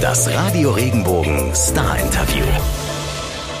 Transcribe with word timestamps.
Das 0.00 0.28
Radio 0.30 0.72
Regenbogen 0.72 1.54
Star 1.54 1.98
Interview. 1.98 2.44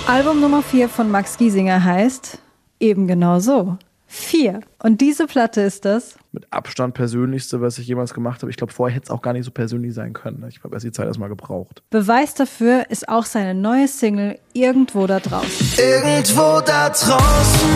Album 0.06 0.40
Nummer 0.40 0.62
4 0.62 0.88
von 0.88 1.10
Max 1.10 1.38
Giesinger 1.38 1.82
heißt 1.82 2.38
eben 2.78 3.06
genau 3.06 3.38
so. 3.38 3.78
4. 4.06 4.60
Und 4.82 5.00
diese 5.00 5.26
Platte 5.26 5.62
ist 5.62 5.84
das. 5.84 6.16
Mit 6.32 6.46
Abstand 6.52 6.94
persönlichste, 6.94 7.60
was 7.60 7.78
ich 7.78 7.86
jemals 7.86 8.12
gemacht 8.12 8.42
habe. 8.42 8.50
Ich 8.50 8.56
glaube, 8.56 8.72
vorher 8.72 8.94
hätte 8.94 9.04
es 9.04 9.10
auch 9.10 9.22
gar 9.22 9.32
nicht 9.32 9.44
so 9.44 9.50
persönlich 9.50 9.94
sein 9.94 10.12
können. 10.12 10.44
Ich 10.48 10.62
habe 10.62 10.74
erst 10.74 10.84
die 10.84 10.92
Zeit 10.92 11.06
erstmal 11.06 11.28
gebraucht. 11.28 11.82
Beweis 11.90 12.34
dafür 12.34 12.90
ist 12.90 13.08
auch 13.08 13.24
seine 13.24 13.54
neue 13.54 13.88
Single 13.88 14.38
Irgendwo 14.52 15.06
da 15.06 15.20
draußen. 15.20 15.66
Irgendwo 15.78 16.60
da 16.60 16.90
draußen, 16.90 17.70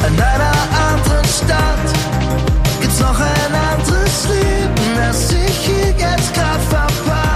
in 0.00 0.20
einer 0.20 0.52
anderen 0.88 1.24
Stadt, 1.24 2.80
gibt's 2.80 3.00
noch 3.00 3.18
ein 3.20 3.54
anderes 3.54 4.28
Leben, 4.28 4.96
das 4.96 5.32
ich 5.32 5.58
hier 5.66 5.90
jetzt 5.90 6.34
grad 6.34 6.60
verpasst. 6.60 7.33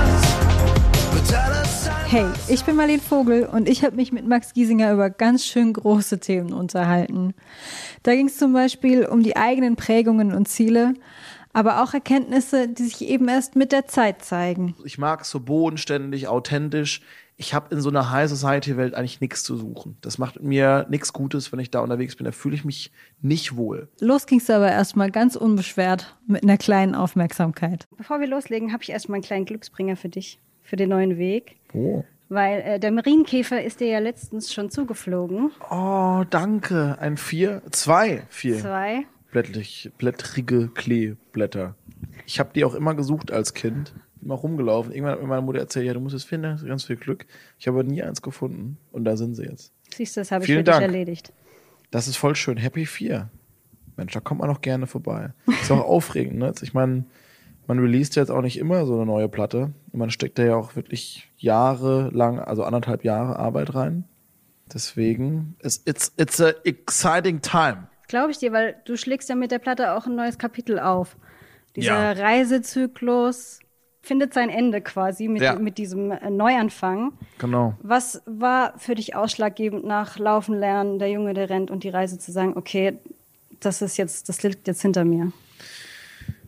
Hey, 2.11 2.25
ich 2.49 2.65
bin 2.65 2.75
Marlene 2.75 3.03
Vogel 3.03 3.45
und 3.45 3.69
ich 3.69 3.85
habe 3.85 3.97
mich 3.97 4.13
mit 4.13 4.27
Max 4.27 4.55
Giesinger 4.55 4.95
über 4.95 5.11
ganz 5.11 5.45
schön 5.45 5.75
große 5.75 6.19
Themen 6.21 6.55
unterhalten. 6.55 7.35
Da 8.03 8.15
ging 8.15 8.29
es 8.29 8.39
zum 8.39 8.55
Beispiel 8.55 9.05
um 9.05 9.23
die 9.23 9.37
eigenen 9.37 9.77
Prägungen 9.77 10.33
und 10.33 10.49
Ziele, 10.49 10.95
aber 11.53 11.83
auch 11.83 11.93
Erkenntnisse, 11.93 12.67
die 12.67 12.85
sich 12.85 13.03
eben 13.03 13.29
erst 13.29 13.57
mit 13.57 13.73
der 13.73 13.89
Zeit 13.89 14.25
zeigen. 14.25 14.75
Ich 14.85 14.97
mag 14.97 15.21
es 15.21 15.29
so 15.29 15.41
bodenständig, 15.41 16.29
authentisch. 16.29 17.03
Ich 17.37 17.53
habe 17.53 17.75
in 17.75 17.83
so 17.83 17.91
einer 17.91 18.11
High 18.11 18.31
Society 18.31 18.79
Welt 18.79 18.95
eigentlich 18.95 19.21
nichts 19.21 19.45
zu 19.45 19.59
suchen. 19.59 19.99
Das 20.01 20.17
macht 20.17 20.43
mir 20.43 20.87
nichts 20.89 21.13
Gutes, 21.13 21.53
wenn 21.53 21.61
ich 21.61 21.71
da 21.71 21.81
unterwegs 21.81 22.17
bin. 22.17 22.25
Da 22.25 22.33
fühle 22.33 22.55
ich 22.55 22.65
mich 22.65 22.91
nicht 23.21 23.55
wohl. 23.55 23.91
Los 24.01 24.27
ging's 24.27 24.49
aber 24.49 24.71
erstmal 24.73 25.11
ganz 25.11 25.37
unbeschwert 25.37 26.17
mit 26.27 26.43
einer 26.43 26.57
kleinen 26.57 26.95
Aufmerksamkeit. 26.95 27.87
Bevor 27.99 28.19
wir 28.19 28.29
loslegen, 28.29 28.73
habe 28.73 28.83
ich 28.83 28.89
erstmal 28.89 29.17
einen 29.17 29.25
kleinen 29.25 29.45
Glücksbringer 29.45 29.97
für 29.97 30.09
dich, 30.09 30.41
für 30.69 30.77
den 30.77 30.91
neuen 30.91 31.17
Weg. 31.17 31.57
Oh. 31.73 32.05
Weil 32.29 32.61
äh, 32.61 32.79
der 32.79 32.93
Marienkäfer 32.93 33.63
ist 33.63 33.81
dir 33.81 33.87
ja 33.89 33.99
letztens 34.01 34.53
schon 34.53 34.71
zugeflogen. 34.71 35.51
Oh, 35.71 36.25
danke. 36.29 36.99
Ein 37.01 37.17
vier, 37.17 37.63
zwei, 37.71 38.25
vier. 38.29 38.59
Zwei. 38.59 39.07
Blättrig, 39.31 39.91
blättrige 39.97 40.69
Kleeblätter. 40.69 41.75
Ich 42.27 42.39
habe 42.39 42.51
die 42.55 42.65
auch 42.65 42.75
immer 42.75 42.95
gesucht 42.95 43.33
als 43.33 43.55
Kind. 43.55 43.95
Immer 44.21 44.35
rumgelaufen. 44.35 44.93
Irgendwann 44.93 45.13
hat 45.15 45.23
mir 45.23 45.29
meine 45.29 45.43
Mutter 45.43 45.61
erzählt, 45.61 45.87
ja, 45.87 45.95
du 45.95 46.01
musst 46.01 46.15
es 46.15 46.25
finden, 46.25 46.53
hast 46.53 46.67
ganz 46.67 46.85
viel 46.85 46.97
Glück. 46.97 47.25
Ich 47.59 47.67
habe 47.67 47.79
aber 47.79 47.89
nie 47.89 48.03
eins 48.03 48.21
gefunden. 48.21 48.77
Und 48.93 49.05
da 49.05 49.17
sind 49.17 49.35
sie 49.35 49.45
jetzt. 49.45 49.73
Siehst 49.95 50.17
du, 50.17 50.21
das 50.21 50.31
habe 50.31 50.45
ich 50.45 50.51
für 50.51 50.57
dich 50.57 50.65
Dank. 50.65 50.83
erledigt. 50.83 51.33
Das 51.91 52.09
ist 52.09 52.17
voll 52.17 52.37
schön. 52.37 52.59
Happy 52.59 52.85
4. 52.85 53.31
Mensch, 53.97 54.13
da 54.13 54.21
kommt 54.21 54.43
man 54.43 54.51
auch 54.51 54.61
gerne 54.61 54.87
vorbei. 54.87 55.33
Ist 55.47 55.71
auch 55.71 55.81
aufregend, 55.85 56.39
ne? 56.39 56.53
Ich 56.61 56.75
meine, 56.75 57.05
man 57.69 57.79
released 57.79 58.17
ja 58.17 58.23
jetzt 58.23 58.31
auch 58.31 58.43
nicht 58.43 58.59
immer 58.59 58.85
so 58.87 58.95
eine 58.95 59.07
neue 59.07 59.29
Platte. 59.29 59.71
Man 59.93 60.11
steckt 60.11 60.39
da 60.39 60.43
ja 60.43 60.57
auch 60.57 60.75
wirklich 60.75 61.31
jahrelang, 61.37 62.41
also 62.41 62.65
anderthalb 62.65 63.05
Jahre 63.05 63.39
Arbeit 63.39 63.75
rein. 63.75 64.05
Deswegen, 64.73 65.57
it's, 65.63 65.81
it's, 65.87 66.13
it's 66.17 66.41
a 66.41 66.53
exciting 66.65 67.41
time. 67.41 67.87
Glaube 68.09 68.31
ich 68.33 68.39
dir, 68.39 68.53
weil 68.53 68.77
du 68.85 68.97
schlägst 68.97 69.29
ja 69.29 69.35
mit 69.35 69.51
der 69.51 69.59
Platte 69.59 69.93
auch 69.93 70.07
ein 70.07 70.15
neues 70.17 70.39
Kapitel 70.39 70.79
auf. 70.81 71.17
Dieser 71.77 72.13
Ja. 72.15 72.25
Reisezyklus 72.25 73.61
findet 74.03 74.33
sein 74.33 74.49
Ende 74.49 74.81
quasi 74.81 75.29
mit, 75.29 75.43
Ja. 75.43 75.55
mit 75.59 75.77
diesem 75.79 76.11
äh, 76.11 76.31
Neuanfang. 76.31 77.13
Genau. 77.39 77.75
Was 77.83 78.23
war 78.27 78.79
für 78.79 78.95
dich 78.95 79.15
ausschlaggebend 79.15 79.85
nach 79.85 80.19
Laufen 80.19 80.55
lernen, 80.55 80.99
der 80.99 81.11
Junge, 81.11 81.35
der 81.35 81.51
rennt 81.51 81.71
und 81.71 81.85
die 81.85 81.91
Reise 81.91 82.19
zu 82.19 82.33
sagen, 82.33 82.55
okay, 82.57 82.99
das 83.61 83.83
ist 83.83 83.97
jetzt, 83.99 84.29
das 84.29 84.43
liegt 84.43 84.67
jetzt 84.69 84.83
hinter 84.83 85.05
mir? 85.05 85.33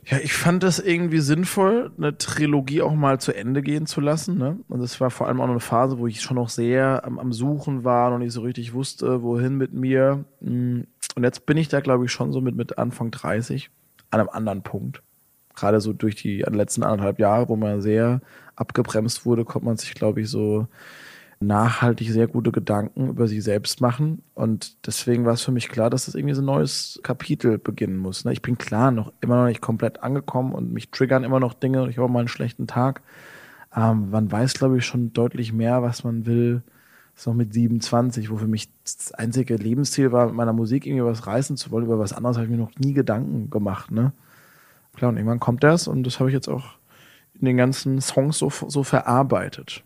Ja, 0.06 0.18
ich 0.18 0.32
fand 0.32 0.62
das 0.62 0.78
irgendwie 0.78 1.20
sinnvoll, 1.20 1.90
eine 1.96 2.16
Trilogie 2.16 2.82
auch 2.82 2.94
mal 2.94 3.20
zu 3.20 3.32
Ende 3.32 3.62
gehen 3.62 3.86
zu 3.86 4.00
lassen. 4.00 4.38
Ne? 4.38 4.58
Und 4.68 4.80
es 4.80 5.00
war 5.00 5.10
vor 5.10 5.28
allem 5.28 5.40
auch 5.40 5.46
noch 5.46 5.52
eine 5.52 5.60
Phase, 5.60 5.98
wo 5.98 6.06
ich 6.06 6.20
schon 6.22 6.36
noch 6.36 6.48
sehr 6.48 7.04
am, 7.04 7.18
am 7.18 7.32
Suchen 7.32 7.84
war, 7.84 8.10
noch 8.10 8.18
nicht 8.18 8.32
so 8.32 8.40
richtig 8.40 8.72
wusste, 8.72 9.22
wohin 9.22 9.56
mit 9.56 9.72
mir. 9.72 10.24
Mm, 10.40 10.80
Und 11.16 11.22
jetzt 11.22 11.44
bin 11.46 11.56
ich 11.56 11.68
da, 11.68 11.80
glaube 11.80 12.06
ich, 12.06 12.12
schon 12.12 12.32
so 12.32 12.40
mit, 12.40 12.56
mit 12.56 12.78
Anfang 12.78 13.10
30 13.10 13.70
an 14.10 14.20
einem 14.20 14.30
anderen 14.30 14.62
Punkt. 14.62 15.02
Gerade 15.54 15.80
so 15.80 15.92
durch 15.92 16.16
die 16.16 16.38
letzten 16.38 16.82
anderthalb 16.82 17.18
Jahre, 17.18 17.48
wo 17.48 17.56
man 17.56 17.82
sehr 17.82 18.22
abgebremst 18.56 19.26
wurde, 19.26 19.44
konnte 19.44 19.66
man 19.66 19.76
sich, 19.76 19.94
glaube 19.94 20.22
ich, 20.22 20.30
so 20.30 20.66
nachhaltig 21.40 22.10
sehr 22.10 22.26
gute 22.28 22.52
Gedanken 22.52 23.08
über 23.08 23.26
sich 23.26 23.42
selbst 23.42 23.80
machen. 23.80 24.22
Und 24.34 24.86
deswegen 24.86 25.24
war 25.24 25.32
es 25.32 25.42
für 25.42 25.52
mich 25.52 25.70
klar, 25.70 25.88
dass 25.88 26.04
das 26.04 26.14
irgendwie 26.14 26.34
so 26.34 26.42
ein 26.42 26.46
neues 26.46 27.00
Kapitel 27.02 27.58
beginnen 27.58 27.96
muss. 27.96 28.24
ne? 28.24 28.32
Ich 28.32 28.42
bin 28.42 28.58
klar 28.58 28.90
noch 28.90 29.12
immer 29.20 29.36
noch 29.36 29.46
nicht 29.46 29.62
komplett 29.62 30.02
angekommen 30.02 30.52
und 30.52 30.72
mich 30.72 30.90
triggern 30.90 31.24
immer 31.24 31.40
noch 31.40 31.54
Dinge 31.54 31.82
und 31.82 31.90
ich 31.90 31.96
habe 31.96 32.06
auch 32.06 32.10
mal 32.10 32.20
einen 32.20 32.28
schlechten 32.28 32.66
Tag. 32.66 33.02
Ähm, 33.74 34.10
man 34.10 34.30
weiß, 34.30 34.54
glaube 34.54 34.78
ich, 34.78 34.84
schon 34.84 35.12
deutlich 35.14 35.52
mehr, 35.52 35.82
was 35.82 36.04
man 36.04 36.26
will. 36.26 36.62
Das 37.14 37.22
ist 37.22 37.26
noch 37.26 37.34
mit 37.34 37.54
27, 37.54 38.30
wo 38.30 38.36
für 38.36 38.46
mich 38.46 38.68
das 38.84 39.12
einzige 39.12 39.56
Lebensziel 39.56 40.12
war, 40.12 40.26
mit 40.26 40.34
meiner 40.34 40.52
Musik 40.52 40.86
irgendwie 40.86 41.04
was 41.04 41.26
reißen 41.26 41.56
zu 41.56 41.70
wollen. 41.70 41.86
Über 41.86 41.98
was 41.98 42.12
anderes 42.12 42.36
habe 42.36 42.44
ich 42.46 42.50
mir 42.50 42.58
noch 42.58 42.74
nie 42.78 42.92
Gedanken 42.92 43.48
gemacht. 43.48 43.90
Ne? 43.90 44.12
Klar, 44.94 45.10
und 45.10 45.16
irgendwann 45.16 45.40
kommt 45.40 45.64
das 45.64 45.88
und 45.88 46.04
das 46.04 46.20
habe 46.20 46.28
ich 46.28 46.34
jetzt 46.34 46.48
auch 46.48 46.74
in 47.32 47.46
den 47.46 47.56
ganzen 47.56 48.00
Songs 48.02 48.38
so, 48.38 48.50
so 48.50 48.82
verarbeitet. 48.82 49.84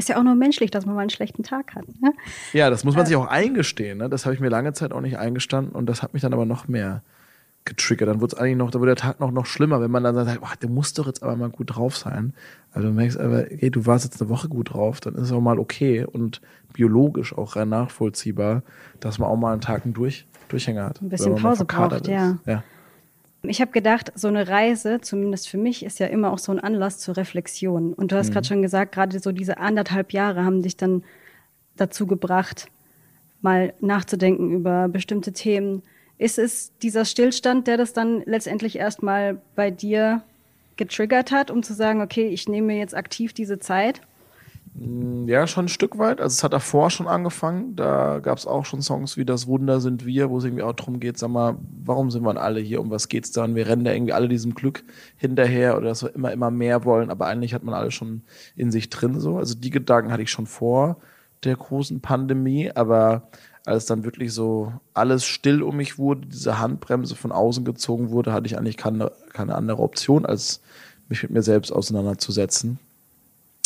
Ist 0.00 0.08
ja 0.08 0.16
auch 0.16 0.22
nur 0.22 0.34
menschlich, 0.34 0.70
dass 0.70 0.86
man 0.86 0.94
mal 0.94 1.02
einen 1.02 1.10
schlechten 1.10 1.42
Tag 1.42 1.74
hat. 1.74 1.84
Ne? 2.00 2.14
Ja, 2.54 2.70
das 2.70 2.84
muss 2.84 2.96
man 2.96 3.04
sich 3.04 3.16
auch 3.16 3.26
eingestehen. 3.26 3.98
Ne? 3.98 4.08
Das 4.08 4.24
habe 4.24 4.34
ich 4.34 4.40
mir 4.40 4.48
lange 4.48 4.72
Zeit 4.72 4.92
auch 4.92 5.02
nicht 5.02 5.18
eingestanden 5.18 5.74
und 5.74 5.84
das 5.84 6.02
hat 6.02 6.14
mich 6.14 6.22
dann 6.22 6.32
aber 6.32 6.46
noch 6.46 6.68
mehr 6.68 7.02
getriggert. 7.66 8.08
Dann 8.08 8.22
wurde 8.22 8.34
es 8.34 8.40
eigentlich 8.40 8.56
noch, 8.56 8.70
da 8.70 8.80
wurde 8.80 8.92
der 8.92 8.96
Tag 8.96 9.20
noch, 9.20 9.30
noch 9.30 9.44
schlimmer, 9.44 9.82
wenn 9.82 9.90
man 9.90 10.02
dann 10.02 10.14
sagt, 10.14 10.40
oh, 10.40 10.46
du 10.58 10.68
musst 10.68 10.98
doch 10.98 11.06
jetzt 11.06 11.22
aber 11.22 11.36
mal 11.36 11.50
gut 11.50 11.76
drauf 11.76 11.98
sein. 11.98 12.32
Also 12.72 12.88
du 12.88 12.94
merkst 12.94 13.20
aber, 13.20 13.44
hey, 13.50 13.70
du 13.70 13.84
warst 13.84 14.06
jetzt 14.06 14.22
eine 14.22 14.30
Woche 14.30 14.48
gut 14.48 14.72
drauf, 14.72 15.00
dann 15.00 15.16
ist 15.16 15.24
es 15.24 15.32
auch 15.32 15.42
mal 15.42 15.58
okay 15.58 16.06
und 16.06 16.40
biologisch 16.72 17.36
auch 17.36 17.56
rein 17.56 17.68
nachvollziehbar, 17.68 18.62
dass 19.00 19.18
man 19.18 19.28
auch 19.28 19.36
mal 19.36 19.52
einen 19.52 19.60
Tag 19.60 19.84
einen 19.84 19.92
durch, 19.92 20.26
Durchhänger 20.48 20.86
hat. 20.86 21.02
Ein 21.02 21.10
bisschen 21.10 21.34
Pause 21.36 21.66
braucht, 21.66 22.08
ja. 22.08 22.38
ja. 22.46 22.64
Ich 23.42 23.60
habe 23.60 23.72
gedacht, 23.72 24.12
so 24.14 24.28
eine 24.28 24.48
Reise, 24.48 25.00
zumindest 25.00 25.48
für 25.48 25.56
mich, 25.56 25.84
ist 25.84 25.98
ja 25.98 26.06
immer 26.06 26.32
auch 26.32 26.38
so 26.38 26.52
ein 26.52 26.60
Anlass 26.60 26.98
zur 26.98 27.16
Reflexion. 27.16 27.94
Und 27.94 28.12
du 28.12 28.16
hast 28.16 28.32
gerade 28.32 28.46
schon 28.46 28.60
gesagt, 28.60 28.92
gerade 28.92 29.18
so 29.18 29.32
diese 29.32 29.58
anderthalb 29.58 30.12
Jahre 30.12 30.44
haben 30.44 30.62
dich 30.62 30.76
dann 30.76 31.02
dazu 31.76 32.06
gebracht, 32.06 32.66
mal 33.40 33.72
nachzudenken 33.80 34.52
über 34.52 34.88
bestimmte 34.88 35.32
Themen. 35.32 35.82
Ist 36.18 36.38
es 36.38 36.76
dieser 36.82 37.06
Stillstand, 37.06 37.66
der 37.66 37.78
das 37.78 37.94
dann 37.94 38.22
letztendlich 38.26 38.76
erstmal 38.76 39.40
bei 39.54 39.70
dir 39.70 40.22
getriggert 40.76 41.32
hat, 41.32 41.50
um 41.50 41.62
zu 41.62 41.72
sagen, 41.72 42.02
okay, 42.02 42.28
ich 42.28 42.46
nehme 42.46 42.68
mir 42.68 42.78
jetzt 42.78 42.94
aktiv 42.94 43.32
diese 43.32 43.58
Zeit? 43.58 44.02
Ja, 44.82 45.46
schon 45.46 45.66
ein 45.66 45.68
Stück 45.68 45.98
weit. 45.98 46.22
Also 46.22 46.32
es 46.32 46.42
hat 46.42 46.54
davor 46.54 46.88
schon 46.88 47.06
angefangen. 47.06 47.76
Da 47.76 48.18
gab 48.20 48.38
es 48.38 48.46
auch 48.46 48.64
schon 48.64 48.80
Songs 48.80 49.18
wie 49.18 49.26
Das 49.26 49.46
Wunder 49.46 49.78
sind 49.78 50.06
wir, 50.06 50.30
wo 50.30 50.38
es 50.38 50.44
irgendwie 50.44 50.62
auch 50.62 50.72
darum 50.72 51.00
geht, 51.00 51.18
sag 51.18 51.28
mal, 51.28 51.58
warum 51.84 52.10
sind 52.10 52.22
wir 52.22 52.40
alle 52.40 52.60
hier? 52.60 52.80
Um 52.80 52.90
was 52.90 53.08
geht's 53.08 53.30
da? 53.30 53.44
Und 53.44 53.54
wir 53.54 53.66
rennen 53.66 53.84
da 53.84 53.92
irgendwie 53.92 54.14
alle 54.14 54.28
diesem 54.28 54.54
Glück 54.54 54.82
hinterher 55.18 55.76
oder 55.76 55.88
dass 55.88 56.02
wir 56.02 56.14
immer, 56.14 56.32
immer 56.32 56.50
mehr 56.50 56.86
wollen, 56.86 57.10
aber 57.10 57.26
eigentlich 57.26 57.52
hat 57.52 57.62
man 57.62 57.74
alles 57.74 57.92
schon 57.92 58.22
in 58.56 58.72
sich 58.72 58.88
drin 58.88 59.20
so. 59.20 59.36
Also 59.36 59.54
die 59.54 59.68
Gedanken 59.68 60.12
hatte 60.12 60.22
ich 60.22 60.30
schon 60.30 60.46
vor 60.46 60.96
der 61.44 61.56
großen 61.56 62.00
Pandemie, 62.00 62.70
aber 62.74 63.28
als 63.66 63.84
dann 63.84 64.04
wirklich 64.04 64.32
so 64.32 64.72
alles 64.94 65.26
still 65.26 65.62
um 65.62 65.76
mich 65.76 65.98
wurde, 65.98 66.26
diese 66.26 66.58
Handbremse 66.58 67.16
von 67.16 67.32
außen 67.32 67.66
gezogen 67.66 68.10
wurde, 68.10 68.32
hatte 68.32 68.46
ich 68.46 68.56
eigentlich 68.56 68.78
keine, 68.78 69.12
keine 69.34 69.56
andere 69.56 69.82
Option, 69.82 70.24
als 70.24 70.62
mich 71.10 71.22
mit 71.22 71.32
mir 71.32 71.42
selbst 71.42 71.70
auseinanderzusetzen. 71.70 72.78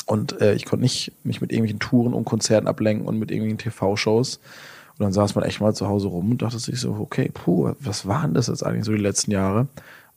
Und 0.07 0.41
äh, 0.41 0.55
ich 0.55 0.65
konnte 0.65 0.83
nicht 0.83 1.13
mich 1.25 1.41
mit 1.41 1.51
irgendwelchen 1.51 1.81
Touren 1.81 2.15
und 2.15 2.25
Konzerten 2.25 2.69
ablenken 2.69 3.07
und 3.07 3.19
mit 3.19 3.31
irgendwelchen 3.31 3.59
TV-Shows. 3.59 4.37
Und 4.99 5.03
dann 5.03 5.13
saß 5.13 5.35
man 5.35 5.45
echt 5.45 5.61
mal 5.61 5.75
zu 5.75 5.89
Hause 5.89 6.09
rum 6.09 6.31
und 6.31 6.43
dachte 6.43 6.59
sich 6.59 6.79
so, 6.79 6.95
okay, 6.95 7.31
puh, 7.33 7.73
was 7.81 8.07
waren 8.07 8.35
das 8.35 8.47
jetzt 8.47 8.65
eigentlich 8.65 8.85
so 8.85 8.93
die 8.93 9.03
letzten 9.03 9.33
Jahre? 9.33 9.67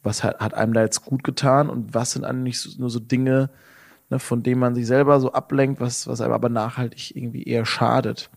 Was 0.03 0.23
hat, 0.23 0.39
hat 0.39 0.53
einem 0.53 0.73
da 0.73 0.81
jetzt 0.81 1.03
gut 1.03 1.23
getan 1.23 1.69
und 1.69 1.93
was 1.93 2.11
sind 2.11 2.25
eigentlich 2.25 2.59
so, 2.59 2.69
nur 2.79 2.89
so 2.89 2.99
Dinge, 2.99 3.49
ne, 4.09 4.19
von 4.19 4.43
denen 4.43 4.59
man 4.59 4.75
sich 4.75 4.85
selber 4.85 5.19
so 5.19 5.31
ablenkt, 5.33 5.81
was, 5.81 6.07
was 6.07 6.21
einem 6.21 6.33
aber 6.33 6.49
nachhaltig 6.49 7.15
irgendwie 7.15 7.43
eher 7.43 7.65
schadet? 7.65 8.29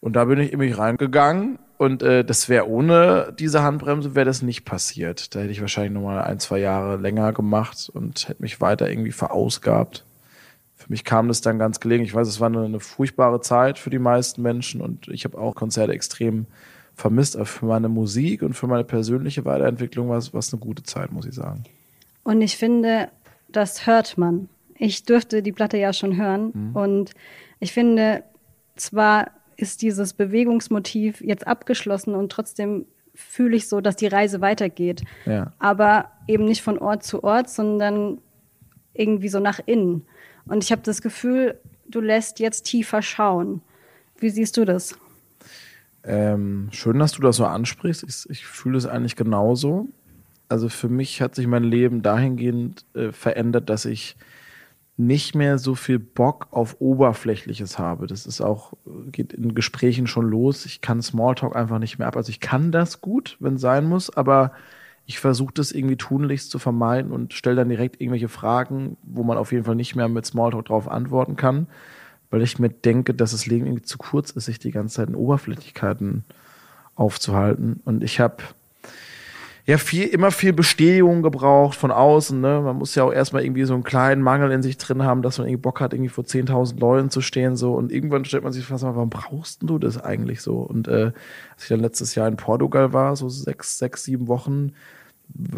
Und 0.00 0.14
da 0.16 0.24
bin 0.24 0.40
ich 0.40 0.56
mich 0.56 0.76
reingegangen 0.76 1.58
und 1.78 2.02
äh, 2.02 2.24
das 2.24 2.48
wäre 2.48 2.68
ohne 2.68 3.34
diese 3.38 3.62
Handbremse 3.62 4.14
wäre 4.14 4.26
das 4.26 4.42
nicht 4.42 4.64
passiert. 4.64 5.34
Da 5.34 5.40
hätte 5.40 5.52
ich 5.52 5.60
wahrscheinlich 5.60 5.92
noch 5.92 6.02
mal 6.02 6.22
ein, 6.22 6.40
zwei 6.40 6.58
Jahre 6.58 6.96
länger 6.96 7.32
gemacht 7.32 7.90
und 7.92 8.28
hätte 8.28 8.42
mich 8.42 8.60
weiter 8.60 8.90
irgendwie 8.90 9.12
verausgabt. 9.12 10.04
Für 10.86 10.92
mich 10.92 11.04
kam 11.04 11.26
das 11.26 11.40
dann 11.40 11.58
ganz 11.58 11.80
gelegen. 11.80 12.04
Ich 12.04 12.14
weiß, 12.14 12.28
es 12.28 12.38
war 12.38 12.46
eine, 12.46 12.62
eine 12.62 12.78
furchtbare 12.78 13.40
Zeit 13.40 13.76
für 13.76 13.90
die 13.90 13.98
meisten 13.98 14.40
Menschen 14.40 14.80
und 14.80 15.08
ich 15.08 15.24
habe 15.24 15.36
auch 15.36 15.56
Konzerte 15.56 15.92
extrem 15.92 16.46
vermisst. 16.94 17.34
Aber 17.34 17.46
für 17.46 17.66
meine 17.66 17.88
Musik 17.88 18.42
und 18.42 18.54
für 18.54 18.68
meine 18.68 18.84
persönliche 18.84 19.44
Weiterentwicklung 19.44 20.08
war 20.08 20.18
es 20.18 20.32
war 20.32 20.38
es 20.38 20.52
eine 20.52 20.60
gute 20.60 20.84
Zeit, 20.84 21.10
muss 21.10 21.26
ich 21.26 21.34
sagen. 21.34 21.64
Und 22.22 22.40
ich 22.40 22.56
finde, 22.56 23.08
das 23.48 23.88
hört 23.88 24.16
man. 24.16 24.48
Ich 24.76 25.02
durfte 25.02 25.42
die 25.42 25.50
Platte 25.50 25.76
ja 25.76 25.92
schon 25.92 26.16
hören. 26.16 26.70
Und 26.72 27.12
ich 27.58 27.72
finde, 27.72 28.22
zwar 28.76 29.32
ist 29.56 29.82
dieses 29.82 30.12
Bewegungsmotiv 30.12 31.20
jetzt 31.20 31.48
abgeschlossen 31.48 32.14
und 32.14 32.30
trotzdem 32.30 32.86
fühle 33.12 33.56
ich 33.56 33.66
so, 33.66 33.80
dass 33.80 33.96
die 33.96 34.06
Reise 34.06 34.40
weitergeht. 34.40 35.02
Ja. 35.24 35.52
Aber 35.58 36.12
eben 36.28 36.44
nicht 36.44 36.62
von 36.62 36.78
Ort 36.78 37.02
zu 37.02 37.24
Ort, 37.24 37.48
sondern 37.48 38.18
irgendwie 38.92 39.28
so 39.28 39.40
nach 39.40 39.58
innen. 39.66 40.06
Und 40.48 40.64
ich 40.64 40.72
habe 40.72 40.82
das 40.82 41.02
Gefühl, 41.02 41.58
du 41.88 42.00
lässt 42.00 42.40
jetzt 42.40 42.62
tiefer 42.62 43.02
schauen. 43.02 43.62
Wie 44.18 44.30
siehst 44.30 44.56
du 44.56 44.64
das? 44.64 44.96
Ähm, 46.04 46.68
schön, 46.70 46.98
dass 46.98 47.12
du 47.12 47.22
das 47.22 47.36
so 47.36 47.44
ansprichst. 47.44 48.04
Ich, 48.08 48.30
ich 48.30 48.46
fühle 48.46 48.78
es 48.78 48.86
eigentlich 48.86 49.16
genauso. 49.16 49.88
Also 50.48 50.68
für 50.68 50.88
mich 50.88 51.20
hat 51.20 51.34
sich 51.34 51.46
mein 51.48 51.64
Leben 51.64 52.02
dahingehend 52.02 52.84
äh, 52.94 53.10
verändert, 53.10 53.68
dass 53.68 53.84
ich 53.84 54.16
nicht 54.96 55.34
mehr 55.34 55.58
so 55.58 55.74
viel 55.74 55.98
Bock 55.98 56.46
auf 56.52 56.76
Oberflächliches 56.80 57.78
habe. 57.78 58.06
Das 58.06 58.24
ist 58.24 58.40
auch, 58.40 58.72
geht 59.12 59.32
in 59.32 59.54
Gesprächen 59.54 60.06
schon 60.06 60.30
los. 60.30 60.64
Ich 60.64 60.80
kann 60.80 61.02
Smalltalk 61.02 61.54
einfach 61.54 61.78
nicht 61.78 61.98
mehr 61.98 62.08
ab. 62.08 62.16
Also 62.16 62.30
ich 62.30 62.40
kann 62.40 62.72
das 62.72 63.00
gut, 63.00 63.36
wenn 63.40 63.54
es 63.54 63.60
sein 63.60 63.84
muss, 63.84 64.08
aber 64.16 64.52
ich 65.06 65.20
versuche 65.20 65.54
das 65.54 65.70
irgendwie 65.72 65.96
tunlichst 65.96 66.50
zu 66.50 66.58
vermeiden 66.58 67.12
und 67.12 67.32
stelle 67.32 67.56
dann 67.56 67.68
direkt 67.68 68.00
irgendwelche 68.00 68.28
Fragen, 68.28 68.96
wo 69.02 69.22
man 69.22 69.38
auf 69.38 69.52
jeden 69.52 69.64
Fall 69.64 69.76
nicht 69.76 69.94
mehr 69.94 70.08
mit 70.08 70.26
Smalltalk 70.26 70.66
drauf 70.66 70.88
antworten 70.88 71.36
kann, 71.36 71.68
weil 72.30 72.42
ich 72.42 72.58
mir 72.58 72.70
denke, 72.70 73.14
dass 73.14 73.30
das 73.30 73.46
Leben 73.46 73.66
irgendwie 73.66 73.84
zu 73.84 73.98
kurz 73.98 74.30
ist, 74.32 74.46
sich 74.46 74.58
die 74.58 74.72
ganze 74.72 74.96
Zeit 74.96 75.08
in 75.08 75.14
Oberflächlichkeiten 75.14 76.24
aufzuhalten. 76.96 77.80
Und 77.84 78.02
ich 78.02 78.18
habe 78.18 78.38
ja 79.66 79.78
viel, 79.78 80.04
immer 80.04 80.30
viel 80.30 80.52
Bestätigung 80.52 81.22
gebraucht 81.22 81.76
von 81.76 81.90
außen. 81.90 82.40
Ne? 82.40 82.60
Man 82.64 82.76
muss 82.76 82.94
ja 82.94 83.02
auch 83.02 83.12
erstmal 83.12 83.44
irgendwie 83.44 83.64
so 83.64 83.74
einen 83.74 83.82
kleinen 83.82 84.22
Mangel 84.22 84.52
in 84.52 84.62
sich 84.62 84.78
drin 84.78 85.02
haben, 85.02 85.22
dass 85.22 85.38
man 85.38 85.48
irgendwie 85.48 85.62
Bock 85.62 85.80
hat, 85.80 85.92
irgendwie 85.92 86.08
vor 86.08 86.24
10.000 86.24 86.78
Leuten 86.78 87.10
zu 87.10 87.20
stehen. 87.20 87.56
so 87.56 87.74
Und 87.74 87.90
irgendwann 87.90 88.24
stellt 88.24 88.44
man 88.44 88.52
sich 88.52 88.64
fast 88.64 88.84
mal, 88.84 88.94
warum 88.94 89.10
brauchst 89.10 89.62
du 89.62 89.78
das 89.78 90.02
eigentlich 90.02 90.40
so? 90.40 90.58
Und 90.58 90.86
äh, 90.86 91.10
als 91.54 91.64
ich 91.64 91.68
dann 91.68 91.80
letztes 91.80 92.14
Jahr 92.14 92.28
in 92.28 92.36
Portugal 92.36 92.92
war, 92.92 93.16
so 93.16 93.28
sechs, 93.28 93.76
sechs, 93.78 94.04
sieben 94.04 94.28
Wochen, 94.28 94.72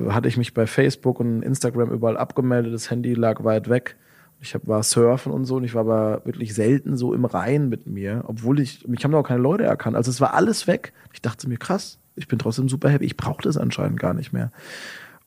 hatte 0.08 0.28
ich 0.28 0.38
mich 0.38 0.54
bei 0.54 0.66
Facebook 0.66 1.20
und 1.20 1.42
Instagram 1.42 1.90
überall 1.90 2.16
abgemeldet. 2.16 2.72
Das 2.72 2.90
Handy 2.90 3.12
lag 3.12 3.44
weit 3.44 3.68
weg. 3.68 3.96
Ich 4.40 4.54
hab, 4.54 4.66
war 4.66 4.82
surfen 4.82 5.32
und 5.32 5.44
so 5.44 5.56
und 5.56 5.64
ich 5.64 5.74
war 5.74 5.80
aber 5.80 6.24
wirklich 6.24 6.54
selten 6.54 6.96
so 6.96 7.12
im 7.12 7.24
Rein 7.24 7.68
mit 7.68 7.86
mir, 7.86 8.22
obwohl 8.26 8.60
ich, 8.60 8.86
mich 8.86 9.04
haben 9.04 9.14
auch 9.14 9.24
keine 9.24 9.42
Leute 9.42 9.64
erkannt. 9.64 9.96
Also 9.96 10.10
es 10.10 10.20
war 10.20 10.32
alles 10.32 10.66
weg. 10.66 10.92
Ich 11.12 11.20
dachte 11.20 11.48
mir, 11.48 11.58
krass, 11.58 11.98
ich 12.18 12.28
bin 12.28 12.38
trotzdem 12.38 12.68
super 12.68 12.88
happy. 12.88 13.04
Ich 13.04 13.16
brauche 13.16 13.42
das 13.42 13.56
anscheinend 13.56 13.98
gar 13.98 14.14
nicht 14.14 14.32
mehr. 14.32 14.52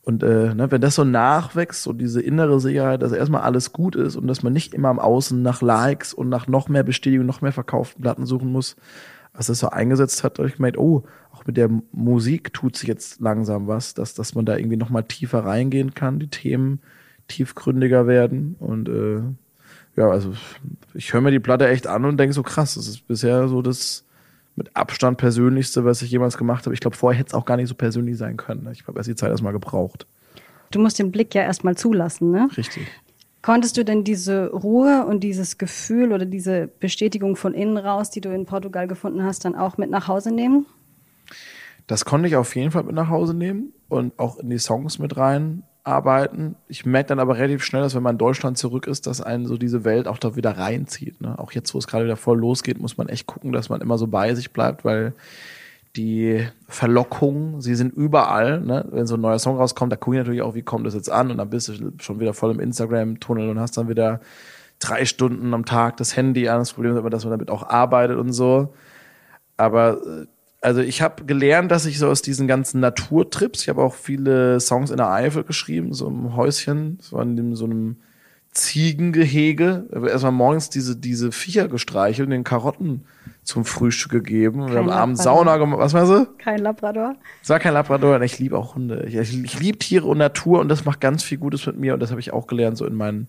Und 0.04 0.24
äh, 0.24 0.54
ne, 0.54 0.70
wenn 0.70 0.80
das 0.80 0.96
so 0.96 1.04
nachwächst, 1.04 1.82
so 1.84 1.92
diese 1.92 2.20
innere 2.20 2.60
Sicherheit, 2.60 3.02
dass 3.02 3.12
erstmal 3.12 3.42
alles 3.42 3.72
gut 3.72 3.94
ist 3.94 4.16
und 4.16 4.26
dass 4.26 4.42
man 4.42 4.52
nicht 4.52 4.74
immer 4.74 4.88
am 4.88 4.98
Außen 4.98 5.40
nach 5.40 5.62
Likes 5.62 6.12
und 6.12 6.28
nach 6.28 6.48
noch 6.48 6.68
mehr 6.68 6.82
Bestätigung, 6.82 7.24
noch 7.24 7.40
mehr 7.40 7.52
verkauften 7.52 8.02
Platten 8.02 8.26
suchen 8.26 8.50
muss, 8.50 8.76
als 9.32 9.46
das 9.46 9.60
so 9.60 9.70
eingesetzt 9.70 10.24
hat, 10.24 10.38
habe 10.38 10.48
ich 10.48 10.56
gemerkt, 10.56 10.76
oh, 10.76 11.04
auch 11.30 11.46
mit 11.46 11.56
der 11.56 11.70
Musik 11.92 12.52
tut 12.52 12.76
sich 12.76 12.88
jetzt 12.88 13.20
langsam 13.20 13.68
was, 13.68 13.94
dass, 13.94 14.14
dass 14.14 14.34
man 14.34 14.44
da 14.44 14.56
irgendwie 14.56 14.76
noch 14.76 14.90
mal 14.90 15.02
tiefer 15.02 15.44
reingehen 15.44 15.94
kann, 15.94 16.18
die 16.18 16.28
Themen 16.28 16.80
tiefgründiger 17.28 18.06
werden 18.06 18.56
und 18.58 18.88
äh, 18.88 19.22
ja, 19.94 20.10
also 20.10 20.32
ich 20.94 21.12
höre 21.12 21.20
mir 21.20 21.30
die 21.30 21.38
Platte 21.38 21.68
echt 21.68 21.86
an 21.86 22.04
und 22.04 22.18
denke 22.18 22.32
so 22.34 22.42
krass, 22.42 22.74
das 22.74 22.88
ist 22.88 23.06
bisher 23.06 23.48
so 23.48 23.62
das 23.62 24.04
mit 24.56 24.76
Abstand 24.76 25.18
persönlichste, 25.18 25.84
was 25.84 26.02
ich 26.02 26.10
jemals 26.10 26.36
gemacht 26.36 26.66
habe. 26.66 26.74
Ich 26.74 26.80
glaube, 26.80 26.96
vorher 26.96 27.18
hätte 27.18 27.28
es 27.28 27.34
auch 27.34 27.44
gar 27.44 27.56
nicht 27.56 27.68
so 27.68 27.74
persönlich 27.74 28.18
sein 28.18 28.36
können. 28.36 28.68
Ich 28.72 28.86
habe 28.86 28.98
erst 28.98 29.08
die 29.08 29.14
Zeit 29.14 29.30
erstmal 29.30 29.52
gebraucht. 29.52 30.06
Du 30.70 30.80
musst 30.80 30.98
den 30.98 31.10
Blick 31.12 31.34
ja 31.34 31.42
erstmal 31.42 31.76
zulassen, 31.76 32.30
ne? 32.30 32.48
Richtig. 32.56 32.86
Konntest 33.42 33.76
du 33.76 33.84
denn 33.84 34.04
diese 34.04 34.50
Ruhe 34.50 35.04
und 35.04 35.20
dieses 35.20 35.58
Gefühl 35.58 36.12
oder 36.12 36.24
diese 36.24 36.68
Bestätigung 36.78 37.34
von 37.34 37.54
innen 37.54 37.76
raus, 37.76 38.10
die 38.10 38.20
du 38.20 38.32
in 38.32 38.46
Portugal 38.46 38.86
gefunden 38.86 39.24
hast, 39.24 39.44
dann 39.44 39.56
auch 39.56 39.78
mit 39.78 39.90
nach 39.90 40.06
Hause 40.06 40.30
nehmen? 40.32 40.66
Das 41.88 42.04
konnte 42.04 42.28
ich 42.28 42.36
auf 42.36 42.54
jeden 42.54 42.70
Fall 42.70 42.84
mit 42.84 42.94
nach 42.94 43.08
Hause 43.08 43.34
nehmen 43.34 43.72
und 43.88 44.16
auch 44.18 44.38
in 44.38 44.48
die 44.48 44.58
Songs 44.58 45.00
mit 45.00 45.16
rein 45.16 45.64
arbeiten. 45.84 46.56
Ich 46.68 46.86
merke 46.86 47.08
dann 47.08 47.18
aber 47.18 47.36
relativ 47.36 47.64
schnell, 47.64 47.82
dass 47.82 47.94
wenn 47.94 48.02
man 48.02 48.14
in 48.14 48.18
Deutschland 48.18 48.56
zurück 48.56 48.86
ist, 48.86 49.06
dass 49.06 49.20
einen 49.20 49.46
so 49.46 49.56
diese 49.56 49.84
Welt 49.84 50.06
auch 50.06 50.18
da 50.18 50.36
wieder 50.36 50.56
reinzieht. 50.56 51.20
Ne? 51.20 51.38
Auch 51.38 51.52
jetzt, 51.52 51.74
wo 51.74 51.78
es 51.78 51.86
gerade 51.86 52.04
wieder 52.04 52.16
voll 52.16 52.38
losgeht, 52.38 52.80
muss 52.80 52.96
man 52.96 53.08
echt 53.08 53.26
gucken, 53.26 53.52
dass 53.52 53.68
man 53.68 53.80
immer 53.80 53.98
so 53.98 54.06
bei 54.06 54.34
sich 54.34 54.52
bleibt, 54.52 54.84
weil 54.84 55.12
die 55.96 56.46
Verlockungen, 56.68 57.60
sie 57.60 57.74
sind 57.74 57.92
überall. 57.92 58.60
Ne? 58.60 58.86
Wenn 58.90 59.06
so 59.06 59.16
ein 59.16 59.20
neuer 59.20 59.38
Song 59.38 59.56
rauskommt, 59.56 59.92
da 59.92 59.96
gucke 59.96 60.16
ich 60.16 60.20
natürlich 60.20 60.42
auch, 60.42 60.54
wie 60.54 60.62
kommt 60.62 60.86
das 60.86 60.94
jetzt 60.94 61.10
an 61.10 61.30
und 61.30 61.38
dann 61.38 61.50
bist 61.50 61.68
du 61.68 61.92
schon 62.00 62.20
wieder 62.20 62.32
voll 62.32 62.52
im 62.52 62.60
Instagram-Tunnel 62.60 63.50
und 63.50 63.58
hast 63.58 63.76
dann 63.76 63.88
wieder 63.88 64.20
drei 64.78 65.04
Stunden 65.04 65.52
am 65.52 65.64
Tag 65.64 65.96
das 65.96 66.16
Handy 66.16 66.48
an. 66.48 66.60
Das 66.60 66.72
Problem 66.72 66.92
ist 66.92 66.98
aber, 66.98 67.10
dass 67.10 67.24
man 67.24 67.32
damit 67.32 67.50
auch 67.50 67.68
arbeitet 67.68 68.18
und 68.18 68.32
so. 68.32 68.72
Aber 69.56 70.00
äh, 70.02 70.26
also 70.62 70.80
ich 70.80 71.02
habe 71.02 71.24
gelernt, 71.24 71.70
dass 71.72 71.86
ich 71.86 71.98
so 71.98 72.08
aus 72.08 72.22
diesen 72.22 72.46
ganzen 72.46 72.80
Naturtrips, 72.80 73.62
ich 73.62 73.68
habe 73.68 73.82
auch 73.82 73.94
viele 73.94 74.60
Songs 74.60 74.90
in 74.90 74.96
der 74.96 75.10
Eifel 75.10 75.42
geschrieben, 75.42 75.92
so 75.92 76.06
im 76.06 76.36
Häuschen, 76.36 76.98
so 77.00 77.16
an 77.18 77.36
dem, 77.36 77.56
so 77.56 77.64
einem 77.64 77.96
Ziegengehege. 78.52 79.86
Erstmal 79.92 80.32
morgens 80.32 80.70
diese, 80.70 80.96
diese 80.96 81.32
Viecher 81.32 81.68
gestreichelt, 81.68 82.30
den 82.30 82.44
Karotten 82.44 83.04
zum 83.42 83.64
Frühstück 83.64 84.12
gegeben. 84.12 84.60
Kein 84.60 84.72
wir 84.72 84.78
haben 84.78 84.90
abends 84.90 85.24
Sauna 85.24 85.56
gemacht. 85.56 85.80
Was 85.80 85.94
meinst 85.94 86.12
du? 86.12 86.26
Kein 86.38 86.60
Labrador. 86.60 87.16
Es 87.42 87.48
war 87.48 87.58
kein 87.58 87.74
Labrador. 87.74 88.20
Ich 88.22 88.38
liebe 88.38 88.56
auch 88.56 88.76
Hunde. 88.76 89.04
Ich, 89.08 89.16
ich, 89.16 89.42
ich 89.42 89.58
liebe 89.58 89.78
Tiere 89.78 90.06
und 90.06 90.18
Natur 90.18 90.60
und 90.60 90.68
das 90.68 90.84
macht 90.84 91.00
ganz 91.00 91.24
viel 91.24 91.38
Gutes 91.38 91.66
mit 91.66 91.76
mir 91.76 91.94
und 91.94 92.00
das 92.00 92.10
habe 92.10 92.20
ich 92.20 92.32
auch 92.32 92.46
gelernt, 92.46 92.76
so 92.76 92.86
in 92.86 92.94
mein, 92.94 93.26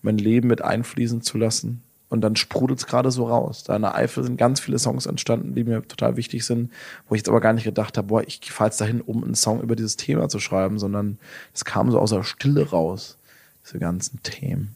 mein 0.00 0.16
Leben 0.16 0.48
mit 0.48 0.62
einfließen 0.62 1.20
zu 1.20 1.36
lassen. 1.36 1.82
Und 2.10 2.22
dann 2.22 2.34
sprudelt 2.34 2.80
es 2.80 2.86
gerade 2.86 3.12
so 3.12 3.28
raus. 3.28 3.62
Da 3.62 3.76
in 3.76 3.82
der 3.82 3.94
Eifel 3.94 4.24
sind 4.24 4.36
ganz 4.36 4.58
viele 4.58 4.80
Songs 4.80 5.06
entstanden, 5.06 5.54
die 5.54 5.62
mir 5.62 5.86
total 5.86 6.16
wichtig 6.16 6.44
sind, 6.44 6.72
wo 7.08 7.14
ich 7.14 7.20
jetzt 7.20 7.28
aber 7.28 7.40
gar 7.40 7.52
nicht 7.52 7.64
gedacht 7.64 7.96
habe, 7.96 8.08
boah, 8.08 8.22
ich 8.26 8.40
fahre 8.50 8.68
jetzt 8.68 8.80
dahin, 8.80 9.00
um 9.00 9.22
einen 9.22 9.36
Song 9.36 9.62
über 9.62 9.76
dieses 9.76 9.96
Thema 9.96 10.28
zu 10.28 10.40
schreiben, 10.40 10.80
sondern 10.80 11.18
es 11.54 11.64
kam 11.64 11.90
so 11.92 12.00
aus 12.00 12.10
der 12.10 12.24
Stille 12.24 12.68
raus, 12.68 13.16
diese 13.64 13.78
ganzen 13.78 14.20
Themen. 14.24 14.74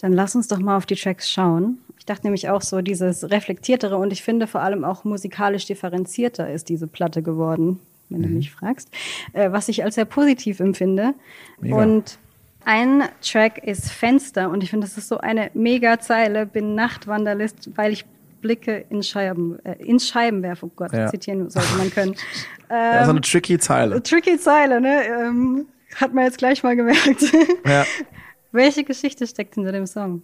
Dann 0.00 0.12
lass 0.12 0.36
uns 0.36 0.46
doch 0.46 0.60
mal 0.60 0.76
auf 0.76 0.86
die 0.86 0.94
Tracks 0.94 1.28
schauen. 1.28 1.78
Ich 1.98 2.06
dachte 2.06 2.24
nämlich 2.28 2.48
auch 2.48 2.62
so, 2.62 2.82
dieses 2.82 3.28
reflektiertere 3.28 3.96
und 3.96 4.12
ich 4.12 4.22
finde 4.22 4.46
vor 4.46 4.62
allem 4.62 4.84
auch 4.84 5.02
musikalisch 5.02 5.66
differenzierter 5.66 6.50
ist 6.52 6.68
diese 6.68 6.86
Platte 6.86 7.20
geworden, 7.20 7.80
wenn 8.10 8.20
mhm. 8.20 8.22
du 8.22 8.28
mich 8.30 8.52
fragst, 8.52 8.90
äh, 9.32 9.50
was 9.50 9.68
ich 9.68 9.82
als 9.82 9.96
sehr 9.96 10.04
positiv 10.04 10.60
empfinde. 10.60 11.14
Mega. 11.60 11.82
Und 11.82 12.18
ein 12.68 13.08
Track 13.22 13.66
ist 13.66 13.90
Fenster 13.90 14.50
und 14.50 14.62
ich 14.62 14.68
finde, 14.68 14.86
das 14.86 14.98
ist 14.98 15.08
so 15.08 15.16
eine 15.16 15.50
mega 15.54 15.98
Zeile. 16.00 16.44
Bin 16.44 16.74
Nachtwanderlist, 16.74 17.70
weil 17.76 17.94
ich 17.94 18.04
Blicke 18.42 18.84
in 18.90 19.02
Scheiben, 19.02 19.58
äh, 19.64 19.82
in 19.82 19.98
Scheiben 19.98 20.42
werfe. 20.42 20.66
Oh 20.66 20.70
Gott, 20.76 20.92
ja. 20.92 21.06
zitieren 21.06 21.48
sollte 21.48 21.74
man 21.78 21.90
können. 21.90 22.14
Ähm, 22.68 22.68
ja, 22.70 23.04
so 23.06 23.10
eine 23.10 23.22
tricky 23.22 23.58
Zeile. 23.58 24.02
Tricky 24.02 24.38
Zeile, 24.38 24.82
ne? 24.82 25.02
Ähm, 25.06 25.66
hat 25.94 26.12
man 26.12 26.24
jetzt 26.24 26.36
gleich 26.36 26.62
mal 26.62 26.76
gemerkt. 26.76 27.32
Ja. 27.64 27.86
Welche 28.52 28.84
Geschichte 28.84 29.26
steckt 29.26 29.54
hinter 29.54 29.72
dem 29.72 29.86
Song? 29.86 30.22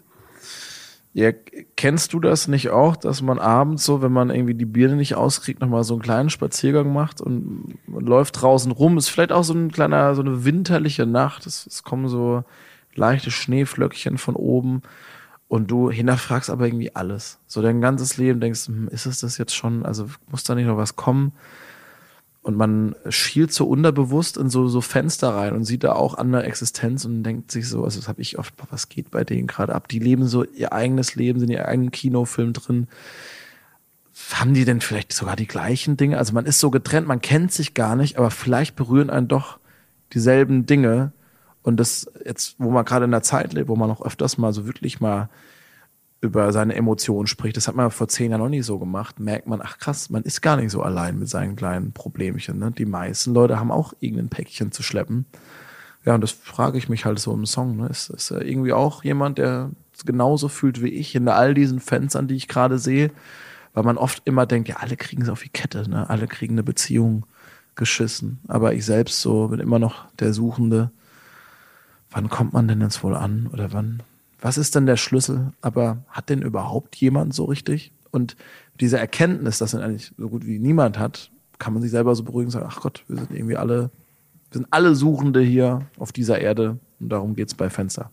Ja, 1.16 1.30
kennst 1.76 2.12
du 2.12 2.18
das 2.18 2.48
nicht 2.48 2.70
auch, 2.70 2.96
dass 2.96 3.22
man 3.22 3.38
abends 3.38 3.84
so, 3.84 4.02
wenn 4.02 4.10
man 4.10 4.30
irgendwie 4.30 4.54
die 4.54 4.64
Birne 4.64 4.96
nicht 4.96 5.14
auskriegt, 5.14 5.60
nochmal 5.60 5.84
so 5.84 5.94
einen 5.94 6.02
kleinen 6.02 6.28
Spaziergang 6.28 6.92
macht 6.92 7.20
und 7.20 7.78
man 7.86 8.04
läuft 8.04 8.42
draußen 8.42 8.72
rum? 8.72 8.98
Ist 8.98 9.10
vielleicht 9.10 9.30
auch 9.30 9.44
so 9.44 9.54
ein 9.54 9.70
kleiner, 9.70 10.16
so 10.16 10.22
eine 10.22 10.44
winterliche 10.44 11.06
Nacht. 11.06 11.46
Es, 11.46 11.68
es 11.68 11.84
kommen 11.84 12.08
so 12.08 12.42
leichte 12.96 13.30
Schneeflöckchen 13.30 14.18
von 14.18 14.34
oben 14.34 14.82
und 15.46 15.70
du 15.70 15.88
hinterfragst 15.88 16.50
aber 16.50 16.66
irgendwie 16.66 16.96
alles. 16.96 17.38
So 17.46 17.62
dein 17.62 17.80
ganzes 17.80 18.16
Leben 18.16 18.40
denkst, 18.40 18.66
hm, 18.66 18.88
ist 18.88 19.06
es 19.06 19.20
das 19.20 19.38
jetzt 19.38 19.54
schon? 19.54 19.86
Also 19.86 20.06
muss 20.32 20.42
da 20.42 20.56
nicht 20.56 20.66
noch 20.66 20.76
was 20.76 20.96
kommen? 20.96 21.30
Und 22.44 22.58
man 22.58 22.94
schielt 23.08 23.54
so 23.54 23.66
unterbewusst 23.66 24.36
in 24.36 24.50
so, 24.50 24.68
so 24.68 24.82
Fenster 24.82 25.30
rein 25.30 25.54
und 25.54 25.64
sieht 25.64 25.82
da 25.82 25.94
auch 25.94 26.18
andere 26.18 26.44
Existenz 26.44 27.06
und 27.06 27.22
denkt 27.22 27.50
sich 27.50 27.66
so, 27.66 27.84
also 27.84 27.98
das 27.98 28.06
habe 28.06 28.20
ich 28.20 28.38
oft, 28.38 28.52
was 28.70 28.90
geht 28.90 29.10
bei 29.10 29.24
denen 29.24 29.46
gerade 29.46 29.74
ab? 29.74 29.88
Die 29.88 29.98
leben 29.98 30.26
so 30.26 30.44
ihr 30.44 30.74
eigenes 30.74 31.14
Leben, 31.14 31.40
sind 31.40 31.48
in 31.48 31.56
ihr 31.56 31.66
eigenen 31.66 31.90
Kinofilm 31.90 32.52
drin. 32.52 32.86
Haben 34.34 34.52
die 34.52 34.66
denn 34.66 34.82
vielleicht 34.82 35.14
sogar 35.14 35.36
die 35.36 35.46
gleichen 35.46 35.96
Dinge? 35.96 36.18
Also 36.18 36.34
man 36.34 36.44
ist 36.44 36.60
so 36.60 36.70
getrennt, 36.70 37.08
man 37.08 37.22
kennt 37.22 37.50
sich 37.50 37.72
gar 37.72 37.96
nicht, 37.96 38.18
aber 38.18 38.30
vielleicht 38.30 38.76
berühren 38.76 39.08
einen 39.08 39.26
doch 39.26 39.58
dieselben 40.12 40.66
Dinge. 40.66 41.12
Und 41.62 41.78
das 41.78 42.10
jetzt, 42.26 42.56
wo 42.58 42.70
man 42.70 42.84
gerade 42.84 43.06
in 43.06 43.10
der 43.10 43.22
Zeit 43.22 43.54
lebt, 43.54 43.70
wo 43.70 43.76
man 43.76 43.90
auch 43.90 44.04
öfters 44.04 44.36
mal 44.36 44.52
so 44.52 44.66
wirklich 44.66 45.00
mal 45.00 45.30
über 46.24 46.52
seine 46.52 46.74
Emotionen 46.74 47.26
spricht. 47.26 47.56
Das 47.56 47.68
hat 47.68 47.76
man 47.76 47.90
vor 47.90 48.08
zehn 48.08 48.30
Jahren 48.30 48.40
noch 48.40 48.48
nicht 48.48 48.66
so 48.66 48.78
gemacht. 48.78 49.20
Merkt 49.20 49.46
man, 49.46 49.60
ach 49.62 49.78
krass, 49.78 50.10
man 50.10 50.22
ist 50.22 50.40
gar 50.40 50.56
nicht 50.56 50.70
so 50.70 50.82
allein 50.82 51.18
mit 51.18 51.28
seinen 51.28 51.54
kleinen 51.54 51.92
Problemchen. 51.92 52.58
Ne? 52.58 52.72
Die 52.72 52.86
meisten 52.86 53.34
Leute 53.34 53.60
haben 53.60 53.70
auch 53.70 53.92
irgendein 54.00 54.30
Päckchen 54.30 54.72
zu 54.72 54.82
schleppen. 54.82 55.26
Ja, 56.04 56.14
und 56.14 56.20
das 56.20 56.32
frage 56.32 56.78
ich 56.78 56.88
mich 56.88 57.04
halt 57.04 57.18
so 57.18 57.32
im 57.32 57.46
Song. 57.46 57.76
Ne? 57.76 57.88
Ist, 57.88 58.10
ist 58.10 58.30
irgendwie 58.30 58.72
auch 58.72 59.04
jemand, 59.04 59.38
der 59.38 59.70
genauso 60.04 60.48
fühlt 60.48 60.82
wie 60.82 60.88
ich 60.88 61.14
in 61.14 61.28
all 61.28 61.54
diesen 61.54 61.80
Fenstern, 61.80 62.26
die 62.26 62.36
ich 62.36 62.48
gerade 62.48 62.78
sehe? 62.78 63.10
Weil 63.72 63.84
man 63.84 63.98
oft 63.98 64.22
immer 64.24 64.46
denkt, 64.46 64.68
ja, 64.68 64.76
alle 64.76 64.96
kriegen 64.96 65.22
es 65.22 65.28
auf 65.28 65.42
die 65.42 65.48
Kette, 65.48 65.88
ne? 65.88 66.08
alle 66.08 66.26
kriegen 66.26 66.54
eine 66.54 66.62
Beziehung 66.62 67.26
geschissen. 67.74 68.40
Aber 68.48 68.74
ich 68.74 68.84
selbst 68.84 69.20
so 69.20 69.48
bin 69.48 69.60
immer 69.60 69.78
noch 69.78 70.06
der 70.20 70.32
Suchende. 70.32 70.90
Wann 72.10 72.28
kommt 72.28 72.52
man 72.52 72.68
denn 72.68 72.80
jetzt 72.80 73.02
wohl 73.02 73.16
an? 73.16 73.48
Oder 73.52 73.72
wann, 73.72 74.02
was 74.44 74.58
ist 74.58 74.74
denn 74.74 74.84
der 74.84 74.98
Schlüssel? 74.98 75.52
Aber 75.62 76.04
hat 76.06 76.28
denn 76.28 76.42
überhaupt 76.42 76.96
jemand 76.96 77.32
so 77.32 77.46
richtig? 77.46 77.92
Und 78.10 78.36
diese 78.78 78.98
Erkenntnis, 78.98 79.56
dass 79.56 79.72
er 79.72 79.82
eigentlich 79.82 80.12
so 80.18 80.28
gut 80.28 80.44
wie 80.44 80.58
niemand 80.58 80.98
hat, 80.98 81.30
kann 81.58 81.72
man 81.72 81.80
sich 81.80 81.90
selber 81.90 82.14
so 82.14 82.24
beruhigen 82.24 82.48
und 82.48 82.50
sagen, 82.50 82.66
ach 82.68 82.82
Gott, 82.82 83.04
wir 83.08 83.16
sind 83.16 83.30
irgendwie 83.30 83.56
alle, 83.56 83.90
wir 84.50 84.58
sind 84.58 84.66
alle 84.70 84.94
Suchende 84.94 85.40
hier 85.40 85.86
auf 85.98 86.12
dieser 86.12 86.42
Erde 86.42 86.78
und 87.00 87.08
darum 87.08 87.34
geht's 87.34 87.54
bei 87.54 87.70
Fenster. 87.70 88.10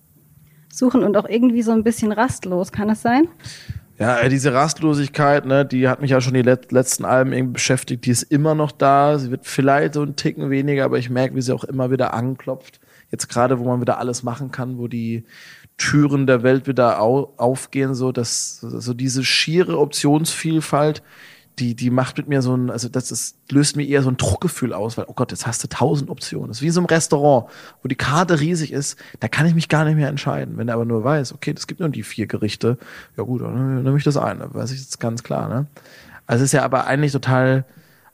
suchen 0.71 1.03
und 1.03 1.17
auch 1.17 1.27
irgendwie 1.27 1.63
so 1.63 1.73
ein 1.73 1.83
bisschen 1.83 2.13
rastlos. 2.13 2.71
Kann 2.71 2.89
es 2.89 3.01
sein? 3.01 3.27
Ja, 3.99 4.17
äh, 4.19 4.29
diese 4.29 4.53
Rastlosigkeit, 4.53 5.45
ne, 5.45 5.65
die 5.65 5.89
hat 5.89 5.99
mich 5.99 6.11
ja 6.11 6.21
schon 6.21 6.33
die 6.33 6.43
let 6.43 6.71
letzten 6.71 7.03
Alben 7.03 7.33
irgendwie 7.33 7.55
beschäftigt. 7.55 8.05
Die 8.05 8.11
ist 8.11 8.23
immer 8.23 8.55
noch 8.55 8.71
da. 8.71 9.19
Sie 9.19 9.31
wird 9.31 9.45
vielleicht 9.45 9.95
so 9.95 10.01
einen 10.01 10.15
Ticken 10.15 10.49
weniger, 10.49 10.85
aber 10.85 10.97
ich 10.97 11.09
merke, 11.09 11.35
wie 11.35 11.41
sie 11.41 11.53
auch 11.53 11.65
immer 11.65 11.91
wieder 11.91 12.13
anklopft. 12.13 12.79
Jetzt 13.11 13.27
gerade, 13.27 13.59
wo 13.59 13.65
man 13.65 13.81
wieder 13.81 13.99
alles 13.99 14.23
machen 14.23 14.51
kann, 14.51 14.77
wo 14.77 14.87
die 14.87 15.25
Türen 15.81 16.27
der 16.27 16.43
Welt 16.43 16.67
wieder 16.67 17.01
au 17.01 17.33
aufgehen, 17.37 17.95
so 17.95 18.11
dass 18.11 18.59
so 18.59 18.93
diese 18.93 19.23
schiere 19.23 19.79
Optionsvielfalt, 19.79 21.01
die, 21.57 21.75
die 21.75 21.89
macht 21.89 22.17
mit 22.17 22.27
mir 22.27 22.43
so 22.43 22.55
ein, 22.55 22.69
also 22.69 22.87
das 22.87 23.11
ist, 23.11 23.35
löst 23.49 23.75
mir 23.75 23.85
eher 23.85 24.03
so 24.03 24.09
ein 24.09 24.17
Druckgefühl 24.17 24.73
aus, 24.73 24.95
weil, 24.97 25.05
oh 25.07 25.13
Gott, 25.13 25.31
jetzt 25.31 25.47
hast 25.47 25.63
du 25.63 25.67
tausend 25.67 26.11
Optionen. 26.11 26.49
Das 26.49 26.57
ist 26.57 26.61
wie 26.61 26.69
so 26.69 26.81
ein 26.81 26.85
Restaurant, 26.85 27.49
wo 27.81 27.87
die 27.87 27.95
Karte 27.95 28.39
riesig 28.39 28.71
ist, 28.71 28.95
da 29.19 29.27
kann 29.27 29.47
ich 29.47 29.55
mich 29.55 29.69
gar 29.69 29.83
nicht 29.83 29.95
mehr 29.95 30.07
entscheiden. 30.07 30.57
Wenn 30.57 30.67
er 30.67 30.75
aber 30.75 30.85
nur 30.85 31.03
weiß, 31.03 31.33
okay, 31.33 31.53
es 31.57 31.65
gibt 31.65 31.79
nur 31.79 31.89
die 31.89 32.03
vier 32.03 32.27
Gerichte, 32.27 32.77
ja 33.17 33.23
gut, 33.23 33.41
dann 33.41 33.83
nehme 33.83 33.97
ich 33.97 34.03
das 34.03 34.17
eine, 34.17 34.53
weiß 34.53 34.71
ich 34.71 34.79
jetzt 34.79 34.99
ganz 34.99 35.23
klar, 35.23 35.49
ne? 35.49 35.65
Also 36.27 36.43
es 36.43 36.49
ist 36.49 36.53
ja 36.53 36.63
aber 36.63 36.85
eigentlich 36.85 37.11
total 37.11 37.65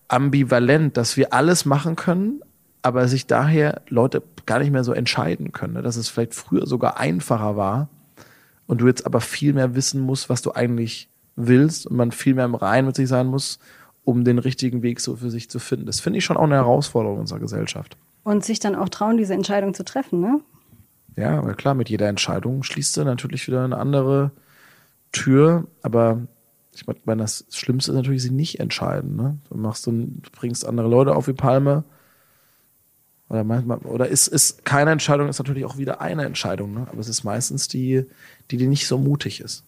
ambivalent, 0.08 0.96
dass 0.96 1.18
wir 1.18 1.34
alles 1.34 1.66
machen 1.66 1.98
können, 1.98 2.42
aber 2.88 3.08
sich 3.08 3.28
daher 3.28 3.82
Leute 3.90 4.24
gar 4.46 4.60
nicht 4.60 4.72
mehr 4.72 4.84
so 4.84 4.94
entscheiden 4.94 5.52
können, 5.52 5.74
ne? 5.74 5.82
dass 5.82 5.98
es 5.98 6.10
vielleicht 6.10 6.34
früher 6.34 6.66
sogar 6.66 6.98
einfacher 6.98 7.56
war 7.56 7.90
und 8.66 8.82
du 8.82 8.88
jetzt 8.88 9.06
aber 9.06 9.22
viel 9.22 9.54
mehr 9.54 9.76
wissen 9.76 10.02
musst, 10.02 10.30
was 10.30 10.42
du 10.42 10.54
eigentlich 10.54 11.10
willst 11.36 11.86
und 11.86 11.98
man 11.98 12.12
viel 12.12 12.34
mehr 12.34 12.46
im 12.46 12.56
Reinen 12.56 12.88
mit 12.88 12.96
sich 12.96 13.08
sein 13.08 13.28
muss, 13.28 13.60
um 14.04 14.24
den 14.24 14.40
richtigen 14.40 14.82
Weg 14.84 15.02
so 15.02 15.18
für 15.18 15.30
sich 15.30 15.50
zu 15.50 15.60
finden. 15.60 15.86
Das 15.86 16.00
finde 16.00 16.20
ich 16.20 16.26
schon 16.26 16.38
auch 16.38 16.44
eine 16.44 16.56
Herausforderung 16.56 17.20
unserer 17.20 17.40
Gesellschaft. 17.40 17.98
Und 18.24 18.44
sich 18.44 18.60
dann 18.60 18.76
auch 18.76 18.90
trauen, 18.90 19.18
diese 19.18 19.34
Entscheidung 19.34 19.74
zu 19.74 19.84
treffen, 19.84 20.20
ne? 20.20 20.42
Ja, 21.16 21.44
weil 21.44 21.56
klar, 21.56 21.74
mit 21.74 21.90
jeder 21.90 22.08
Entscheidung 22.08 22.64
schließt 22.64 22.96
du 22.96 23.04
natürlich 23.04 23.48
wieder 23.48 23.64
eine 23.64 23.78
andere 23.78 24.32
Tür, 25.12 25.66
aber 25.82 26.22
ich 26.74 26.86
meine, 27.06 27.24
das 27.24 27.46
Schlimmste 27.50 27.92
ist 27.92 27.96
natürlich, 27.96 28.22
sie 28.22 28.30
nicht 28.30 28.60
entscheiden. 28.60 29.16
Ne? 29.16 29.40
Du 29.50 29.58
machst 29.58 29.88
du 29.88 30.12
bringst 30.32 30.66
andere 30.66 30.88
Leute 30.88 31.16
auf 31.16 31.26
die 31.26 31.34
Palme. 31.34 31.84
Oder 33.30 33.44
manchmal, 33.44 33.80
oder 33.80 34.08
ist, 34.08 34.28
ist 34.28 34.64
keine 34.64 34.92
Entscheidung, 34.92 35.28
ist 35.28 35.40
natürlich 35.40 35.66
auch 35.66 35.78
wieder 35.78 36.00
eine 36.00 36.24
Entscheidung, 36.26 36.74
ne? 36.74 36.88
Aber 36.90 37.00
es 37.00 37.10
ist 37.10 37.24
meistens 37.24 37.68
die, 37.68 38.06
die, 38.52 38.58
die 38.58 38.68
nicht 38.68 38.88
so 38.88 38.98
mutig 38.98 39.42
ist. 39.42 39.64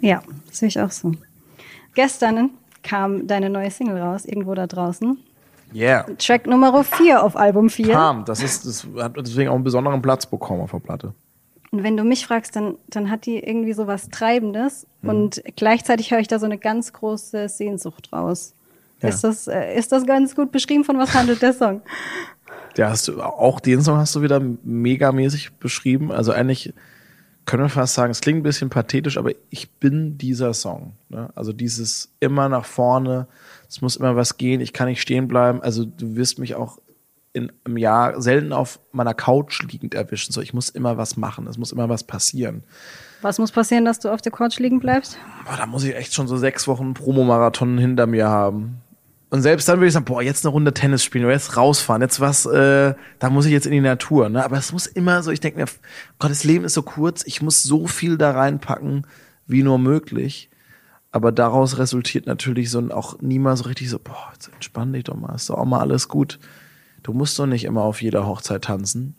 Ja, 0.00 0.22
sehe 0.50 0.68
ich 0.68 0.78
auch 0.78 0.90
so. 0.90 1.12
Gestern 1.94 2.50
kam 2.82 3.26
deine 3.26 3.50
neue 3.50 3.70
Single 3.70 3.98
raus, 3.98 4.24
irgendwo 4.24 4.54
da 4.54 4.66
draußen. 4.66 5.18
Yeah. 5.74 6.06
Track 6.18 6.46
Nummer 6.46 6.84
4 6.84 7.22
auf 7.22 7.36
Album 7.36 7.68
4. 7.68 7.92
Kam, 7.92 8.24
das 8.24 8.42
ist, 8.42 8.66
das 8.66 8.86
hat 8.98 9.16
deswegen 9.16 9.50
auch 9.50 9.54
einen 9.54 9.64
besonderen 9.64 10.00
Platz 10.00 10.26
bekommen 10.26 10.62
auf 10.62 10.70
der 10.70 10.78
Platte. 10.78 11.14
Und 11.70 11.82
wenn 11.82 11.96
du 11.96 12.04
mich 12.04 12.26
fragst, 12.26 12.56
dann, 12.56 12.76
dann 12.88 13.10
hat 13.10 13.26
die 13.26 13.38
irgendwie 13.38 13.74
so 13.74 13.86
was 13.86 14.08
Treibendes 14.08 14.86
und 15.02 15.42
gleichzeitig 15.56 16.10
höre 16.10 16.20
ich 16.20 16.28
da 16.28 16.38
so 16.38 16.46
eine 16.46 16.56
ganz 16.56 16.94
große 16.94 17.48
Sehnsucht 17.48 18.10
raus. 18.12 18.54
Ja. 19.02 19.10
Ist, 19.10 19.22
das, 19.22 19.46
äh, 19.46 19.76
ist 19.76 19.92
das 19.92 20.06
ganz 20.06 20.34
gut 20.34 20.50
beschrieben? 20.50 20.84
Von 20.84 20.98
was 20.98 21.14
handelt 21.14 21.42
der 21.42 21.52
Song? 21.52 21.82
Ja, 22.78 22.90
hast 22.90 23.08
du, 23.08 23.20
auch 23.20 23.60
den 23.60 23.82
Song 23.82 23.98
hast 23.98 24.14
du 24.14 24.22
wieder 24.22 24.40
megamäßig 24.40 25.52
beschrieben. 25.54 26.12
Also 26.12 26.32
eigentlich 26.32 26.72
können 27.44 27.64
wir 27.64 27.70
fast 27.70 27.94
sagen, 27.94 28.10
es 28.10 28.20
klingt 28.20 28.40
ein 28.40 28.42
bisschen 28.44 28.70
pathetisch, 28.70 29.18
aber 29.18 29.32
ich 29.50 29.70
bin 29.70 30.16
dieser 30.16 30.54
Song. 30.54 30.92
Ne? 31.08 31.30
Also 31.34 31.52
dieses 31.52 32.10
immer 32.20 32.48
nach 32.48 32.64
vorne, 32.64 33.26
es 33.68 33.80
muss 33.80 33.96
immer 33.96 34.16
was 34.16 34.36
gehen, 34.36 34.60
ich 34.60 34.72
kann 34.72 34.88
nicht 34.88 35.00
stehen 35.00 35.28
bleiben. 35.28 35.62
Also 35.62 35.84
du 35.84 36.14
wirst 36.14 36.38
mich 36.38 36.54
auch 36.54 36.78
in, 37.32 37.50
im 37.64 37.76
Jahr 37.76 38.20
selten 38.20 38.52
auf 38.52 38.78
meiner 38.92 39.14
Couch 39.14 39.62
liegend 39.62 39.94
erwischen. 39.94 40.32
So, 40.32 40.40
ich 40.40 40.54
muss 40.54 40.68
immer 40.68 40.96
was 40.96 41.16
machen, 41.16 41.46
es 41.46 41.58
muss 41.58 41.72
immer 41.72 41.88
was 41.88 42.04
passieren. 42.04 42.62
Was 43.22 43.38
muss 43.38 43.50
passieren, 43.50 43.84
dass 43.84 43.98
du 43.98 44.10
auf 44.10 44.22
der 44.22 44.30
Couch 44.30 44.58
liegen 44.58 44.78
bleibst? 44.78 45.18
Boah, 45.44 45.56
da 45.56 45.66
muss 45.66 45.84
ich 45.84 45.96
echt 45.96 46.14
schon 46.14 46.28
so 46.28 46.36
sechs 46.36 46.68
Wochen 46.68 46.94
Promomarathon 46.94 47.78
hinter 47.78 48.06
mir 48.06 48.28
haben. 48.28 48.82
Und 49.30 49.42
selbst 49.42 49.68
dann 49.68 49.78
würde 49.78 49.88
ich 49.88 49.92
sagen, 49.92 50.06
boah, 50.06 50.22
jetzt 50.22 50.44
eine 50.44 50.52
Runde 50.52 50.72
Tennis 50.72 51.04
spielen 51.04 51.28
jetzt 51.28 51.56
rausfahren, 51.56 52.00
jetzt 52.00 52.18
was, 52.18 52.46
äh, 52.46 52.94
da 53.18 53.30
muss 53.30 53.44
ich 53.44 53.52
jetzt 53.52 53.66
in 53.66 53.72
die 53.72 53.80
Natur. 53.80 54.30
Ne? 54.30 54.42
Aber 54.42 54.56
es 54.56 54.72
muss 54.72 54.86
immer 54.86 55.22
so, 55.22 55.30
ich 55.30 55.40
denke 55.40 55.58
mir, 55.60 55.66
Gott, 56.18 56.30
das 56.30 56.44
Leben 56.44 56.64
ist 56.64 56.74
so 56.74 56.82
kurz, 56.82 57.24
ich 57.26 57.42
muss 57.42 57.62
so 57.62 57.86
viel 57.86 58.16
da 58.16 58.30
reinpacken, 58.30 59.06
wie 59.46 59.62
nur 59.62 59.78
möglich. 59.78 60.48
Aber 61.10 61.30
daraus 61.30 61.78
resultiert 61.78 62.26
natürlich 62.26 62.70
so 62.70 62.78
ein 62.78 62.90
auch 62.90 63.20
niemals 63.20 63.60
so 63.60 63.64
richtig 63.66 63.90
so, 63.90 63.98
boah, 63.98 64.30
jetzt 64.32 64.48
entspann 64.52 64.92
dich 64.92 65.04
doch 65.04 65.16
mal, 65.16 65.34
ist 65.34 65.50
doch 65.50 65.58
auch 65.58 65.64
mal 65.64 65.80
alles 65.80 66.08
gut. 66.08 66.38
Du 67.02 67.12
musst 67.12 67.38
doch 67.38 67.46
nicht 67.46 67.64
immer 67.64 67.82
auf 67.82 68.00
jeder 68.02 68.26
Hochzeit 68.26 68.64
tanzen. 68.64 69.14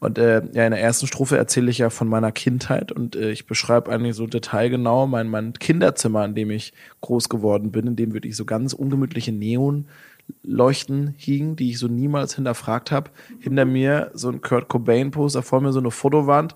Und 0.00 0.18
äh, 0.18 0.42
ja, 0.52 0.64
in 0.64 0.72
der 0.72 0.80
ersten 0.80 1.06
Strophe 1.06 1.36
erzähle 1.36 1.70
ich 1.70 1.78
ja 1.78 1.90
von 1.90 2.08
meiner 2.08 2.32
Kindheit 2.32 2.92
und 2.92 3.16
äh, 3.16 3.30
ich 3.30 3.46
beschreibe 3.46 3.90
eigentlich 3.90 4.16
so 4.16 4.26
detailgenau 4.26 5.06
mein, 5.06 5.28
mein 5.28 5.52
Kinderzimmer, 5.54 6.24
in 6.24 6.34
dem 6.34 6.50
ich 6.50 6.72
groß 7.00 7.28
geworden 7.28 7.72
bin, 7.72 7.86
in 7.86 7.96
dem 7.96 8.14
wirklich 8.14 8.36
so 8.36 8.44
ganz 8.44 8.72
ungemütliche 8.72 9.32
Neonleuchten 9.32 11.14
hingen, 11.16 11.56
die 11.56 11.70
ich 11.70 11.78
so 11.78 11.88
niemals 11.88 12.34
hinterfragt 12.34 12.90
habe. 12.90 13.10
Hinter 13.40 13.64
mir 13.64 14.10
so 14.14 14.28
ein 14.28 14.40
Kurt 14.40 14.68
Cobain-Poster, 14.68 15.42
vor 15.42 15.60
mir 15.60 15.72
so 15.72 15.80
eine 15.80 15.90
Fotowand. 15.90 16.54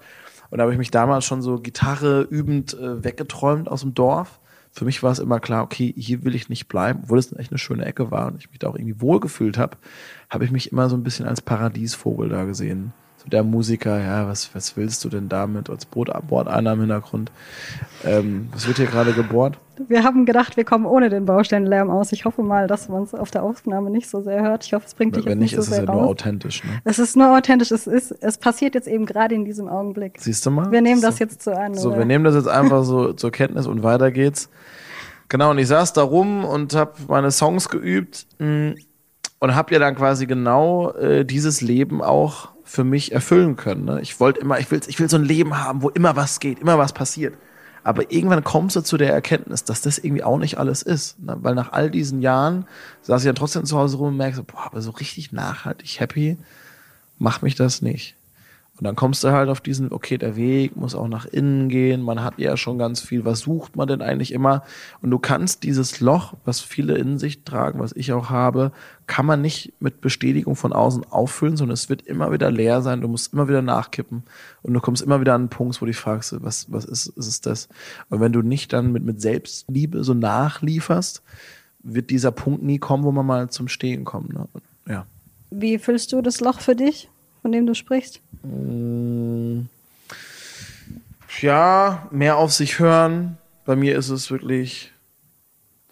Und 0.50 0.58
da 0.58 0.62
habe 0.62 0.72
ich 0.72 0.78
mich 0.78 0.90
damals 0.90 1.24
schon 1.24 1.42
so 1.42 1.58
Gitarre 1.58 2.22
übend 2.22 2.74
äh, 2.74 3.02
weggeträumt 3.02 3.68
aus 3.68 3.80
dem 3.80 3.94
Dorf. 3.94 4.40
Für 4.76 4.84
mich 4.84 5.02
war 5.02 5.10
es 5.10 5.20
immer 5.20 5.40
klar, 5.40 5.64
okay, 5.64 5.94
hier 5.96 6.22
will 6.24 6.34
ich 6.34 6.50
nicht 6.50 6.68
bleiben, 6.68 7.00
obwohl 7.04 7.18
es 7.18 7.32
echt 7.32 7.50
eine 7.50 7.58
schöne 7.58 7.86
Ecke 7.86 8.10
war 8.10 8.26
und 8.26 8.36
ich 8.36 8.50
mich 8.50 8.58
da 8.58 8.68
auch 8.68 8.74
irgendwie 8.74 9.00
wohlgefühlt 9.00 9.56
habe, 9.56 9.78
habe 10.28 10.44
ich 10.44 10.50
mich 10.50 10.70
immer 10.70 10.90
so 10.90 10.96
ein 10.96 11.02
bisschen 11.02 11.26
als 11.26 11.40
Paradiesvogel 11.40 12.28
da 12.28 12.44
gesehen. 12.44 12.92
Der 13.26 13.42
Musiker, 13.42 14.00
ja, 14.00 14.28
was, 14.28 14.54
was 14.54 14.76
willst 14.76 15.04
du 15.04 15.08
denn 15.08 15.28
damit? 15.28 15.68
Als 15.68 15.84
Boot, 15.84 16.10
Bordeiner 16.28 16.74
im 16.74 16.80
Hintergrund. 16.80 17.32
Ähm, 18.04 18.48
was 18.52 18.68
wird 18.68 18.76
hier 18.76 18.86
gerade 18.86 19.12
gebohrt? 19.12 19.58
Wir 19.88 20.04
haben 20.04 20.24
gedacht, 20.26 20.56
wir 20.56 20.64
kommen 20.64 20.86
ohne 20.86 21.10
den 21.10 21.26
Baustellenlärm 21.26 21.90
aus. 21.90 22.12
Ich 22.12 22.24
hoffe 22.24 22.42
mal, 22.42 22.66
dass 22.66 22.88
man 22.88 23.02
es 23.02 23.14
auf 23.14 23.30
der 23.30 23.42
Aufnahme 23.42 23.90
nicht 23.90 24.08
so 24.08 24.22
sehr 24.22 24.42
hört. 24.42 24.64
Ich 24.64 24.72
hoffe, 24.72 24.86
es 24.86 24.94
bringt 24.94 25.16
dich 25.16 25.24
Wenn 25.26 25.32
jetzt 25.32 25.40
nicht, 25.40 25.52
nicht 25.52 25.56
so 25.56 25.60
ist 25.62 25.68
es 25.68 25.74
sehr 25.74 25.84
ja 25.84 25.90
raus. 25.90 26.00
nur 26.00 26.08
authentisch. 26.10 26.64
Ne? 26.64 26.70
es 26.84 26.98
ist 26.98 27.16
nur 27.16 27.36
authentisch. 27.36 27.72
Es 27.72 27.86
ist, 27.86 28.12
es 28.12 28.38
passiert 28.38 28.74
jetzt 28.74 28.88
eben 28.88 29.04
gerade 29.06 29.34
in 29.34 29.44
diesem 29.44 29.68
Augenblick. 29.68 30.18
Siehst 30.20 30.46
du 30.46 30.50
mal? 30.50 30.70
Wir 30.70 30.80
nehmen 30.80 31.00
So. 31.00 31.08
das 31.08 31.18
jetzt 31.18 31.42
so 31.42 31.50
an. 31.50 31.74
So, 31.74 31.88
oder? 31.88 31.98
wir 31.98 32.04
nehmen 32.04 32.24
das 32.24 32.34
jetzt 32.36 32.48
einfach 32.48 32.84
so 32.84 33.12
zur 33.12 33.32
Kenntnis 33.32 33.66
und 33.66 33.82
weiter 33.82 34.10
geht's. 34.12 34.48
Genau, 35.28 35.50
und 35.50 35.58
ich 35.58 35.66
saß 35.66 35.92
da 35.92 36.02
rum 36.02 36.44
und 36.44 36.74
habe 36.76 36.92
meine 37.08 37.32
Songs 37.32 37.68
geübt 37.68 38.26
mh, 38.38 38.74
und 39.40 39.54
habe 39.56 39.74
ja 39.74 39.80
dann 39.80 39.96
quasi 39.96 40.26
genau 40.26 40.92
äh, 40.92 41.24
dieses 41.24 41.60
Leben 41.60 42.00
auch 42.02 42.50
für 42.66 42.84
mich 42.84 43.12
erfüllen 43.12 43.56
können. 43.56 43.84
Ne? 43.84 44.00
Ich 44.02 44.20
wollte 44.20 44.40
immer, 44.40 44.58
ich 44.58 44.70
will, 44.70 44.80
ich 44.86 44.98
will 44.98 45.08
so 45.08 45.16
ein 45.16 45.24
Leben 45.24 45.56
haben, 45.56 45.82
wo 45.82 45.88
immer 45.88 46.16
was 46.16 46.40
geht, 46.40 46.58
immer 46.58 46.76
was 46.76 46.92
passiert. 46.92 47.34
Aber 47.84 48.10
irgendwann 48.10 48.42
kommst 48.42 48.74
du 48.74 48.80
zu 48.80 48.96
der 48.96 49.12
Erkenntnis, 49.12 49.62
dass 49.62 49.80
das 49.80 49.98
irgendwie 49.98 50.24
auch 50.24 50.38
nicht 50.38 50.58
alles 50.58 50.82
ist. 50.82 51.22
Ne? 51.22 51.36
Weil 51.40 51.54
nach 51.54 51.72
all 51.72 51.88
diesen 51.88 52.20
Jahren 52.20 52.66
saß 53.02 53.22
ich 53.22 53.26
dann 53.26 53.36
trotzdem 53.36 53.64
zu 53.64 53.78
Hause 53.78 53.98
rum 53.98 54.08
und 54.08 54.16
merkst, 54.16 54.44
boah, 54.48 54.66
aber 54.66 54.82
so 54.82 54.90
richtig 54.90 55.30
nachhaltig 55.30 56.00
happy 56.00 56.36
macht 57.18 57.42
mich 57.44 57.54
das 57.54 57.82
nicht. 57.82 58.16
Und 58.78 58.84
dann 58.84 58.94
kommst 58.94 59.24
du 59.24 59.30
halt 59.30 59.48
auf 59.48 59.62
diesen, 59.62 59.90
okay, 59.90 60.18
der 60.18 60.36
Weg 60.36 60.76
muss 60.76 60.94
auch 60.94 61.08
nach 61.08 61.24
innen 61.24 61.70
gehen, 61.70 62.02
man 62.02 62.22
hat 62.22 62.38
ja 62.38 62.58
schon 62.58 62.76
ganz 62.76 63.00
viel, 63.00 63.24
was 63.24 63.40
sucht 63.40 63.74
man 63.74 63.88
denn 63.88 64.02
eigentlich 64.02 64.32
immer? 64.32 64.64
Und 65.00 65.10
du 65.10 65.18
kannst 65.18 65.62
dieses 65.62 66.00
Loch, 66.00 66.34
was 66.44 66.60
viele 66.60 66.96
in 66.96 67.18
sich 67.18 67.42
tragen, 67.44 67.80
was 67.80 67.96
ich 67.96 68.12
auch 68.12 68.28
habe, 68.28 68.72
kann 69.06 69.24
man 69.24 69.40
nicht 69.40 69.72
mit 69.80 70.02
Bestätigung 70.02 70.56
von 70.56 70.74
außen 70.74 71.04
auffüllen, 71.10 71.56
sondern 71.56 71.72
es 71.72 71.88
wird 71.88 72.02
immer 72.02 72.32
wieder 72.32 72.50
leer 72.50 72.82
sein, 72.82 73.00
du 73.00 73.08
musst 73.08 73.32
immer 73.32 73.48
wieder 73.48 73.62
nachkippen 73.62 74.24
und 74.62 74.74
du 74.74 74.80
kommst 74.80 75.02
immer 75.02 75.20
wieder 75.20 75.34
an 75.34 75.42
einen 75.42 75.48
Punkt, 75.48 75.80
wo 75.80 75.86
du 75.86 75.92
dich 75.92 76.00
fragst, 76.00 76.36
was, 76.42 76.70
was 76.70 76.84
ist, 76.84 77.06
ist 77.06 77.26
es 77.26 77.40
das? 77.40 77.68
Und 78.10 78.20
wenn 78.20 78.32
du 78.32 78.42
nicht 78.42 78.74
dann 78.74 78.92
mit, 78.92 79.04
mit 79.04 79.22
Selbstliebe 79.22 80.04
so 80.04 80.12
nachlieferst, 80.12 81.22
wird 81.82 82.10
dieser 82.10 82.32
Punkt 82.32 82.62
nie 82.62 82.78
kommen, 82.78 83.04
wo 83.04 83.12
man 83.12 83.24
mal 83.24 83.48
zum 83.48 83.68
Stehen 83.68 84.04
kommt. 84.04 84.34
Ne? 84.34 84.46
Ja. 84.86 85.06
Wie 85.50 85.78
füllst 85.78 86.12
du 86.12 86.20
das 86.20 86.40
Loch 86.40 86.60
für 86.60 86.74
dich, 86.74 87.08
von 87.46 87.52
dem 87.52 87.64
du 87.64 87.74
sprichst? 87.76 88.20
ja, 91.40 92.08
mehr 92.10 92.38
auf 92.38 92.52
sich 92.52 92.80
hören. 92.80 93.38
Bei 93.64 93.76
mir 93.76 93.96
ist 93.96 94.08
es 94.08 94.32
wirklich 94.32 94.90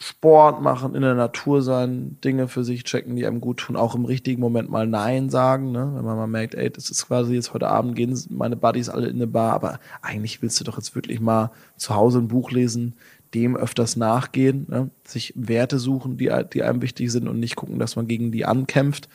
Sport 0.01 0.63
machen, 0.63 0.97
in 0.97 1.03
der 1.03 1.15
Natur 1.15 1.63
sein, 1.63 2.19
Dinge 2.25 2.49
für 2.49 2.65
sich 2.65 2.83
checken, 2.83 3.15
die 3.15 3.25
einem 3.25 3.41
gut 3.41 3.59
tun, 3.59 3.77
auch 3.77 3.95
im 3.95 4.05
richtigen 4.05 4.41
Moment 4.41 4.69
mal 4.69 4.89
Nein 4.89 5.31
sagen, 5.31 5.71
ne? 5.71 5.93
wenn 5.95 6.05
man 6.05 6.17
mal 6.17 6.27
merkt, 6.27 6.57
ey, 6.57 6.71
das 6.71 6.91
ist 6.91 7.07
quasi 7.07 7.35
jetzt 7.35 7.55
heute 7.55 7.69
Abend 7.69 7.95
gehen 7.95 8.21
meine 8.31 8.57
Buddies 8.57 8.89
alle 8.89 9.07
in 9.07 9.15
eine 9.15 9.29
Bar, 9.29 9.53
aber 9.53 9.79
eigentlich 10.03 10.43
willst 10.43 10.59
du 10.59 10.65
doch 10.65 10.77
jetzt 10.77 10.97
wirklich 10.97 11.21
mal 11.21 11.53
zu 11.77 11.95
Hause 11.95 12.19
ein 12.19 12.27
Buch 12.27 12.51
lesen, 12.51 12.95
dem 13.33 13.57
öfters 13.57 13.95
nachgehen, 13.95 14.67
ne? 14.69 14.91
sich 15.07 15.33
Werte 15.37 15.79
suchen, 15.79 16.17
die, 16.17 16.33
die 16.53 16.65
einem 16.65 16.83
wichtig 16.83 17.13
sind 17.13 17.29
und 17.29 17.39
nicht 17.39 17.55
gucken, 17.55 17.79
dass 17.79 17.95
man 17.95 18.09
gegen 18.09 18.33
die 18.33 18.45
ankämpft. 18.45 19.09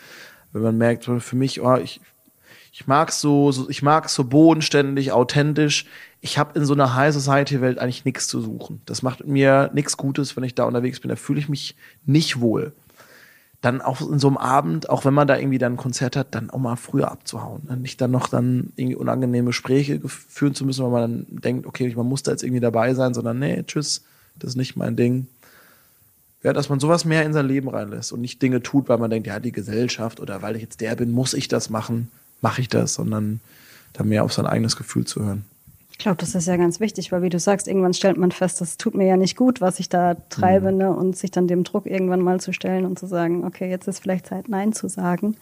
Wenn 0.51 0.63
man 0.63 0.77
merkt, 0.77 1.05
für 1.05 1.35
mich, 1.35 1.61
oh, 1.61 1.75
ich, 1.75 2.01
ich 2.79 2.87
mag 2.87 3.11
so, 3.11 3.51
so 3.51 3.69
ich 3.69 3.81
mag 3.81 4.07
so 4.07 4.23
bodenständig, 4.23 5.11
authentisch. 5.11 5.85
Ich 6.21 6.37
habe 6.37 6.57
in 6.57 6.65
so 6.65 6.73
einer 6.73 6.95
High 6.95 7.13
Society 7.13 7.59
Welt 7.59 7.77
eigentlich 7.77 8.05
nichts 8.05 8.27
zu 8.27 8.39
suchen. 8.39 8.81
Das 8.85 9.01
macht 9.01 9.27
mir 9.27 9.69
nichts 9.73 9.97
Gutes, 9.97 10.37
wenn 10.37 10.45
ich 10.45 10.55
da 10.55 10.63
unterwegs 10.63 11.01
bin. 11.01 11.09
Da 11.09 11.17
fühle 11.17 11.41
ich 11.41 11.49
mich 11.49 11.75
nicht 12.05 12.39
wohl. 12.39 12.71
dann 13.61 13.81
auch 13.81 13.99
in 14.09 14.19
so 14.19 14.27
einem 14.29 14.37
Abend, 14.37 14.89
auch 14.89 15.03
wenn 15.03 15.13
man 15.13 15.27
da 15.27 15.37
irgendwie 15.37 15.57
dann 15.57 15.73
ein 15.73 15.77
Konzert 15.77 16.15
hat, 16.15 16.33
dann 16.33 16.49
auch 16.49 16.59
mal 16.59 16.77
früher 16.77 17.11
abzuhauen. 17.11 17.63
Ne? 17.67 17.75
Nicht 17.75 17.99
dann 17.99 18.11
noch 18.11 18.29
dann 18.29 18.71
irgendwie 18.77 18.95
unangenehme 18.95 19.47
Gespräche 19.47 19.99
führen 20.07 20.55
zu 20.55 20.63
müssen, 20.65 20.85
weil 20.85 20.91
man 20.91 21.01
dann 21.01 21.41
denkt, 21.41 21.65
okay, 21.65 21.93
man 21.95 22.07
muss 22.07 22.23
da 22.23 22.31
jetzt 22.31 22.43
irgendwie 22.43 22.61
dabei 22.61 22.93
sein, 22.93 23.13
sondern 23.13 23.39
nee, 23.39 23.63
tschüss, 23.63 24.05
das 24.37 24.51
ist 24.51 24.55
nicht 24.55 24.77
mein 24.77 24.95
Ding. 24.95 25.27
Ja, 26.43 26.53
dass 26.53 26.69
man 26.69 26.79
sowas 26.79 27.03
mehr 27.03 27.25
in 27.25 27.33
sein 27.33 27.47
Leben 27.47 27.67
reinlässt 27.67 28.13
und 28.13 28.21
nicht 28.21 28.41
Dinge 28.41 28.63
tut, 28.63 28.87
weil 28.87 28.97
man 28.97 29.11
denkt, 29.11 29.27
ja, 29.27 29.41
die 29.41 29.51
Gesellschaft 29.51 30.21
oder 30.21 30.41
weil 30.41 30.55
ich 30.55 30.61
jetzt 30.61 30.79
der 30.79 30.95
bin, 30.95 31.11
muss 31.11 31.33
ich 31.33 31.49
das 31.49 31.69
machen, 31.69 32.09
mache 32.41 32.61
ich 32.61 32.69
das, 32.69 32.93
sondern 32.93 33.39
da 33.93 34.03
mehr 34.03 34.23
auf 34.23 34.33
sein 34.33 34.45
eigenes 34.45 34.75
Gefühl 34.75 35.05
zu 35.05 35.23
hören. 35.23 35.45
Ich 35.91 36.03
glaube, 36.03 36.15
das 36.15 36.33
ist 36.33 36.47
ja 36.47 36.55
ganz 36.55 36.79
wichtig, 36.79 37.11
weil 37.11 37.23
wie 37.23 37.29
du 37.29 37.39
sagst, 37.39 37.67
irgendwann 37.67 37.93
stellt 37.93 38.17
man 38.17 38.31
fest, 38.31 38.61
das 38.61 38.77
tut 38.77 38.95
mir 38.95 39.05
ja 39.05 39.17
nicht 39.17 39.35
gut, 39.35 39.59
was 39.59 39.81
ich 39.81 39.89
da 39.89 40.15
treibe, 40.29 40.71
mhm. 40.71 40.77
ne? 40.77 40.91
und 40.91 41.17
sich 41.17 41.29
dann 41.29 41.47
dem 41.47 41.65
Druck 41.65 41.85
irgendwann 41.85 42.21
mal 42.21 42.39
zu 42.39 42.53
stellen 42.53 42.85
und 42.85 42.97
zu 42.97 43.05
sagen, 43.05 43.43
okay, 43.43 43.69
jetzt 43.69 43.85
ist 43.89 43.99
vielleicht 43.99 44.27
Zeit, 44.27 44.47
Nein 44.47 44.71
zu 44.71 44.87
sagen. 44.87 45.35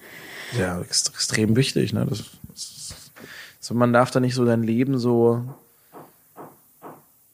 Ja, 0.58 0.82
extrem 0.82 1.56
wichtig. 1.56 1.94
Ne? 1.94 2.08
Das, 2.10 2.24
das, 2.50 3.12
so, 3.60 3.76
man 3.76 3.94
darf 3.94 4.10
da 4.10 4.20
nicht 4.20 4.34
so 4.34 4.46
dein 4.46 4.64
Leben 4.64 4.98
so. 4.98 5.44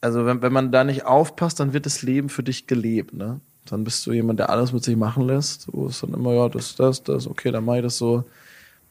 Also, 0.01 0.25
wenn, 0.25 0.41
wenn 0.41 0.51
man 0.51 0.74
da 0.74 0.84
nicht 0.84 1.05
aufpasst, 1.05 1.62
dann 1.62 1.72
wird 1.72 1.86
das 1.86 2.01
Leben 2.01 2.27
für 2.27 2.43
dich 2.43 2.67
gelebt. 2.67 3.13
Ne? 3.13 3.39
Dann 3.65 3.86
bist 3.86 4.05
du 4.05 4.12
jemand, 4.12 4.39
der 4.39 4.50
alles 4.50 4.74
mit 4.74 4.84
sich 4.84 4.98
machen 4.98 5.27
lässt. 5.27 5.67
Wo 5.72 5.88
es 5.88 6.01
dann 6.01 6.13
immer, 6.13 6.34
ja, 6.34 6.50
das, 6.50 6.75
das, 6.75 7.03
das, 7.03 7.27
okay, 7.27 7.51
dann 7.51 7.63
mache 7.63 7.77
ich 7.77 7.84
das 7.84 7.98
so. 7.98 8.25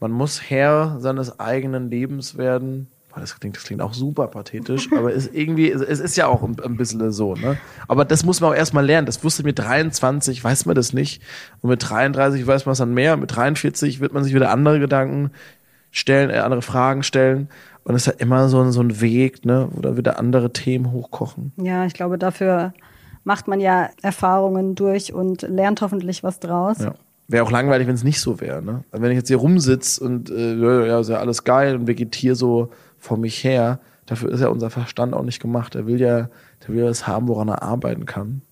Man 0.03 0.11
muss 0.11 0.43
Herr 0.51 0.97
seines 0.99 1.41
eigenen 1.41 1.89
Lebens 1.89 2.37
werden 2.37 2.89
das 3.21 3.39
klingt, 3.39 3.57
das 3.57 3.65
klingt 3.65 3.83
auch 3.83 3.93
super 3.93 4.27
pathetisch, 4.27 4.91
aber 4.93 5.13
ist 5.13 5.35
irgendwie, 5.35 5.71
es 5.71 6.01
ist 6.01 6.17
ja 6.17 6.27
auch 6.27 6.43
ein, 6.43 6.57
ein 6.65 6.77
bisschen 6.77 7.13
so, 7.13 7.35
ne? 7.35 7.59
Aber 7.89 8.05
das 8.05 8.25
muss 8.25 8.41
man 8.41 8.51
auch 8.51 8.55
erstmal 8.55 8.87
lernen. 8.87 9.07
Das 9.07 9.23
wusste 9.23 9.43
mit 9.43 9.59
23, 9.59 10.43
weiß 10.43 10.67
man 10.67 10.75
das 10.75 10.93
nicht. 10.93 11.23
Und 11.61 11.71
mit 11.71 11.89
33 11.89 12.47
weiß 12.47 12.65
man 12.67 12.73
es 12.73 12.79
dann 12.79 12.95
mehr. 12.95 13.17
Mit 13.17 13.35
43 13.35 14.01
wird 14.01 14.13
man 14.13 14.25
sich 14.25 14.35
wieder 14.35 14.51
andere 14.51 14.81
Gedanken 14.81 15.31
stellen, 15.91 16.31
äh, 16.31 16.39
andere 16.39 16.63
Fragen 16.63 17.03
stellen. 17.03 17.49
Und 17.85 17.95
es 17.95 18.07
ist 18.07 18.15
ja 18.15 18.21
immer 18.21 18.49
so, 18.49 18.71
so 18.71 18.81
ein 18.81 19.01
Weg, 19.01 19.45
ne, 19.45 19.69
wo 19.73 19.81
da 19.81 19.97
wieder 19.97 20.19
andere 20.19 20.53
Themen 20.53 20.91
hochkochen. 20.91 21.53
Ja, 21.57 21.85
ich 21.85 21.95
glaube, 21.95 22.17
dafür 22.17 22.73
macht 23.25 23.47
man 23.47 23.61
ja 23.61 23.91
Erfahrungen 24.01 24.75
durch 24.75 25.13
und 25.13 25.43
lernt 25.43 25.83
hoffentlich 25.83 26.23
was 26.25 26.41
draus. 26.41 26.79
Ja. 26.79 26.95
Wäre 27.33 27.47
auch 27.47 27.51
langweilig, 27.51 27.89
wenn 27.89 27.95
es 27.95 28.05
nicht 28.05 28.21
so 28.21 28.43
wäre. 28.43 28.61
Ne? 28.63 28.85
Also 28.91 29.03
wenn 29.03 29.11
ich 29.11 29.17
jetzt 29.17 29.29
hier 29.29 29.39
rumsitze 29.39 30.05
und 30.05 30.29
äh, 30.29 30.55
ja, 30.55 31.01
ist 31.01 31.09
ja 31.09 31.17
alles 31.17 31.45
geil 31.45 31.77
und 31.77 31.87
vegetiere 31.87 32.35
so 32.35 32.69
vor 32.99 33.17
mich 33.17 33.43
her. 33.43 33.81
Dafür 34.05 34.31
ist 34.33 34.41
ja 34.41 34.49
unser 34.49 34.69
Verstand 34.69 35.15
auch 35.15 35.23
nicht 35.23 35.41
gemacht. 35.41 35.75
Er 35.75 35.87
will 35.87 35.99
ja, 35.99 36.29
der 36.61 36.69
will 36.69 36.81
ja 36.81 36.89
das 36.89 37.07
haben, 37.07 37.29
woran 37.29 37.49
er 37.49 37.63
arbeiten 37.63 38.05
kann. 38.05 38.43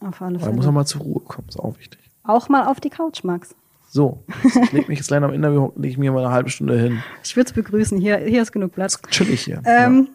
Auf 0.00 0.22
alle 0.22 0.38
Fälle. 0.38 0.52
Er 0.52 0.54
muss 0.54 0.66
auch 0.66 0.72
mal 0.72 0.86
zur 0.86 1.02
Ruhe 1.02 1.20
kommen, 1.20 1.48
ist 1.50 1.60
auch 1.60 1.78
wichtig. 1.78 2.00
Auch 2.24 2.48
mal 2.48 2.66
auf 2.66 2.80
die 2.80 2.88
Couch, 2.88 3.24
Max. 3.24 3.54
So, 3.90 4.22
ich 4.42 4.72
leg 4.72 4.88
mich 4.88 5.00
jetzt 5.00 5.10
leider 5.10 5.26
am 5.26 5.34
Interview, 5.34 5.72
leg 5.76 5.90
ich 5.90 5.98
mir 5.98 6.10
mal 6.10 6.24
eine 6.24 6.32
halbe 6.32 6.48
Stunde 6.48 6.80
hin. 6.80 7.02
Ich 7.22 7.36
würde 7.36 7.48
es 7.48 7.52
begrüßen, 7.52 8.00
hier, 8.00 8.16
hier 8.18 8.40
ist 8.40 8.52
genug 8.52 8.72
Platz. 8.72 8.98
Chillig 9.10 9.42
hier. 9.42 9.60
Ähm, 9.66 10.08
ja. 10.08 10.14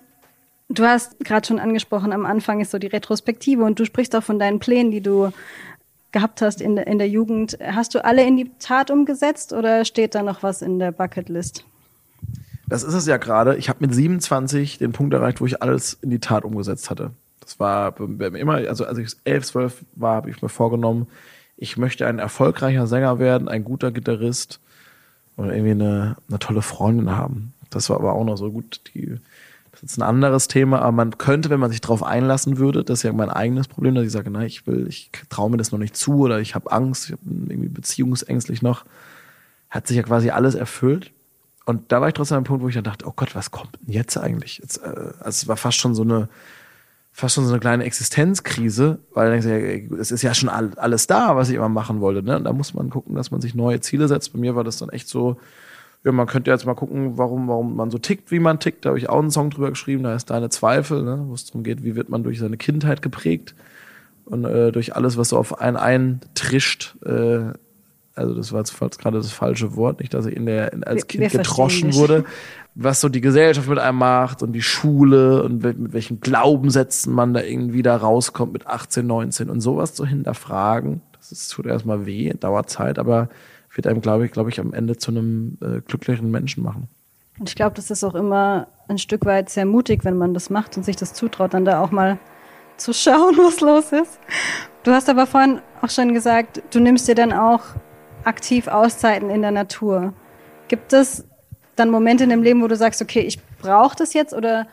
Du 0.70 0.84
hast 0.84 1.20
gerade 1.20 1.46
schon 1.46 1.60
angesprochen, 1.60 2.12
am 2.12 2.25
Anfang 2.25 2.60
ist 2.60 2.72
so 2.72 2.79
die 2.79 2.88
Retrospektive 2.88 3.63
und 3.63 3.79
du 3.79 3.86
sprichst 3.86 4.15
auch 4.15 4.24
von 4.24 4.39
deinen 4.39 4.58
Plänen, 4.58 4.89
die 4.89 5.01
du 5.01 5.32
gehabt 6.16 6.42
hast 6.42 6.62
in, 6.62 6.78
in 6.78 6.98
der 6.98 7.10
Jugend. 7.10 7.58
Hast 7.62 7.94
du 7.94 8.04
alle 8.04 8.26
in 8.26 8.38
die 8.38 8.50
Tat 8.58 8.90
umgesetzt 8.90 9.52
oder 9.52 9.84
steht 9.84 10.16
da 10.16 10.24
noch 10.24 10.44
was 10.44 10.62
in 10.62 10.80
der 10.80 10.94
Bucketlist? 10.94 11.66
Das 12.70 12.84
ist 12.84 12.94
es 12.94 13.06
ja 13.06 13.18
gerade. 13.18 13.58
Ich 13.58 13.68
habe 13.68 13.80
mit 13.86 13.94
27 13.94 14.78
den 14.78 14.94
Punkt 14.94 15.14
erreicht, 15.14 15.42
wo 15.42 15.46
ich 15.46 15.62
alles 15.62 15.98
in 16.02 16.12
die 16.12 16.20
Tat 16.20 16.46
umgesetzt 16.46 16.90
hatte. 16.90 17.12
Das 17.42 17.60
war 17.60 18.00
immer, 18.00 18.56
also 18.56 18.86
als 18.86 18.98
ich 18.98 19.12
11, 19.26 19.46
12 19.46 19.86
war, 19.96 20.16
habe 20.16 20.30
ich 20.30 20.42
mir 20.42 20.48
vorgenommen, 20.48 21.08
ich 21.58 21.76
möchte 21.76 22.08
ein 22.08 22.20
erfolgreicher 22.20 22.88
Sänger 22.88 23.20
werden, 23.20 23.50
ein 23.50 23.66
guter 23.66 23.92
Gitarrist 23.92 24.62
und 25.36 25.50
irgendwie 25.50 25.72
eine, 25.72 26.16
eine 26.30 26.40
tolle 26.40 26.62
Freundin 26.62 27.12
haben. 27.12 27.54
Das 27.70 27.90
war 27.90 27.98
aber 27.98 28.14
auch 28.14 28.24
noch 28.24 28.38
so 28.38 28.52
gut. 28.52 28.80
Die, 28.94 29.18
das 29.82 29.91
ist 29.91 29.98
ein 29.98 30.03
anderes 30.03 30.48
Thema, 30.48 30.79
aber 30.82 30.91
man 30.91 31.17
könnte, 31.17 31.50
wenn 31.50 31.60
man 31.60 31.72
sich 31.72 31.82
darauf 31.82 32.03
einlassen 32.03 32.57
würde, 32.57 32.83
das 32.83 33.00
ist 33.00 33.03
ja 33.03 33.14
mein 33.14 33.29
eigenes 33.29 33.68
Problem, 33.68 33.96
dass 33.96 34.05
ich 34.05 34.11
sage, 34.11 34.29
nein, 34.29 34.48
ich 34.48 34.66
will, 34.68 34.88
ich 34.88 35.11
traue 35.29 35.50
mir 35.50 35.57
das 35.57 35.72
noch 35.72 35.79
nicht 35.79 35.96
zu 35.96 36.20
oder 36.20 36.40
ich 36.40 36.55
habe 36.55 36.72
Angst, 36.72 37.09
ich 37.09 37.16
bin 37.22 37.50
irgendwie 37.50 37.70
beziehungsängstlich 37.70 38.61
noch, 38.61 38.85
hat 39.70 39.88
sich 39.88 39.98
ja 39.98 40.03
quasi 40.03 40.29
alles 40.29 40.55
erfüllt. 40.55 41.11
Und 41.66 41.92
da 41.92 42.00
war 42.00 42.07
ich 42.07 42.14
trotzdem 42.14 42.35
an 42.35 42.40
einem 42.40 42.46
Punkt, 42.46 42.64
wo 42.64 42.70
ich 42.70 42.75
dann 42.75 42.83
dachte, 42.83 43.07
oh 43.07 43.14
Gott, 43.16 43.35
was 43.35 43.51
kommt 43.51 43.77
denn 43.81 43.94
jetzt 43.94 44.18
eigentlich? 44.18 44.59
Jetzt, 44.59 44.77
äh, 44.77 45.14
also 45.20 45.29
es 45.29 45.48
war 45.48 45.57
fast 45.57 45.77
schon 45.77 45.96
so 45.96 46.03
eine, 46.03 46.29
fast 47.11 47.35
schon 47.35 47.46
so 47.46 47.51
eine 47.51 47.59
kleine 47.59 47.83
Existenzkrise, 47.85 49.00
weil 49.14 49.42
ja, 49.42 49.98
es 49.98 50.11
ist 50.11 50.22
ja 50.22 50.33
schon 50.33 50.50
alles 50.50 51.07
da, 51.07 51.35
was 51.35 51.50
ich 51.50 51.55
immer 51.55 51.70
machen 51.70 52.01
wollte. 52.01 52.22
Ne? 52.22 52.35
Und 52.38 52.44
da 52.44 52.53
muss 52.53 52.74
man 52.74 52.90
gucken, 52.90 53.16
dass 53.16 53.31
man 53.31 53.42
sich 53.42 53.55
neue 53.55 53.79
Ziele 53.79 54.07
setzt. 54.07 54.33
Bei 54.33 54.40
mir 54.40 54.55
war 54.55 54.64
das 54.64 54.77
dann 54.77 54.90
echt 54.90 55.07
so, 55.07 55.40
ja, 56.05 56.11
man 56.11 56.27
könnte 56.27 56.51
jetzt 56.51 56.65
mal 56.68 56.75
gucken, 56.75 57.18
warum, 57.18 57.48
warum 57.48 57.75
man 57.75 57.89
so 57.89 57.98
tickt, 57.98 58.29
wie 58.31 58.39
man 58.39 58.59
tickt. 58.59 58.85
Da 58.85 58.89
habe 58.89 59.00
ich 59.00 59.09
auch 59.09 59.20
einen 59.20 59.31
Song 59.31 59.50
drüber 59.50 59.72
geschrieben, 59.72 60.03
da 60.03 60.13
heißt 60.13 60.29
Deine 60.29 60.50
Zweifel, 60.50 61.01
ne? 61.03 61.25
wo 61.27 61.33
es 61.33 61.46
darum 61.46 61.63
geht, 61.63 61.83
wie 61.83 61.96
wird 61.96 62.09
man 62.09 62.24
durch 62.24 62.37
seine 62.37 62.57
Kindheit 62.57 63.01
geprägt 63.01 63.55
und 64.25 64.46
äh, 64.46 64.72
durch 64.72 64.96
alles, 64.96 65.18
was 65.18 65.29
so 65.29 65.37
auf 65.37 65.59
einen 65.59 65.77
eintrischt, 65.77 66.96
äh, 67.03 67.53
also 68.13 68.35
das 68.35 68.53
war 68.53 68.61
jetzt 68.61 69.00
gerade 69.00 69.18
das 69.18 69.31
falsche 69.31 69.75
Wort, 69.75 70.00
nicht, 70.00 70.13
dass 70.13 70.27
ich 70.27 70.35
in 70.35 70.46
der, 70.46 70.74
als 70.85 71.01
wir, 71.01 71.07
Kind 71.07 71.31
getroschen 71.31 71.96
wurde, 71.96 72.24
was 72.75 73.01
so 73.01 73.09
die 73.09 73.22
Gesellschaft 73.22 73.68
mit 73.68 73.79
einem 73.79 73.98
macht 73.98 74.44
und 74.44 74.53
die 74.53 74.61
Schule 74.61 75.41
und 75.44 75.63
mit 75.63 75.94
welchen 75.94 76.20
Glaubenssätzen 76.20 77.13
man 77.13 77.33
da 77.33 77.41
irgendwie 77.41 77.81
da 77.81 77.98
rauskommt 77.98 78.53
mit 78.53 78.68
18, 78.68 79.07
19 79.07 79.50
und 79.50 79.59
sowas 79.59 79.96
zu 79.96 80.05
hinterfragen. 80.05 81.01
Das 81.18 81.31
ist, 81.31 81.48
tut 81.50 81.65
erstmal 81.65 82.05
weh, 82.05 82.31
dauert 82.39 82.70
Zeit, 82.70 83.00
aber 83.00 83.29
wird 83.75 83.88
einem, 83.88 84.01
glaube 84.01 84.25
ich, 84.25 84.31
glaube 84.31 84.50
ich, 84.50 84.59
am 84.59 84.74
Ende 84.74 84.98
zu 84.98 85.11
einem 85.11 85.57
äh, 85.61 85.81
glücklichen 85.81 86.31
Menschen 86.31 86.64
machen. 86.64 86.88
Und 87.40 87.50
ich 87.50 87.55
glaube, 87.55 87.75
das 87.75 87.92
ist 87.92 88.03
auch 88.03 88.16
immer 88.16 88.68
ein 88.88 88.98
Stück 88.98 89.25
weit 89.25 89.50
sehr 89.50 89.66
mutig, 89.66 90.05
wenn 90.05 90.18
man 90.18 90.33
das 90.33 90.50
macht 90.50 90.77
und 90.77 90.83
sich 90.83 90.96
das 90.96 91.14
zutraut, 91.14 91.53
dann 91.53 91.66
da 91.66 91.81
auch 91.81 91.92
mal 91.92 92.18
zu 92.77 92.94
schauen, 92.94 93.38
was 93.38 93.59
los 93.59 93.92
ist. 93.92 94.20
Du 94.83 94.92
hast 94.92 95.09
aber 95.09 95.27
vorhin 95.27 95.59
auch 95.81 95.90
schon 95.90 96.14
gesagt, 96.14 96.61
du 96.72 96.79
nimmst 96.79 97.07
dir 97.07 97.16
dann 97.16 97.33
auch 97.33 97.61
aktiv 98.24 98.68
Auszeiten 98.68 99.29
in 99.29 99.42
der 99.42 99.51
Natur. 99.51 100.14
Gibt 100.68 100.94
es 100.94 101.25
dann 101.75 101.90
Momente 101.90 102.24
in 102.24 102.29
dem 102.29 102.44
Leben, 102.44 102.61
wo 102.61 102.68
du 102.68 102.75
sagst, 102.75 103.01
okay, 103.01 103.22
ich 103.22 103.40
brauche 103.61 103.96
das 103.96 104.14
jetzt 104.14 104.33
oder 104.33 104.68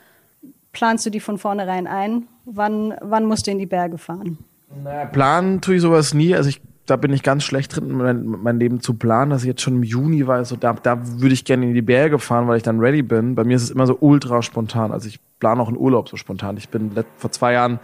planst 0.72 1.04
du 1.04 1.10
die 1.10 1.20
von 1.20 1.38
vornherein 1.38 1.86
ein? 1.86 2.28
Wann, 2.44 2.94
wann 3.00 3.26
musst 3.26 3.46
du 3.46 3.50
in 3.50 3.58
die 3.58 3.66
Berge 3.66 3.98
fahren? 3.98 4.38
Naja, 4.82 5.04
planen 5.04 5.60
tue 5.60 5.76
ich 5.76 5.82
sowas 5.82 6.14
nie. 6.14 6.34
Also 6.34 6.48
ich, 6.48 6.60
da 6.86 6.96
bin 6.96 7.12
ich 7.12 7.22
ganz 7.22 7.44
schlecht 7.44 7.76
drin, 7.76 7.92
mein, 7.92 8.26
mein 8.26 8.58
Leben 8.58 8.80
zu 8.80 8.94
planen, 8.94 9.30
dass 9.30 9.42
ich 9.42 9.48
jetzt 9.48 9.62
schon 9.62 9.76
im 9.76 9.82
Juni 9.82 10.26
weiß, 10.26 10.48
so 10.48 10.56
da, 10.56 10.72
da 10.72 10.98
würde 11.20 11.32
ich 11.32 11.44
gerne 11.44 11.66
in 11.66 11.74
die 11.74 11.82
Berge 11.82 12.18
fahren, 12.18 12.48
weil 12.48 12.56
ich 12.56 12.62
dann 12.62 12.80
ready 12.80 13.02
bin. 13.02 13.34
Bei 13.34 13.44
mir 13.44 13.56
ist 13.56 13.62
es 13.62 13.70
immer 13.70 13.86
so 13.86 13.96
ultra 14.00 14.42
spontan. 14.42 14.90
Also 14.90 15.08
ich 15.08 15.20
plane 15.38 15.62
auch 15.62 15.68
einen 15.68 15.76
Urlaub 15.76 16.08
so 16.08 16.16
spontan. 16.16 16.56
Ich 16.56 16.68
bin 16.68 16.92
vor 17.18 17.30
zwei 17.30 17.52
Jahren 17.52 17.78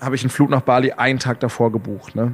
habe 0.00 0.16
ich 0.16 0.22
einen 0.22 0.30
Flug 0.30 0.50
nach 0.50 0.62
Bali 0.62 0.92
einen 0.92 1.18
Tag 1.18 1.40
davor 1.40 1.70
gebucht. 1.70 2.16
Ne? 2.16 2.32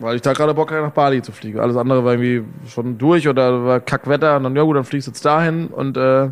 Weil 0.00 0.16
ich 0.16 0.22
da 0.22 0.32
gerade 0.32 0.54
Bock 0.54 0.70
hatte, 0.70 0.82
nach 0.82 0.90
Bali 0.90 1.22
zu 1.22 1.32
fliegen. 1.32 1.60
Alles 1.60 1.76
andere 1.76 2.04
war 2.04 2.14
irgendwie 2.14 2.44
schon 2.68 2.98
durch 2.98 3.28
oder 3.28 3.64
war 3.64 3.80
Kackwetter 3.80 4.36
und 4.36 4.42
dann, 4.42 4.56
ja 4.56 4.62
gut, 4.62 4.76
dann 4.76 4.84
fliegst 4.84 5.06
du 5.06 5.12
jetzt 5.12 5.24
dahin 5.24 5.68
und 5.68 5.96
äh, 5.96 6.30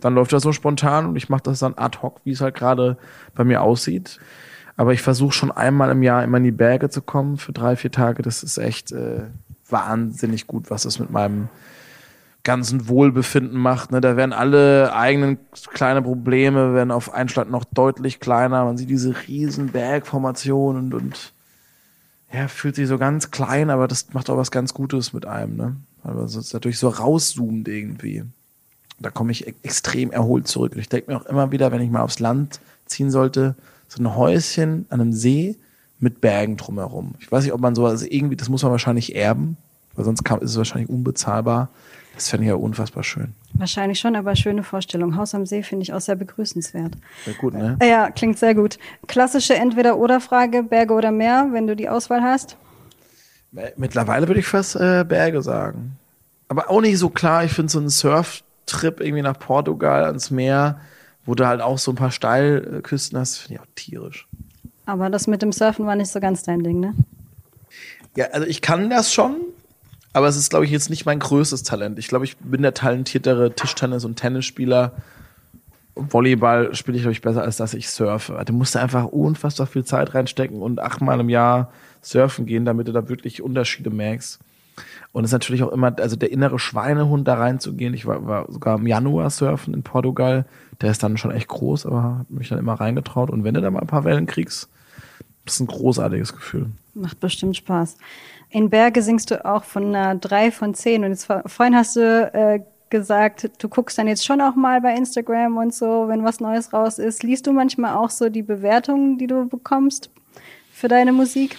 dann 0.00 0.14
läuft 0.14 0.32
das 0.32 0.42
so 0.42 0.52
spontan 0.52 1.06
und 1.06 1.16
ich 1.16 1.28
mache 1.28 1.42
das 1.44 1.58
dann 1.58 1.74
ad 1.76 1.98
hoc, 2.02 2.20
wie 2.24 2.32
es 2.32 2.40
halt 2.40 2.54
gerade 2.54 2.96
bei 3.34 3.44
mir 3.44 3.62
aussieht. 3.62 4.18
Aber 4.76 4.92
ich 4.92 5.02
versuche 5.02 5.32
schon 5.32 5.50
einmal 5.50 5.90
im 5.90 6.02
Jahr 6.02 6.24
immer 6.24 6.38
in 6.38 6.44
die 6.44 6.50
Berge 6.50 6.88
zu 6.88 7.02
kommen 7.02 7.36
für 7.36 7.52
drei, 7.52 7.76
vier 7.76 7.90
Tage. 7.90 8.22
Das 8.22 8.42
ist 8.42 8.58
echt 8.58 8.92
äh, 8.92 9.22
wahnsinnig 9.68 10.46
gut, 10.46 10.70
was 10.70 10.82
das 10.82 10.98
mit 10.98 11.10
meinem 11.10 11.48
ganzen 12.44 12.88
Wohlbefinden 12.88 13.58
macht. 13.58 13.92
Ne? 13.92 14.00
Da 14.00 14.16
werden 14.16 14.32
alle 14.32 14.94
eigenen 14.94 15.38
kleine 15.72 16.02
Probleme 16.02 16.74
werden 16.74 16.90
auf 16.90 17.12
einen 17.12 17.28
Schlag 17.28 17.48
noch 17.50 17.64
deutlich 17.64 18.20
kleiner. 18.20 18.64
Man 18.64 18.76
sieht 18.76 18.90
diese 18.90 19.14
riesen 19.28 19.68
Bergformationen 19.68 20.84
und, 20.84 20.94
und 20.94 21.32
ja, 22.32 22.48
fühlt 22.48 22.74
sich 22.74 22.88
so 22.88 22.98
ganz 22.98 23.30
klein, 23.30 23.70
aber 23.70 23.86
das 23.86 24.12
macht 24.12 24.30
auch 24.30 24.38
was 24.38 24.50
ganz 24.50 24.74
Gutes 24.74 25.12
mit 25.12 25.26
einem, 25.26 25.56
ne? 25.56 25.76
Weil 26.02 26.14
man 26.14 26.24
es 26.24 26.52
natürlich 26.52 26.78
so 26.78 26.88
rauszoomt 26.88 27.68
irgendwie. 27.68 28.24
Da 28.98 29.10
komme 29.10 29.30
ich 29.30 29.46
e-, 29.46 29.54
extrem 29.62 30.10
erholt 30.10 30.48
zurück. 30.48 30.72
Und 30.72 30.80
ich 30.80 30.88
denke 30.88 31.10
mir 31.10 31.18
auch 31.18 31.26
immer 31.26 31.52
wieder, 31.52 31.70
wenn 31.70 31.80
ich 31.80 31.90
mal 31.90 32.02
aufs 32.02 32.18
Land 32.18 32.60
ziehen 32.86 33.10
sollte, 33.10 33.54
so 33.92 34.02
ein 34.02 34.16
Häuschen 34.16 34.86
an 34.88 35.00
einem 35.00 35.12
See 35.12 35.56
mit 35.98 36.20
Bergen 36.20 36.56
drumherum. 36.56 37.14
Ich 37.20 37.30
weiß 37.30 37.44
nicht, 37.44 37.52
ob 37.52 37.60
man 37.60 37.74
so, 37.74 37.86
also 37.86 38.06
irgendwie, 38.08 38.36
das 38.36 38.48
muss 38.48 38.62
man 38.62 38.72
wahrscheinlich 38.72 39.14
erben, 39.14 39.56
weil 39.94 40.04
sonst 40.04 40.24
kann, 40.24 40.40
ist 40.40 40.52
es 40.52 40.56
wahrscheinlich 40.56 40.88
unbezahlbar. 40.88 41.68
Das 42.14 42.28
fände 42.28 42.44
ich 42.44 42.48
ja 42.48 42.54
unfassbar 42.56 43.04
schön. 43.04 43.34
Wahrscheinlich 43.54 43.98
schon, 43.98 44.16
aber 44.16 44.34
schöne 44.34 44.62
Vorstellung. 44.62 45.16
Haus 45.16 45.34
am 45.34 45.46
See 45.46 45.62
finde 45.62 45.82
ich 45.82 45.92
auch 45.92 46.00
sehr 46.00 46.16
begrüßenswert. 46.16 46.94
Sehr 47.24 47.34
gut, 47.34 47.54
ne? 47.54 47.78
Ja, 47.82 48.10
klingt 48.10 48.38
sehr 48.38 48.54
gut. 48.54 48.78
Klassische 49.06 49.54
Entweder-Oder-Frage, 49.54 50.62
Berge 50.62 50.94
oder 50.94 51.10
Meer, 51.10 51.48
wenn 51.52 51.66
du 51.66 51.76
die 51.76 51.88
Auswahl 51.88 52.22
hast? 52.22 52.56
Mittlerweile 53.76 54.28
würde 54.28 54.40
ich 54.40 54.46
fast 54.46 54.76
äh, 54.76 55.04
Berge 55.06 55.42
sagen. 55.42 55.98
Aber 56.48 56.70
auch 56.70 56.80
nicht 56.80 56.98
so 56.98 57.10
klar. 57.10 57.44
Ich 57.44 57.52
finde 57.52 57.70
so 57.70 57.78
einen 57.78 57.90
Surftrip 57.90 59.00
irgendwie 59.00 59.22
nach 59.22 59.38
Portugal 59.38 60.04
ans 60.04 60.30
Meer, 60.30 60.80
wo 61.24 61.34
du 61.34 61.46
halt 61.46 61.60
auch 61.60 61.78
so 61.78 61.92
ein 61.92 61.96
paar 61.96 62.10
Steilküsten 62.10 63.18
hast, 63.18 63.38
finde 63.38 63.54
ich 63.54 63.60
auch 63.60 63.72
tierisch. 63.74 64.26
Aber 64.86 65.10
das 65.10 65.26
mit 65.26 65.42
dem 65.42 65.52
Surfen 65.52 65.86
war 65.86 65.96
nicht 65.96 66.10
so 66.10 66.20
ganz 66.20 66.42
dein 66.42 66.62
Ding, 66.62 66.80
ne? 66.80 66.94
Ja, 68.16 68.26
also 68.32 68.46
ich 68.46 68.60
kann 68.60 68.90
das 68.90 69.12
schon, 69.12 69.36
aber 70.12 70.28
es 70.28 70.36
ist, 70.36 70.50
glaube 70.50 70.64
ich, 70.64 70.70
jetzt 70.70 70.90
nicht 70.90 71.06
mein 71.06 71.18
größtes 71.18 71.62
Talent. 71.62 71.98
Ich 71.98 72.08
glaube, 72.08 72.24
ich 72.24 72.36
bin 72.36 72.62
der 72.62 72.74
talentiertere 72.74 73.54
Tischtennis- 73.54 74.04
und 74.04 74.16
Tennisspieler. 74.16 74.92
Volleyball 75.94 76.74
spiele 76.74 76.96
ich, 76.96 77.02
glaube 77.02 77.12
ich, 77.12 77.22
besser, 77.22 77.42
als 77.42 77.56
dass 77.56 77.74
ich 77.74 77.88
surfe. 77.88 78.42
Du 78.44 78.52
musst 78.52 78.74
da 78.74 78.82
einfach 78.82 79.04
unfassbar 79.04 79.66
viel 79.66 79.84
Zeit 79.84 80.14
reinstecken 80.14 80.60
und 80.60 80.80
achtmal 80.80 81.20
im 81.20 81.28
Jahr 81.28 81.72
surfen 82.02 82.46
gehen, 82.46 82.64
damit 82.64 82.88
du 82.88 82.92
da 82.92 83.08
wirklich 83.08 83.42
Unterschiede 83.42 83.90
merkst. 83.90 84.40
Und 85.12 85.24
es 85.24 85.28
ist 85.28 85.32
natürlich 85.32 85.62
auch 85.62 85.72
immer, 85.72 85.94
also 85.98 86.16
der 86.16 86.32
innere 86.32 86.58
Schweinehund 86.58 87.28
da 87.28 87.34
reinzugehen. 87.34 87.92
Ich 87.92 88.06
war, 88.06 88.26
war 88.26 88.50
sogar 88.50 88.78
im 88.78 88.86
Januar 88.86 89.30
surfen 89.30 89.74
in 89.74 89.82
Portugal. 89.82 90.46
Der 90.80 90.90
ist 90.90 91.02
dann 91.02 91.18
schon 91.18 91.30
echt 91.30 91.48
groß, 91.48 91.86
aber 91.86 92.02
habe 92.02 92.26
mich 92.30 92.48
dann 92.48 92.58
immer 92.58 92.74
reingetraut. 92.74 93.30
Und 93.30 93.44
wenn 93.44 93.54
du 93.54 93.60
da 93.60 93.70
mal 93.70 93.80
ein 93.80 93.86
paar 93.86 94.04
Wellen 94.04 94.26
kriegst, 94.26 94.68
das 95.44 95.54
ist 95.54 95.60
ein 95.60 95.66
großartiges 95.66 96.32
Gefühl. 96.32 96.70
Macht 96.94 97.20
bestimmt 97.20 97.56
Spaß. 97.56 97.96
In 98.50 98.70
Berge 98.70 99.02
singst 99.02 99.30
du 99.30 99.44
auch 99.44 99.64
von 99.64 99.94
einer 99.94 100.14
3 100.14 100.50
von 100.50 100.74
10. 100.74 101.04
Und 101.04 101.10
jetzt, 101.10 101.26
vorhin 101.46 101.76
hast 101.76 101.96
du 101.96 102.00
äh, 102.00 102.60
gesagt, 102.90 103.50
du 103.58 103.68
guckst 103.68 103.98
dann 103.98 104.06
jetzt 104.06 104.24
schon 104.24 104.40
auch 104.40 104.54
mal 104.54 104.80
bei 104.80 104.94
Instagram 104.94 105.56
und 105.56 105.74
so, 105.74 106.06
wenn 106.08 106.24
was 106.24 106.40
Neues 106.40 106.72
raus 106.72 106.98
ist. 106.98 107.22
Liest 107.22 107.46
du 107.46 107.52
manchmal 107.52 107.96
auch 107.96 108.10
so 108.10 108.28
die 108.28 108.42
Bewertungen, 108.42 109.18
die 109.18 109.26
du 109.26 109.48
bekommst 109.48 110.10
für 110.72 110.88
deine 110.88 111.12
Musik? 111.12 111.56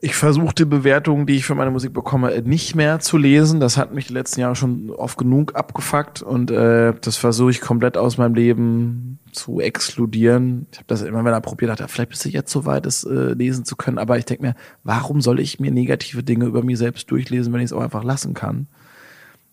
Ich 0.00 0.14
versuche 0.14 0.54
die 0.54 0.64
Bewertungen, 0.64 1.26
die 1.26 1.36
ich 1.36 1.44
für 1.44 1.54
meine 1.54 1.70
Musik 1.70 1.92
bekomme, 1.92 2.42
nicht 2.42 2.74
mehr 2.76 3.00
zu 3.00 3.16
lesen. 3.16 3.58
Das 3.58 3.76
hat 3.76 3.92
mich 3.92 4.06
die 4.06 4.12
letzten 4.12 4.40
Jahre 4.40 4.54
schon 4.54 4.90
oft 4.90 5.18
genug 5.18 5.56
abgefuckt 5.56 6.22
und 6.22 6.50
äh, 6.50 6.94
das 7.00 7.16
versuche 7.16 7.50
ich 7.50 7.60
komplett 7.60 7.96
aus 7.96 8.16
meinem 8.16 8.34
Leben 8.34 9.18
zu 9.32 9.60
exkludieren. 9.60 10.66
Ich 10.70 10.78
habe 10.78 10.86
das 10.86 11.02
immer 11.02 11.24
wieder 11.24 11.40
probiert, 11.40 11.70
dachte, 11.70 11.88
vielleicht 11.88 12.10
bist 12.10 12.24
du 12.24 12.28
jetzt 12.28 12.52
so 12.52 12.64
weit, 12.64 12.86
es 12.86 13.04
äh, 13.04 13.32
lesen 13.32 13.64
zu 13.64 13.76
können. 13.76 13.98
Aber 13.98 14.18
ich 14.18 14.24
denke 14.24 14.42
mir, 14.42 14.54
warum 14.84 15.20
soll 15.20 15.40
ich 15.40 15.58
mir 15.58 15.72
negative 15.72 16.22
Dinge 16.22 16.44
über 16.44 16.62
mich 16.62 16.78
selbst 16.78 17.10
durchlesen, 17.10 17.52
wenn 17.52 17.60
ich 17.60 17.66
es 17.66 17.72
auch 17.72 17.82
einfach 17.82 18.04
lassen 18.04 18.34
kann? 18.34 18.68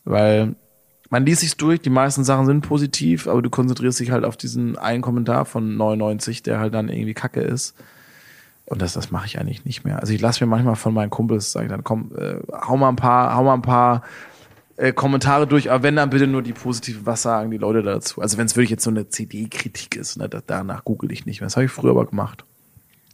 Weil 0.03 0.55
man 1.10 1.25
liest 1.25 1.41
sich 1.41 1.58
durch, 1.58 1.81
die 1.81 1.89
meisten 1.89 2.23
Sachen 2.23 2.45
sind 2.45 2.62
positiv, 2.62 3.27
aber 3.27 3.41
du 3.41 3.49
konzentrierst 3.49 3.99
dich 3.99 4.12
halt 4.12 4.25
auf 4.25 4.38
diesen 4.38 4.77
einen 4.77 5.01
Kommentar 5.01 5.45
von 5.45 5.75
99, 5.75 6.43
der 6.43 6.60
halt 6.60 6.73
dann 6.73 6.89
irgendwie 6.89 7.13
kacke 7.13 7.41
ist. 7.41 7.75
Und 8.65 8.82
das, 8.82 8.93
das 8.93 9.12
mache 9.12 9.28
ich 9.28 9.39
eigentlich 9.39 9.63
nicht 9.65 9.86
mehr. 9.86 9.99
Also 9.99 10.13
ich 10.13 10.21
lasse 10.21 10.43
mir 10.43 10.49
manchmal 10.49 10.75
von 10.75 10.93
meinen 10.93 11.12
Kumpels 11.12 11.51
sagen, 11.51 11.69
dann 11.69 11.84
komm, 11.84 12.12
äh, 12.17 12.38
hau 12.51 12.78
mal 12.78 12.89
ein 12.89 12.95
paar, 12.95 13.36
hau 13.36 13.43
mal 13.43 13.54
ein 13.54 13.62
paar 13.62 14.01
äh, 14.78 14.91
Kommentare 14.91 15.45
durch, 15.47 15.71
aber 15.71 15.84
wenn 15.84 15.95
dann 15.95 16.10
bitte 16.10 16.28
nur 16.28 16.41
die 16.41 16.54
positiven, 16.54 17.06
was 17.06 17.21
sagen 17.21 17.51
die 17.51 17.58
Leute 17.58 17.84
dazu? 17.84 18.21
Also 18.21 18.38
wenn 18.38 18.47
es 18.47 18.56
wirklich 18.56 18.71
jetzt 18.71 18.84
so 18.84 18.89
eine 18.89 19.08
CD-Kritik 19.08 19.95
ist, 19.95 20.17
ne, 20.17 20.30
danach 20.30 20.84
google 20.84 21.12
ich 21.12 21.25
nicht 21.25 21.41
mehr. 21.41 21.45
Das 21.45 21.56
habe 21.56 21.65
ich 21.65 21.71
früher 21.71 21.91
aber 21.91 22.06
gemacht. 22.06 22.43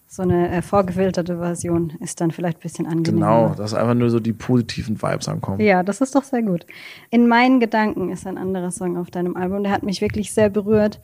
So 0.07 0.23
eine 0.23 0.49
äh, 0.51 0.61
vorgefilterte 0.61 1.37
Version 1.37 1.93
ist 2.01 2.19
dann 2.19 2.31
vielleicht 2.31 2.57
ein 2.57 2.61
bisschen 2.61 2.85
angenehmer. 2.85 3.45
Genau, 3.45 3.55
dass 3.55 3.73
einfach 3.73 3.93
nur 3.93 4.09
so 4.09 4.19
die 4.19 4.33
positiven 4.33 5.01
Vibes 5.01 5.29
ankommen. 5.29 5.61
Ja, 5.61 5.83
das 5.83 6.01
ist 6.01 6.15
doch 6.15 6.23
sehr 6.23 6.41
gut. 6.41 6.65
In 7.11 7.27
meinen 7.27 7.61
Gedanken 7.61 8.09
ist 8.09 8.27
ein 8.27 8.37
anderer 8.37 8.71
Song 8.71 8.97
auf 8.97 9.09
deinem 9.09 9.37
Album, 9.37 9.63
der 9.63 9.71
hat 9.71 9.83
mich 9.83 10.01
wirklich 10.01 10.33
sehr 10.33 10.49
berührt. 10.49 10.99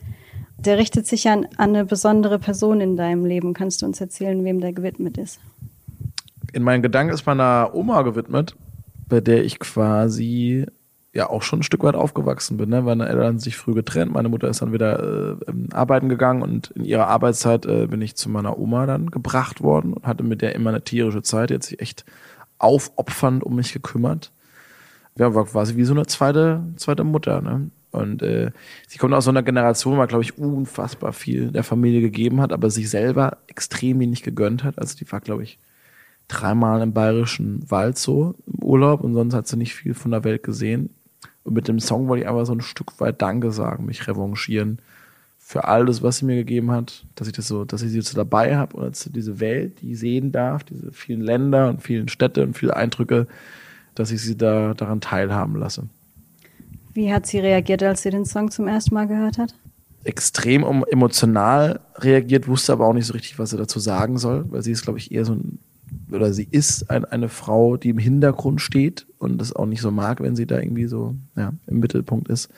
Der 0.60 0.78
richtet 0.78 1.06
sich 1.06 1.30
an, 1.30 1.46
an 1.58 1.76
eine 1.76 1.86
besondere 1.86 2.40
Person 2.40 2.82
in 2.82 2.98
deinem 2.98 3.26
Leben. 3.26 3.54
Kannst 3.54 3.82
du 3.82 3.86
uns 3.86 4.02
erzählen, 4.02 4.44
wem 4.44 4.60
der 4.60 4.74
gewidmet 4.74 5.18
ist? 5.18 5.40
In 6.54 6.64
meinen 6.64 6.82
Gedanken 6.82 7.14
ist 7.14 7.26
meiner 7.26 7.72
Oma 7.74 8.02
gewidmet, 8.02 8.56
bei 9.08 9.22
der 9.22 9.44
ich 9.44 9.60
quasi 9.60 10.66
ja 11.14 11.30
auch 11.30 11.42
schon 11.42 11.60
ein 11.60 11.64
Stück 11.64 11.84
weit 11.84 11.96
aufgewachsen 11.96 12.58
bin. 12.58 12.70
Ne? 12.70 12.82
Meine 12.82 13.08
Eltern 13.08 13.40
sich 13.40 13.58
früh 13.58 13.74
getrennt. 13.74 14.14
Meine 14.14 14.30
Mutter 14.30 14.48
ist 14.48 14.62
dann 14.62 14.72
wieder 14.72 15.36
äh, 15.38 15.54
arbeiten 15.72 16.10
gegangen 16.10 16.42
und 16.42 16.72
in 16.72 16.86
ihrer 16.86 17.08
Arbeitszeit 17.08 17.66
äh, 17.66 17.88
bin 17.88 18.02
ich 18.02 18.16
zu 18.16 18.30
meiner 18.30 18.58
Oma 18.60 18.86
dann 18.86 19.10
gebracht 19.10 19.62
worden 19.62 19.94
und 19.94 20.06
hatte 20.06 20.24
mit 20.24 20.42
der 20.42 20.56
immer 20.56 20.70
eine 20.70 20.84
tierische 20.84 21.24
Zeit. 21.24 21.52
Hat 21.52 21.64
sich 21.64 21.82
echt 21.82 22.06
aufopfernd 22.60 23.44
um 23.44 23.56
mich 23.56 23.74
gekümmert. 23.74 24.32
Ja, 25.18 25.34
war 25.34 25.46
quasi 25.46 25.76
wie 25.76 25.86
so 25.86 25.94
eine 25.94 26.06
zweite, 26.06 26.62
zweite 26.76 27.04
Mutter. 27.04 27.42
Ne? 27.42 27.72
Und 27.98 28.22
äh, 28.22 28.52
sie 28.88 28.98
kommt 28.98 29.14
aus 29.14 29.26
so 29.26 29.32
einer 29.32 29.44
Generation, 29.44 29.94
wo 29.94 29.98
man, 29.98 30.08
glaube 30.08 30.24
ich, 30.24 30.38
unfassbar 30.38 31.14
viel 31.14 31.52
der 31.52 31.64
Familie 31.64 32.02
gegeben 32.02 32.42
hat, 32.42 32.54
aber 32.54 32.70
sich 32.70 32.90
selber 32.90 33.38
extrem 33.48 34.00
wenig 34.00 34.24
gegönnt 34.24 34.64
hat. 34.64 34.80
Also 34.80 34.98
die 34.98 35.12
war, 35.12 35.20
glaube 35.20 35.44
ich, 35.44 35.60
dreimal 36.28 36.82
im 36.82 36.94
bayerischen 36.94 37.70
Wald 37.70 37.98
so 37.98 38.36
im 38.46 38.64
Urlaub 38.64 39.02
und 39.02 39.14
sonst 39.14 39.34
hat 39.34 39.48
sie 39.48 39.58
nicht 39.58 39.76
viel 39.76 39.94
von 39.94 40.12
der 40.12 40.24
Welt 40.24 40.44
gesehen. 40.44 40.90
Und 41.44 41.54
mit 41.54 41.68
dem 41.68 41.80
Song 41.80 42.08
wollte 42.08 42.24
ich 42.24 42.30
einfach 42.30 42.46
so 42.46 42.54
ein 42.54 42.62
Stück 42.62 43.00
weit 43.00 43.22
Danke 43.22 43.52
sagen, 43.52 43.86
mich 43.86 44.08
revanchieren 44.08 44.80
für 45.48 45.64
alles, 45.64 46.04
was 46.04 46.18
sie 46.18 46.26
mir 46.26 46.36
gegeben 46.36 46.72
hat, 46.72 47.06
dass 47.16 47.28
ich 47.28 47.34
das 47.34 47.48
so, 47.48 47.64
dass 47.64 47.82
ich 47.82 47.90
sie 47.90 48.02
so 48.02 48.18
dabei 48.18 48.58
habe 48.58 48.76
und 48.76 49.16
diese 49.16 49.40
Welt, 49.40 49.82
die 49.82 49.94
ich 49.94 50.00
sehen 50.00 50.34
darf, 50.34 50.66
diese 50.66 50.92
vielen 50.92 51.22
Länder 51.22 51.70
und 51.70 51.82
vielen 51.82 52.10
Städte 52.10 52.44
und 52.44 52.58
viele 52.58 52.76
Eindrücke, 52.76 53.28
dass 53.96 54.12
ich 54.12 54.22
sie 54.22 54.36
da 54.36 54.74
daran 54.74 55.00
teilhaben 55.00 55.56
lasse. 55.56 55.88
Wie 56.98 57.14
hat 57.14 57.28
sie 57.28 57.38
reagiert, 57.38 57.84
als 57.84 58.02
sie 58.02 58.10
den 58.10 58.26
Song 58.26 58.50
zum 58.50 58.68
ersten 58.68 58.96
Mal 58.96 59.06
gehört 59.06 59.38
hat? 59.38 59.54
Extrem 60.04 60.64
emotional 60.90 61.80
reagiert, 62.00 62.48
wusste 62.48 62.74
aber 62.74 62.88
auch 62.88 62.94
nicht 62.94 63.06
so 63.06 63.14
richtig, 63.14 63.38
was 63.38 63.52
sie 63.52 63.58
dazu 63.58 63.78
sagen 63.78 64.18
soll, 64.18 64.46
weil 64.50 64.64
sie 64.64 64.72
ist, 64.72 64.82
glaube 64.82 64.98
ich, 64.98 65.12
eher 65.12 65.24
so 65.24 65.34
ein, 65.34 65.60
oder 66.12 66.34
sie 66.34 66.48
ist 66.50 66.90
ein, 66.90 67.06
eine 67.06 67.30
Frau, 67.30 67.78
die 67.78 67.90
im 67.90 68.00
Hintergrund 68.00 68.62
steht 68.62 69.06
und 69.20 69.38
das 69.38 69.56
auch 69.56 69.68
nicht 69.68 69.82
so 69.82 69.92
mag, 69.92 70.22
wenn 70.22 70.36
sie 70.36 70.48
da 70.48 70.58
irgendwie 70.58 70.88
so 70.88 71.14
ja, 71.36 71.54
im 71.68 71.80
Mittelpunkt 71.80 72.30
ist. 72.30 72.50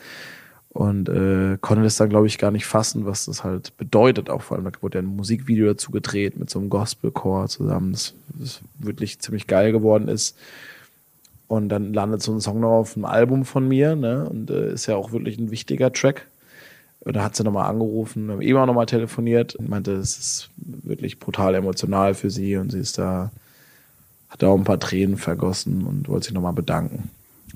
Und 0.70 1.10
äh, 1.10 1.58
konnte 1.60 1.84
das 1.84 1.98
dann, 1.98 2.08
glaube 2.08 2.28
ich, 2.28 2.38
gar 2.38 2.52
nicht 2.52 2.66
fassen, 2.66 3.06
was 3.06 3.26
das 3.26 3.44
halt 3.44 3.76
bedeutet. 3.76 4.30
Auch 4.30 4.44
vor 4.44 4.56
allem, 4.56 4.72
da 4.72 4.82
wurde 4.82 5.00
ja 5.00 5.02
ein 5.02 5.18
Musikvideo 5.18 5.66
dazu 5.66 5.92
gedreht 5.92 6.40
mit 6.40 6.50
so 6.50 6.60
einem 6.60 6.70
Gospelchor 6.70 7.50
zusammen, 7.50 7.92
das, 7.92 8.14
das 8.36 8.62
wirklich 8.78 9.20
ziemlich 9.20 9.48
geil 9.48 9.74
geworden 9.74 10.08
ist. 10.08 10.38
Und 11.50 11.70
dann 11.70 11.94
landet 11.96 12.22
so 12.22 12.32
ein 12.32 12.42
Song 12.42 12.60
noch 12.60 12.78
auf 12.78 12.96
einem 12.96 13.06
Album 13.06 13.44
von 13.44 13.68
mir, 13.68 13.96
ne? 13.96 14.30
Und 14.30 14.52
äh, 14.52 14.72
ist 14.72 14.86
ja 14.86 14.96
auch 14.96 15.12
wirklich 15.12 15.40
ein 15.40 15.50
wichtiger 15.50 15.92
Track. 15.92 16.28
Und 17.00 17.16
da 17.16 17.24
hat 17.24 17.36
sie 17.36 17.44
nochmal 17.44 17.68
angerufen, 17.68 18.28
wir 18.28 18.34
haben 18.34 18.42
eben 18.42 18.58
auch 18.60 18.68
nochmal 18.68 18.86
telefoniert 18.86 19.56
und 19.56 19.68
meinte, 19.68 19.94
es 19.94 20.20
ist 20.20 20.50
wirklich 20.58 21.18
brutal 21.18 21.56
emotional 21.56 22.14
für 22.14 22.30
sie 22.30 22.56
und 22.56 22.72
sie 22.72 22.80
ist 22.80 23.00
da, 23.00 23.32
hat 24.30 24.44
da 24.44 24.50
auch 24.50 24.58
ein 24.58 24.64
paar 24.64 24.80
Tränen 24.80 25.18
vergossen 25.18 25.88
und 25.88 26.08
wollte 26.08 26.26
sich 26.26 26.36
nochmal 26.36 26.54
bedanken. 26.54 27.10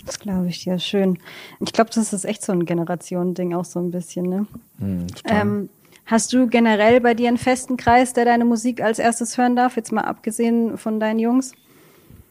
Das 0.07 0.17
glaube 0.17 0.47
ich, 0.47 0.65
ja, 0.65 0.79
schön. 0.79 1.19
Ich 1.59 1.71
glaube, 1.71 1.91
das 1.93 2.13
ist 2.13 2.25
echt 2.25 2.43
so 2.43 2.51
ein 2.51 2.65
Generationending 2.65 3.53
auch 3.53 3.65
so 3.65 3.79
ein 3.79 3.91
bisschen, 3.91 4.25
ne? 4.25 4.47
Hm, 4.79 5.05
ähm, 5.25 5.69
hast 6.05 6.33
du 6.33 6.47
generell 6.47 6.99
bei 6.99 7.13
dir 7.13 7.27
einen 7.27 7.37
festen 7.37 7.77
Kreis, 7.77 8.13
der 8.13 8.25
deine 8.25 8.45
Musik 8.45 8.81
als 8.81 8.97
erstes 8.97 9.37
hören 9.37 9.55
darf, 9.55 9.75
jetzt 9.75 9.91
mal 9.91 10.01
abgesehen 10.01 10.79
von 10.79 10.99
deinen 10.99 11.19
Jungs? 11.19 11.53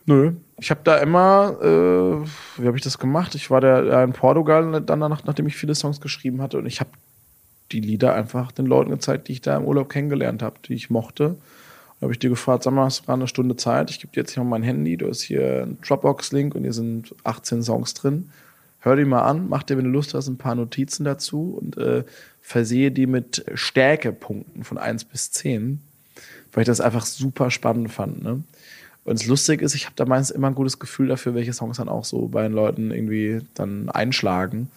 Nö. 0.06 0.32
Ich 0.58 0.70
habe 0.70 0.80
da 0.84 0.98
immer, 0.98 1.56
äh, 1.60 2.60
wie 2.60 2.66
habe 2.66 2.76
ich 2.76 2.82
das 2.82 2.98
gemacht? 2.98 3.34
Ich 3.34 3.50
war 3.50 3.60
da 3.60 4.04
in 4.04 4.12
Portugal 4.12 4.72
dann 4.82 5.00
danach, 5.00 5.24
nachdem 5.24 5.46
ich 5.46 5.56
viele 5.56 5.74
Songs 5.74 6.00
geschrieben 6.00 6.40
hatte 6.40 6.58
und 6.58 6.66
ich 6.66 6.80
habe 6.80 6.90
die 7.72 7.80
Lieder 7.80 8.14
einfach 8.14 8.52
den 8.52 8.66
Leuten 8.66 8.90
gezeigt, 8.90 9.28
die 9.28 9.32
ich 9.32 9.40
da 9.40 9.56
im 9.56 9.64
Urlaub 9.64 9.88
kennengelernt 9.88 10.42
habe, 10.42 10.56
die 10.64 10.74
ich 10.74 10.90
mochte. 10.90 11.36
Da 11.98 12.04
habe 12.04 12.12
ich 12.12 12.18
dir 12.18 12.30
gefragt, 12.30 12.64
sag 12.64 12.74
mal, 12.74 12.84
hast 12.84 13.00
du 13.00 13.04
gerade 13.04 13.20
eine 13.20 13.28
Stunde 13.28 13.56
Zeit? 13.56 13.90
Ich 13.90 14.00
gebe 14.00 14.12
dir 14.12 14.20
jetzt 14.20 14.32
hier 14.34 14.42
mal 14.42 14.50
mein 14.50 14.62
Handy, 14.62 14.96
du 14.96 15.08
hast 15.08 15.22
hier 15.22 15.62
einen 15.62 15.78
Dropbox-Link 15.80 16.54
und 16.54 16.62
hier 16.62 16.72
sind 16.72 17.14
18 17.24 17.62
Songs 17.62 17.94
drin. 17.94 18.30
Hör 18.80 18.96
die 18.96 19.04
mal 19.04 19.22
an, 19.22 19.48
mach 19.48 19.62
dir, 19.62 19.78
wenn 19.78 19.84
du 19.84 19.90
Lust 19.90 20.12
hast, 20.12 20.26
ein 20.26 20.38
paar 20.38 20.56
Notizen 20.56 21.04
dazu 21.04 21.56
und 21.60 21.76
äh, 21.78 22.02
versehe 22.40 22.90
die 22.90 23.06
mit 23.06 23.44
Stärkepunkten 23.54 24.64
von 24.64 24.78
1 24.78 25.04
bis 25.04 25.30
10, 25.30 25.80
weil 26.52 26.62
ich 26.62 26.66
das 26.66 26.80
einfach 26.80 27.06
super 27.06 27.52
spannend 27.52 27.92
fand. 27.92 28.22
Ne? 28.24 28.42
Und 29.04 29.18
das 29.18 29.26
Lustige 29.26 29.64
ist, 29.64 29.74
ich 29.74 29.86
habe 29.86 29.96
da 29.96 30.04
meistens 30.04 30.34
immer 30.34 30.46
ein 30.48 30.54
gutes 30.54 30.78
Gefühl 30.78 31.08
dafür, 31.08 31.34
welche 31.34 31.52
Songs 31.52 31.78
dann 31.78 31.88
auch 31.88 32.04
so 32.04 32.28
bei 32.28 32.42
den 32.42 32.52
Leuten 32.52 32.92
irgendwie 32.92 33.40
dann 33.54 33.88
einschlagen. 33.88 34.70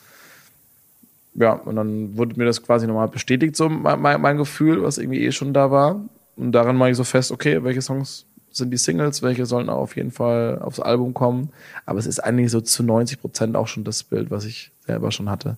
Ja, 1.35 1.53
und 1.53 1.75
dann 1.75 2.17
wurde 2.17 2.37
mir 2.37 2.45
das 2.45 2.63
quasi 2.63 2.87
nochmal 2.87 3.09
bestätigt, 3.09 3.55
so 3.55 3.69
mein, 3.69 4.21
mein 4.21 4.37
Gefühl, 4.37 4.81
was 4.81 4.97
irgendwie 4.97 5.23
eh 5.25 5.31
schon 5.31 5.53
da 5.53 5.69
war. 5.69 5.99
Und 6.37 6.53
daran 6.53 6.75
mache 6.75 6.91
ich 6.91 6.97
so 6.97 7.03
fest, 7.03 7.31
okay, 7.31 7.63
welche 7.63 7.81
Songs 7.81 8.25
sind 8.51 8.71
die 8.71 8.77
Singles, 8.77 9.21
welche 9.21 9.45
sollen 9.45 9.69
auf 9.69 9.95
jeden 9.95 10.11
Fall 10.11 10.59
aufs 10.59 10.79
Album 10.79 11.13
kommen. 11.13 11.49
Aber 11.85 11.99
es 11.99 12.05
ist 12.05 12.19
eigentlich 12.19 12.51
so 12.51 12.61
zu 12.61 12.83
90 12.83 13.19
Prozent 13.19 13.55
auch 13.55 13.67
schon 13.67 13.83
das 13.83 14.03
Bild, 14.03 14.31
was 14.31 14.45
ich 14.45 14.71
selber 14.85 15.11
schon 15.11 15.29
hatte. 15.29 15.57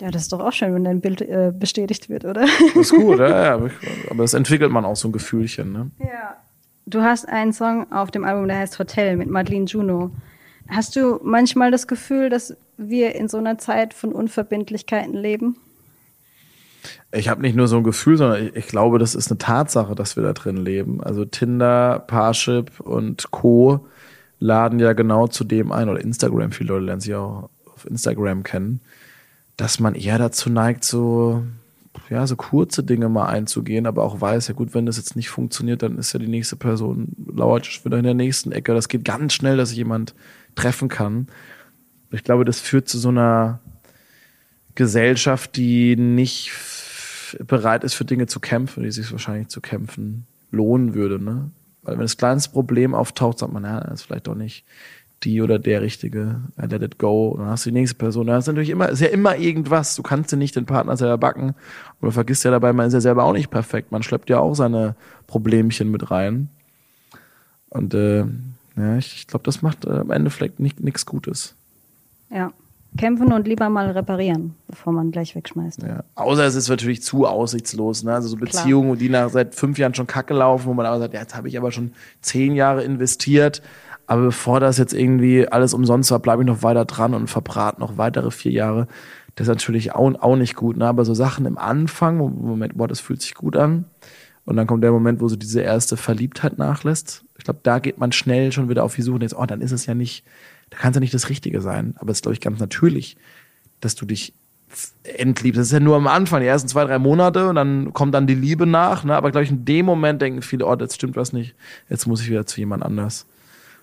Ja, 0.00 0.10
das 0.10 0.22
ist 0.22 0.32
doch 0.32 0.40
auch 0.40 0.52
schön, 0.52 0.74
wenn 0.74 0.84
dein 0.84 1.00
Bild 1.00 1.20
äh, 1.22 1.52
bestätigt 1.54 2.08
wird, 2.08 2.24
oder? 2.24 2.46
Das 2.74 2.76
ist 2.76 2.94
gut, 2.94 3.18
ja, 3.18 3.56
ja. 3.56 3.70
Aber 4.10 4.22
das 4.22 4.34
entwickelt 4.34 4.70
man 4.70 4.84
auch 4.84 4.96
so 4.96 5.08
ein 5.08 5.12
Gefühlchen, 5.12 5.72
ne? 5.72 5.90
Ja. 5.98 6.36
Du 6.86 7.02
hast 7.02 7.28
einen 7.28 7.52
Song 7.52 7.90
auf 7.92 8.10
dem 8.10 8.24
Album, 8.24 8.48
der 8.48 8.58
heißt 8.58 8.78
Hotel 8.78 9.16
mit 9.16 9.28
Madeline 9.28 9.66
Juno. 9.66 10.10
Hast 10.68 10.96
du 10.96 11.20
manchmal 11.22 11.70
das 11.70 11.86
Gefühl, 11.86 12.30
dass 12.30 12.56
wir 12.76 13.14
in 13.14 13.28
so 13.28 13.38
einer 13.38 13.58
Zeit 13.58 13.94
von 13.94 14.12
Unverbindlichkeiten 14.12 15.14
leben? 15.14 15.56
Ich 17.12 17.28
habe 17.28 17.42
nicht 17.42 17.56
nur 17.56 17.68
so 17.68 17.76
ein 17.76 17.84
Gefühl, 17.84 18.16
sondern 18.16 18.46
ich, 18.46 18.56
ich, 18.56 18.66
glaube, 18.68 18.98
das 18.98 19.14
ist 19.14 19.30
eine 19.30 19.38
Tatsache, 19.38 19.94
dass 19.94 20.16
wir 20.16 20.22
da 20.22 20.32
drin 20.32 20.56
leben. 20.56 21.02
Also 21.02 21.24
Tinder, 21.24 21.98
Parship 21.98 22.80
und 22.80 23.30
Co. 23.30 23.86
laden 24.38 24.78
ja 24.78 24.92
genau 24.92 25.26
zu 25.26 25.44
dem 25.44 25.72
ein, 25.72 25.88
oder 25.88 26.00
Instagram, 26.00 26.52
viele 26.52 26.70
Leute 26.70 26.86
lernen 26.86 27.00
sich 27.00 27.14
auch 27.14 27.50
auf 27.74 27.86
Instagram 27.86 28.42
kennen, 28.42 28.80
dass 29.56 29.80
man 29.80 29.94
eher 29.94 30.18
dazu 30.18 30.50
neigt, 30.50 30.84
so 30.84 31.42
ja, 32.08 32.26
so 32.26 32.36
kurze 32.36 32.82
Dinge 32.82 33.08
mal 33.08 33.26
einzugehen, 33.26 33.86
aber 33.86 34.04
auch 34.04 34.20
weiß, 34.20 34.48
ja 34.48 34.54
gut, 34.54 34.74
wenn 34.74 34.86
das 34.86 34.96
jetzt 34.96 35.16
nicht 35.16 35.28
funktioniert, 35.28 35.82
dann 35.82 35.98
ist 35.98 36.12
ja 36.12 36.18
die 36.18 36.28
nächste 36.28 36.56
Person 36.56 37.08
lauert 37.32 37.84
wieder 37.84 37.98
in 37.98 38.04
der 38.04 38.14
nächsten 38.14 38.52
Ecke. 38.52 38.74
Das 38.74 38.88
geht 38.88 39.04
ganz 39.04 39.32
schnell, 39.32 39.56
dass 39.56 39.70
ich 39.70 39.76
jemand 39.76 40.14
treffen 40.54 40.88
kann. 40.88 41.28
Ich 42.10 42.24
glaube, 42.24 42.44
das 42.44 42.60
führt 42.60 42.88
zu 42.88 42.98
so 42.98 43.08
einer 43.08 43.60
Gesellschaft, 44.74 45.56
die 45.56 45.96
nicht 45.96 46.52
bereit 47.38 47.84
ist, 47.84 47.94
für 47.94 48.04
Dinge 48.04 48.26
zu 48.26 48.40
kämpfen, 48.40 48.82
die 48.82 48.90
sich 48.90 49.10
wahrscheinlich 49.12 49.48
zu 49.48 49.60
kämpfen 49.60 50.26
lohnen 50.50 50.94
würde. 50.94 51.22
Ne? 51.22 51.50
Weil 51.82 51.94
wenn 51.94 52.02
das 52.02 52.16
kleinste 52.16 52.50
Problem 52.50 52.94
auftaucht, 52.94 53.38
sagt 53.38 53.52
man, 53.52 53.64
ja, 53.64 53.80
das 53.80 54.00
ist 54.00 54.02
vielleicht 54.06 54.26
doch 54.26 54.34
nicht 54.34 54.64
die 55.24 55.42
oder 55.42 55.58
der 55.58 55.82
Richtige, 55.82 56.40
I 56.60 56.66
let 56.66 56.82
it 56.82 56.98
go. 56.98 57.28
Und 57.28 57.40
dann 57.40 57.50
hast 57.50 57.66
du 57.66 57.70
die 57.70 57.78
nächste 57.78 57.96
Person. 57.96 58.26
Da 58.26 58.38
ist 58.38 58.46
natürlich 58.46 58.70
immer, 58.70 58.88
ist 58.88 59.00
ja 59.00 59.08
immer 59.08 59.36
irgendwas. 59.36 59.94
Du 59.94 60.02
kannst 60.02 60.32
dir 60.32 60.36
nicht 60.36 60.56
den 60.56 60.66
Partner 60.66 60.96
selber 60.96 61.18
backen. 61.18 61.54
Und 62.00 62.06
du 62.06 62.10
vergisst 62.10 62.44
ja 62.44 62.50
dabei, 62.50 62.72
man 62.72 62.86
ist 62.86 62.94
ja 62.94 63.00
selber 63.00 63.24
auch 63.24 63.32
nicht 63.32 63.50
perfekt. 63.50 63.92
Man 63.92 64.02
schleppt 64.02 64.30
ja 64.30 64.38
auch 64.38 64.54
seine 64.54 64.94
Problemchen 65.26 65.90
mit 65.90 66.10
rein. 66.10 66.48
Und 67.68 67.94
äh, 67.94 68.24
ja, 68.76 68.96
ich, 68.96 69.14
ich 69.14 69.26
glaube, 69.26 69.44
das 69.44 69.62
macht 69.62 69.84
äh, 69.84 69.90
am 69.90 70.10
Ende 70.10 70.30
vielleicht 70.30 70.58
nichts 70.58 71.04
Gutes. 71.04 71.54
Ja. 72.30 72.52
Kämpfen 72.98 73.32
und 73.32 73.46
lieber 73.46 73.68
mal 73.68 73.88
reparieren, 73.92 74.56
bevor 74.66 74.92
man 74.92 75.12
gleich 75.12 75.36
wegschmeißt. 75.36 75.82
Ja. 75.82 76.02
Außer 76.16 76.44
es 76.44 76.56
ist 76.56 76.68
natürlich 76.68 77.04
zu 77.04 77.24
aussichtslos. 77.24 78.02
Ne? 78.02 78.12
Also 78.12 78.26
so 78.26 78.36
Beziehungen, 78.36 78.88
Klar. 78.88 78.96
die 78.96 79.08
nach 79.08 79.30
seit 79.30 79.54
fünf 79.54 79.78
Jahren 79.78 79.94
schon 79.94 80.08
kacke 80.08 80.34
laufen, 80.34 80.66
wo 80.66 80.74
man 80.74 80.86
aber 80.86 80.98
sagt, 80.98 81.14
ja, 81.14 81.20
jetzt 81.20 81.36
habe 81.36 81.46
ich 81.46 81.56
aber 81.56 81.70
schon 81.70 81.92
zehn 82.20 82.56
Jahre 82.56 82.82
investiert. 82.82 83.62
Aber 84.10 84.22
bevor 84.22 84.60
das 84.60 84.78
jetzt 84.78 84.92
irgendwie 84.92 85.46
alles 85.46 85.72
umsonst 85.72 86.10
war, 86.10 86.18
bleibe 86.18 86.42
ich 86.42 86.46
noch 86.46 86.62
weiter 86.62 86.84
dran 86.84 87.14
und 87.14 87.28
verbrate 87.28 87.80
noch 87.80 87.96
weitere 87.96 88.30
vier 88.30 88.52
Jahre. 88.52 88.88
Das 89.36 89.46
ist 89.46 89.50
natürlich 89.50 89.94
auch, 89.94 90.12
auch 90.20 90.36
nicht 90.36 90.56
gut. 90.56 90.76
Ne? 90.76 90.86
Aber 90.86 91.04
so 91.04 91.14
Sachen 91.14 91.46
im 91.46 91.58
Anfang, 91.58 92.16
Moment, 92.16 92.76
boah, 92.76 92.88
das 92.88 93.00
fühlt 93.00 93.22
sich 93.22 93.34
gut 93.34 93.56
an. 93.56 93.84
Und 94.44 94.56
dann 94.56 94.66
kommt 94.66 94.82
der 94.82 94.90
Moment, 94.90 95.20
wo 95.20 95.28
so 95.28 95.36
diese 95.36 95.60
erste 95.60 95.96
Verliebtheit 95.96 96.58
nachlässt. 96.58 97.24
Ich 97.38 97.44
glaube, 97.44 97.60
da 97.62 97.78
geht 97.78 97.98
man 97.98 98.10
schnell 98.10 98.50
schon 98.50 98.68
wieder 98.68 98.82
auf 98.82 98.96
die 98.96 99.02
Suche 99.02 99.16
und 99.16 99.22
jetzt, 99.22 99.36
oh, 99.36 99.46
dann 99.46 99.60
ist 99.60 99.70
es 99.72 99.86
ja 99.86 99.94
nicht 99.94 100.24
da 100.70 100.78
kann 100.78 100.90
es 100.90 100.96
ja 100.96 101.00
nicht 101.00 101.14
das 101.14 101.28
Richtige 101.28 101.60
sein. 101.60 101.94
Aber 101.98 102.10
es 102.10 102.18
ist, 102.18 102.22
glaube 102.22 102.34
ich, 102.34 102.40
ganz 102.40 102.58
natürlich, 102.58 103.16
dass 103.80 103.96
du 103.96 104.06
dich 104.06 104.32
entliebst. 105.02 105.58
Das 105.58 105.66
ist 105.66 105.72
ja 105.72 105.80
nur 105.80 105.96
am 105.96 106.06
Anfang, 106.06 106.40
die 106.40 106.46
ersten 106.46 106.68
zwei, 106.68 106.84
drei 106.84 106.98
Monate 106.98 107.48
und 107.48 107.56
dann 107.56 107.92
kommt 107.92 108.14
dann 108.14 108.28
die 108.28 108.36
Liebe 108.36 108.66
nach. 108.66 109.02
Ne? 109.02 109.16
Aber, 109.16 109.32
glaube 109.32 109.44
ich, 109.44 109.50
in 109.50 109.64
dem 109.64 109.84
Moment 109.84 110.22
denken 110.22 110.42
viele, 110.42 110.66
oh, 110.66 110.76
jetzt 110.78 110.94
stimmt 110.94 111.16
was 111.16 111.32
nicht, 111.32 111.54
jetzt 111.88 112.06
muss 112.06 112.22
ich 112.22 112.30
wieder 112.30 112.46
zu 112.46 112.60
jemand 112.60 112.84
anders. 112.84 113.26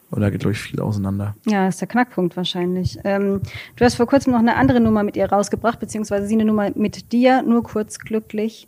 Und 0.09 0.21
da 0.21 0.29
geht, 0.29 0.39
glaube 0.39 0.53
ich, 0.53 0.59
viel 0.59 0.79
auseinander. 0.79 1.35
Ja, 1.45 1.67
ist 1.67 1.81
der 1.81 1.87
Knackpunkt 1.87 2.37
wahrscheinlich. 2.37 2.97
Ähm, 3.03 3.41
du 3.75 3.85
hast 3.85 3.95
vor 3.95 4.07
kurzem 4.07 4.31
noch 4.31 4.39
eine 4.39 4.55
andere 4.55 4.79
Nummer 4.79 5.03
mit 5.03 5.17
ihr 5.17 5.29
rausgebracht, 5.29 5.79
beziehungsweise 5.79 6.27
sie 6.27 6.35
eine 6.35 6.45
Nummer 6.45 6.71
mit 6.75 7.11
dir, 7.11 7.41
nur 7.41 7.63
kurz 7.63 7.99
glücklich. 7.99 8.67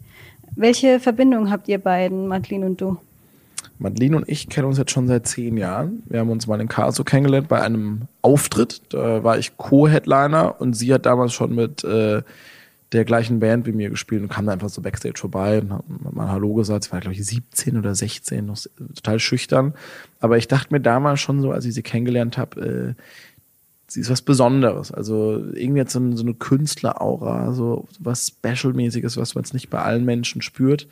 Welche 0.55 0.99
Verbindung 0.99 1.49
habt 1.49 1.67
ihr 1.69 1.77
beiden, 1.77 2.27
Madeline 2.27 2.65
und 2.65 2.81
du? 2.81 2.97
Madeline 3.77 4.17
und 4.17 4.27
ich 4.27 4.49
kennen 4.49 4.67
uns 4.67 4.77
jetzt 4.77 4.91
schon 4.91 5.07
seit 5.07 5.25
zehn 5.25 5.55
Jahren. 5.55 6.03
Wir 6.07 6.19
haben 6.19 6.29
uns 6.29 6.47
mal 6.47 6.59
in 6.59 6.67
Karlsruhe 6.67 7.05
kennengelernt 7.05 7.47
bei 7.47 7.61
einem 7.61 8.01
Auftritt. 8.21 8.81
Da 8.89 9.23
war 9.23 9.37
ich 9.37 9.55
Co-Headliner 9.55 10.59
und 10.59 10.73
sie 10.73 10.93
hat 10.93 11.05
damals 11.05 11.31
schon 11.31 11.55
mit 11.55 11.85
äh, 11.85 12.21
der 12.91 13.05
gleichen 13.05 13.39
Band 13.39 13.67
wie 13.67 13.71
mir 13.71 13.89
gespielt 13.89 14.21
und 14.21 14.29
kam 14.29 14.47
da 14.47 14.53
einfach 14.53 14.69
so 14.69 14.81
Backstage 14.81 15.19
vorbei 15.19 15.61
und 15.61 15.73
hat 15.73 15.83
mal 15.87 16.29
Hallo 16.29 16.53
gesagt. 16.55 16.85
Sie 16.85 16.91
war, 16.91 16.99
glaube 16.99 17.13
ich, 17.13 17.25
17 17.25 17.77
oder 17.77 17.93
16, 17.93 18.45
noch 18.45 18.57
total 18.95 19.19
schüchtern. 19.19 19.73
Aber 20.19 20.37
ich 20.37 20.47
dachte 20.47 20.73
mir 20.73 20.81
damals 20.81 21.19
schon 21.19 21.41
so, 21.41 21.51
als 21.51 21.65
ich 21.65 21.73
sie 21.75 21.83
kennengelernt 21.83 22.37
habe, 22.37 22.95
äh, 22.97 23.01
sie 23.87 23.99
ist 23.99 24.09
was 24.09 24.21
Besonderes. 24.21 24.91
Also 24.91 25.43
irgendwie 25.53 25.81
hat 25.81 25.91
so, 25.91 25.99
eine, 25.99 26.17
so 26.17 26.23
eine 26.23 26.33
Künstleraura, 26.33 27.53
so 27.53 27.87
was 27.99 28.27
Special-mäßiges, 28.27 29.17
was 29.17 29.35
man 29.35 29.43
jetzt 29.43 29.53
nicht 29.53 29.69
bei 29.69 29.81
allen 29.81 30.05
Menschen 30.05 30.41
spürt. 30.41 30.87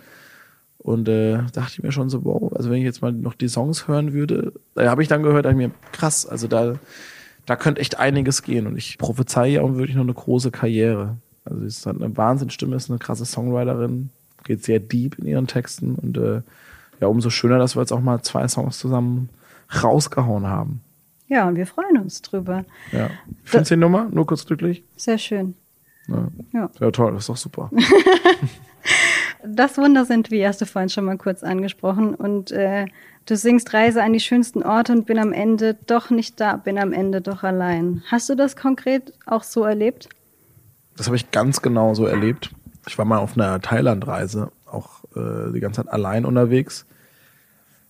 Und 0.77 1.09
äh, 1.09 1.39
dachte 1.53 1.73
ich 1.73 1.83
mir 1.83 1.91
schon 1.91 2.09
so, 2.09 2.23
wow, 2.23 2.53
also 2.53 2.69
wenn 2.69 2.77
ich 2.77 2.83
jetzt 2.83 3.01
mal 3.01 3.11
noch 3.11 3.33
die 3.33 3.49
Songs 3.49 3.87
hören 3.87 4.13
würde, 4.13 4.53
da 4.75 4.89
habe 4.89 5.01
ich 5.01 5.07
dann 5.07 5.23
gehört, 5.23 5.45
dachte 5.45 5.59
ich 5.59 5.67
mir, 5.67 5.71
krass, 5.91 6.25
also 6.27 6.47
da, 6.47 6.75
da 7.45 7.55
könnte 7.55 7.81
echt 7.81 7.97
einiges 7.97 8.43
gehen. 8.43 8.67
Und 8.67 8.77
ich 8.77 8.97
prophezeie 8.99 9.53
ja 9.53 9.75
wirklich 9.75 9.95
noch 9.95 10.03
eine 10.03 10.13
große 10.13 10.51
Karriere. 10.51 11.17
Also 11.49 11.61
sie 11.61 11.67
ist 11.67 11.85
halt 11.85 12.01
eine 12.01 12.15
Wahnsinnsstimme, 12.15 12.75
ist 12.75 12.89
eine 12.89 12.99
krasse 12.99 13.25
Songwriterin, 13.25 14.09
geht 14.43 14.63
sehr 14.63 14.79
deep 14.79 15.17
in 15.19 15.25
ihren 15.25 15.47
Texten 15.47 15.95
und 15.95 16.17
äh, 16.17 16.41
ja, 16.99 17.07
umso 17.07 17.29
schöner, 17.29 17.59
dass 17.59 17.75
wir 17.75 17.81
jetzt 17.81 17.91
auch 17.91 18.01
mal 18.01 18.21
zwei 18.21 18.47
Songs 18.47 18.79
zusammen 18.79 19.29
rausgehauen 19.83 20.47
haben. 20.47 20.81
Ja, 21.27 21.47
und 21.47 21.55
wir 21.55 21.67
freuen 21.67 21.97
uns 21.97 22.21
drüber. 22.21 22.63
Ja. 22.91 23.09
Findest 23.43 23.71
du 23.71 23.75
die 23.75 23.81
Nummer? 23.81 24.07
Nur 24.11 24.25
kurz 24.25 24.45
glücklich? 24.45 24.83
Sehr 24.95 25.17
schön. 25.17 25.55
Ja. 26.07 26.27
ja. 26.53 26.69
ja 26.79 26.91
toll, 26.91 27.11
das 27.11 27.23
ist 27.23 27.29
doch 27.29 27.37
super. 27.37 27.69
Das 29.43 29.77
Wunder 29.77 30.05
sind 30.05 30.31
wir, 30.31 30.47
hast 30.47 30.61
du 30.61 30.65
vorhin 30.65 30.89
schon 30.89 31.05
mal 31.05 31.17
kurz 31.17 31.43
angesprochen. 31.43 32.15
Und 32.15 32.51
äh, 32.51 32.87
du 33.25 33.35
singst 33.35 33.73
Reise 33.73 34.03
an 34.03 34.13
die 34.13 34.19
schönsten 34.19 34.63
Orte 34.63 34.93
und 34.93 35.05
bin 35.05 35.19
am 35.19 35.31
Ende 35.31 35.75
doch 35.85 36.09
nicht 36.09 36.39
da, 36.39 36.57
bin 36.57 36.77
am 36.77 36.91
Ende 36.91 37.21
doch 37.21 37.43
allein. 37.43 38.03
Hast 38.09 38.29
du 38.29 38.35
das 38.35 38.55
konkret 38.55 39.13
auch 39.25 39.43
so 39.43 39.63
erlebt? 39.63 40.09
Das 40.97 41.07
habe 41.07 41.15
ich 41.15 41.31
ganz 41.31 41.61
genau 41.61 41.93
so 41.93 42.05
erlebt. 42.05 42.51
Ich 42.87 42.97
war 42.97 43.05
mal 43.05 43.19
auf 43.19 43.37
einer 43.37 43.61
Thailandreise, 43.61 44.51
auch 44.65 45.03
äh, 45.15 45.53
die 45.53 45.61
ganze 45.61 45.83
Zeit 45.83 45.93
allein 45.93 46.25
unterwegs 46.25 46.85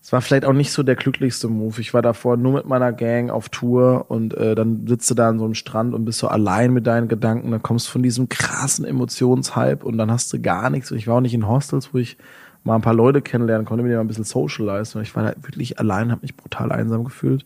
es 0.07 0.13
war 0.13 0.21
vielleicht 0.21 0.45
auch 0.45 0.53
nicht 0.53 0.71
so 0.71 0.83
der 0.83 0.95
glücklichste 0.95 1.49
Move. 1.49 1.81
Ich 1.81 1.93
war 1.93 2.01
davor 2.01 2.37
nur 2.37 2.53
mit 2.53 2.65
meiner 2.65 2.93
Gang 2.93 3.29
auf 3.29 3.49
Tour 3.49 4.05
und 4.07 4.33
äh, 4.35 4.55
dann 4.55 4.87
sitzt 4.87 5.09
du 5.09 5.15
da 5.15 5.27
an 5.27 5.37
so 5.37 5.43
einem 5.43 5.53
Strand 5.53 5.93
und 5.93 6.05
bist 6.05 6.19
so 6.19 6.29
allein 6.29 6.71
mit 6.71 6.87
deinen 6.87 7.09
Gedanken. 7.09 7.51
Dann 7.51 7.61
kommst 7.61 7.87
du 7.87 7.91
von 7.91 8.03
diesem 8.03 8.29
krassen 8.29 8.85
Emotionshype 8.85 9.85
und 9.85 9.97
dann 9.97 10.09
hast 10.09 10.31
du 10.31 10.41
gar 10.41 10.69
nichts. 10.69 10.91
Ich 10.91 11.07
war 11.07 11.15
auch 11.15 11.19
nicht 11.21 11.33
in 11.33 11.45
Hostels, 11.45 11.93
wo 11.93 11.97
ich 11.97 12.15
mal 12.63 12.75
ein 12.75 12.81
paar 12.81 12.93
Leute 12.93 13.21
kennenlernen 13.21 13.65
konnte, 13.65 13.83
mit 13.83 13.91
denen 13.91 13.99
ein 13.99 14.07
bisschen 14.07 14.23
socialize. 14.23 14.97
Und 14.97 15.03
ich 15.03 15.13
war 15.13 15.23
da 15.23 15.33
wirklich 15.45 15.77
allein, 15.77 16.09
habe 16.09 16.21
mich 16.21 16.37
brutal 16.37 16.71
einsam 16.71 17.03
gefühlt. 17.03 17.45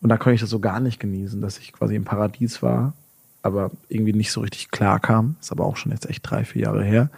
Und 0.00 0.08
da 0.08 0.16
konnte 0.16 0.36
ich 0.36 0.40
das 0.40 0.48
so 0.48 0.60
gar 0.60 0.80
nicht 0.80 1.00
genießen, 1.00 1.42
dass 1.42 1.58
ich 1.58 1.74
quasi 1.74 1.94
im 1.94 2.04
Paradies 2.04 2.62
war, 2.62 2.94
aber 3.48 3.70
irgendwie 3.88 4.12
nicht 4.12 4.30
so 4.30 4.40
richtig 4.40 4.70
klar 4.70 5.00
kam. 5.00 5.36
Ist 5.40 5.52
aber 5.52 5.66
auch 5.66 5.76
schon 5.76 5.92
jetzt 5.92 6.08
echt 6.08 6.28
drei, 6.28 6.44
vier 6.44 6.62
Jahre 6.62 6.84
her. 6.84 7.10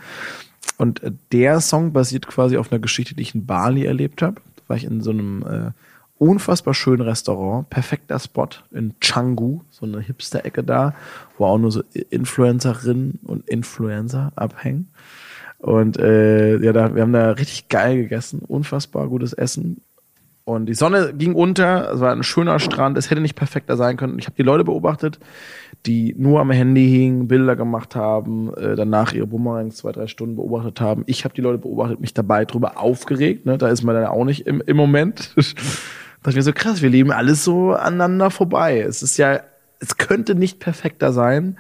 Und 0.79 1.03
äh, 1.03 1.13
der 1.33 1.61
Song 1.61 1.93
basiert 1.93 2.27
quasi 2.27 2.57
auf 2.57 2.73
einer 2.73 2.81
Geschichte, 2.81 3.15
die 3.15 3.23
ich 3.23 3.35
in 3.35 3.47
Bali 3.47 3.85
erlebt 3.85 4.23
habe 4.23 4.41
war 4.71 4.77
ich 4.77 4.85
in 4.85 5.03
so 5.03 5.11
einem 5.11 5.43
äh, 5.43 5.71
unfassbar 6.17 6.73
schönen 6.73 7.03
Restaurant, 7.03 7.69
perfekter 7.69 8.19
Spot 8.19 8.49
in 8.71 8.95
Canggu, 9.01 9.61
so 9.71 9.85
eine 9.85 10.01
Hipster-Ecke 10.01 10.63
da, 10.63 10.95
wo 11.37 11.47
auch 11.47 11.59
nur 11.59 11.73
so 11.73 11.83
Influencerinnen 12.11 13.19
und 13.25 13.49
Influencer 13.49 14.33
abhängen. 14.37 14.89
Und 15.59 15.99
äh, 15.99 16.57
ja, 16.59 16.73
da, 16.73 16.95
wir 16.95 17.03
haben 17.03 17.13
da 17.13 17.33
richtig 17.33 17.69
geil 17.69 17.97
gegessen, 17.97 18.41
unfassbar 18.47 19.09
gutes 19.09 19.33
Essen. 19.33 19.83
Und 20.45 20.67
die 20.67 20.75
Sonne 20.75 21.13
ging 21.15 21.35
unter, 21.35 21.93
es 21.93 22.01
war 22.01 22.13
ein 22.13 22.23
schöner 22.23 22.59
Strand, 22.59 22.97
es 22.99 23.11
hätte 23.11 23.21
nicht 23.21 23.37
perfekter 23.37 23.77
sein 23.77 23.97
können. 23.97 24.19
Ich 24.19 24.27
habe 24.27 24.37
die 24.37 24.43
Leute 24.43 24.65
beobachtet, 24.65 25.21
die 25.87 26.15
nur 26.19 26.41
am 26.41 26.51
Handy 26.51 26.89
hingen, 26.89 27.29
Bilder 27.29 27.57
gemacht 27.57 27.95
haben, 27.95 28.53
äh, 28.55 28.75
danach 28.75 29.13
ihre 29.13 29.27
Bumerangs 29.27 29.77
zwei, 29.77 29.93
drei 29.93 30.07
Stunden 30.07 30.37
beobachtet 30.37 30.81
haben. 30.81 31.05
Ich 31.07 31.25
habe 31.25 31.35
die 31.35 31.41
Leute 31.41 31.59
beobachtet, 31.59 32.01
mich 32.01 32.15
dabei 32.15 32.45
drüber 32.45 32.79
aufgeregt. 32.79 33.47
Ne? 33.47 33.59
Da 33.59 33.69
ist 33.69 33.83
man 33.83 33.95
dann 33.95 34.07
auch 34.07 34.25
nicht 34.25 34.47
im, 34.47 34.63
im 34.65 34.77
Moment. 34.77 35.35
ist 35.37 35.57
mir 36.25 36.43
so 36.43 36.53
krass, 36.53 36.83
wir 36.83 36.91
leben 36.91 37.13
alles 37.13 37.45
so 37.45 37.73
aneinander 37.73 38.31
vorbei. 38.31 38.81
Es 38.81 39.03
ist 39.03 39.17
ja, 39.19 39.41
es 39.79 39.97
könnte 39.97 40.35
nicht 40.35 40.59
perfekter 40.59 41.13
sein. 41.13 41.59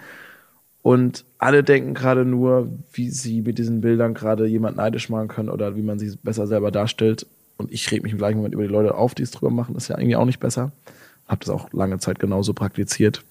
Und 0.82 1.24
alle 1.38 1.62
denken 1.62 1.94
gerade 1.94 2.24
nur, 2.24 2.70
wie 2.92 3.10
sie 3.10 3.42
mit 3.42 3.58
diesen 3.58 3.80
Bildern 3.80 4.14
gerade 4.14 4.46
jemand 4.46 4.78
neidisch 4.78 5.10
machen 5.10 5.28
können 5.28 5.50
oder 5.50 5.76
wie 5.76 5.82
man 5.82 5.98
sich 5.98 6.18
besser 6.20 6.46
selber 6.46 6.70
darstellt. 6.70 7.26
Und 7.60 7.72
ich 7.72 7.90
reg 7.92 8.02
mich 8.02 8.12
im 8.12 8.18
gleichen 8.18 8.38
Moment 8.38 8.54
über 8.54 8.64
die 8.64 8.72
Leute 8.72 8.94
auf, 8.94 9.14
die 9.14 9.22
es 9.22 9.30
drüber 9.30 9.52
machen. 9.52 9.76
Ist 9.76 9.88
ja 9.88 9.98
irgendwie 9.98 10.16
auch 10.16 10.24
nicht 10.24 10.40
besser. 10.40 10.72
Hab 11.28 11.40
das 11.40 11.50
auch 11.50 11.72
lange 11.72 11.98
Zeit 11.98 12.18
genauso 12.18 12.54
praktiziert. 12.54 13.22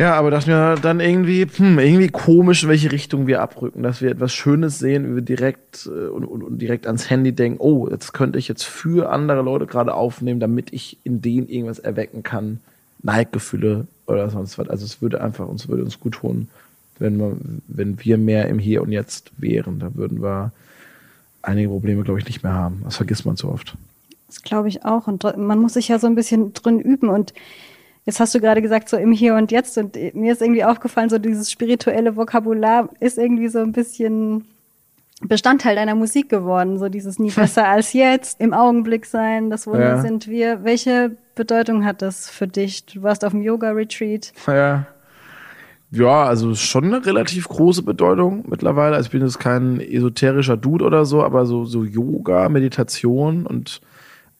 Ja, 0.00 0.14
aber 0.14 0.30
dachte 0.30 0.50
mir 0.50 0.76
dann 0.76 0.98
irgendwie, 0.98 1.46
hm, 1.46 1.78
irgendwie 1.78 2.08
komisch, 2.08 2.62
in 2.62 2.70
welche 2.70 2.90
Richtung 2.90 3.26
wir 3.26 3.42
abrücken, 3.42 3.82
dass 3.82 4.00
wir 4.00 4.10
etwas 4.10 4.32
Schönes 4.32 4.78
sehen, 4.78 5.10
wie 5.10 5.16
wir 5.16 5.22
direkt 5.22 5.86
äh, 5.86 6.08
und, 6.08 6.24
und, 6.24 6.42
und 6.42 6.58
direkt 6.58 6.86
ans 6.86 7.10
Handy 7.10 7.32
denken, 7.32 7.60
oh, 7.60 7.86
jetzt 7.90 8.14
könnte 8.14 8.38
ich 8.38 8.48
jetzt 8.48 8.64
für 8.64 9.10
andere 9.12 9.42
Leute 9.42 9.66
gerade 9.66 9.92
aufnehmen, 9.92 10.40
damit 10.40 10.72
ich 10.72 10.96
in 11.04 11.20
denen 11.20 11.50
irgendwas 11.50 11.80
erwecken 11.80 12.22
kann, 12.22 12.60
Neidgefühle 13.02 13.86
oder 14.06 14.30
sonst 14.30 14.58
was. 14.58 14.70
Also 14.70 14.86
es 14.86 15.02
würde 15.02 15.20
einfach 15.20 15.46
uns 15.46 15.68
würde 15.68 15.84
uns 15.84 16.00
gut 16.00 16.14
tun, 16.14 16.48
wenn 16.98 17.18
wir, 17.18 17.36
wenn 17.68 18.02
wir 18.02 18.16
mehr 18.16 18.48
im 18.48 18.58
Hier 18.58 18.80
und 18.80 18.92
Jetzt 18.92 19.32
wären. 19.36 19.80
Da 19.80 19.94
würden 19.94 20.22
wir 20.22 20.52
einige 21.42 21.68
Probleme, 21.68 22.02
glaube 22.02 22.20
ich, 22.20 22.26
nicht 22.26 22.42
mehr 22.42 22.52
haben. 22.52 22.82
Das 22.84 22.96
vergisst 22.96 23.26
man 23.26 23.36
so 23.36 23.48
oft. 23.48 23.76
Das 24.26 24.42
glaube 24.42 24.68
ich 24.68 24.84
auch. 24.84 25.06
Und 25.06 25.24
man 25.36 25.58
muss 25.58 25.74
sich 25.74 25.88
ja 25.88 25.98
so 25.98 26.06
ein 26.06 26.14
bisschen 26.14 26.52
drin 26.54 26.80
üben 26.80 27.08
und 27.08 27.32
Jetzt 28.06 28.18
hast 28.18 28.34
du 28.34 28.40
gerade 28.40 28.62
gesagt, 28.62 28.88
so 28.88 28.96
im 28.96 29.12
Hier 29.12 29.34
und 29.34 29.52
Jetzt. 29.52 29.76
Und 29.76 29.94
mir 30.14 30.32
ist 30.32 30.42
irgendwie 30.42 30.64
aufgefallen, 30.64 31.10
so 31.10 31.18
dieses 31.18 31.50
spirituelle 31.50 32.16
Vokabular 32.16 32.88
ist 32.98 33.18
irgendwie 33.18 33.48
so 33.48 33.58
ein 33.60 33.72
bisschen 33.72 34.46
Bestandteil 35.20 35.76
deiner 35.76 35.94
Musik 35.94 36.28
geworden. 36.28 36.78
So 36.78 36.88
dieses 36.88 37.18
nie 37.18 37.30
besser 37.36 37.68
als 37.68 37.92
jetzt, 37.92 38.40
im 38.40 38.54
Augenblick 38.54 39.06
sein, 39.06 39.50
das 39.50 39.66
Wunder 39.66 39.96
ja. 39.96 40.00
sind 40.00 40.28
wir. 40.28 40.64
Welche 40.64 41.16
Bedeutung 41.34 41.84
hat 41.84 42.00
das 42.02 42.30
für 42.30 42.48
dich? 42.48 42.84
Du 42.86 43.02
warst 43.02 43.24
auf 43.24 43.32
dem 43.32 43.42
Yoga-Retreat. 43.42 44.32
Ja. 44.46 44.86
Ja, 45.92 46.24
also 46.24 46.54
schon 46.54 46.84
eine 46.84 47.04
relativ 47.04 47.48
große 47.48 47.82
Bedeutung 47.82 48.44
mittlerweile. 48.48 48.94
Also 48.94 49.08
ich 49.08 49.12
bin 49.12 49.22
jetzt 49.22 49.40
kein 49.40 49.80
esoterischer 49.80 50.56
Dude 50.56 50.84
oder 50.84 51.04
so, 51.04 51.24
aber 51.24 51.46
so, 51.46 51.64
so 51.64 51.84
Yoga, 51.84 52.48
Meditation 52.48 53.44
und 53.44 53.80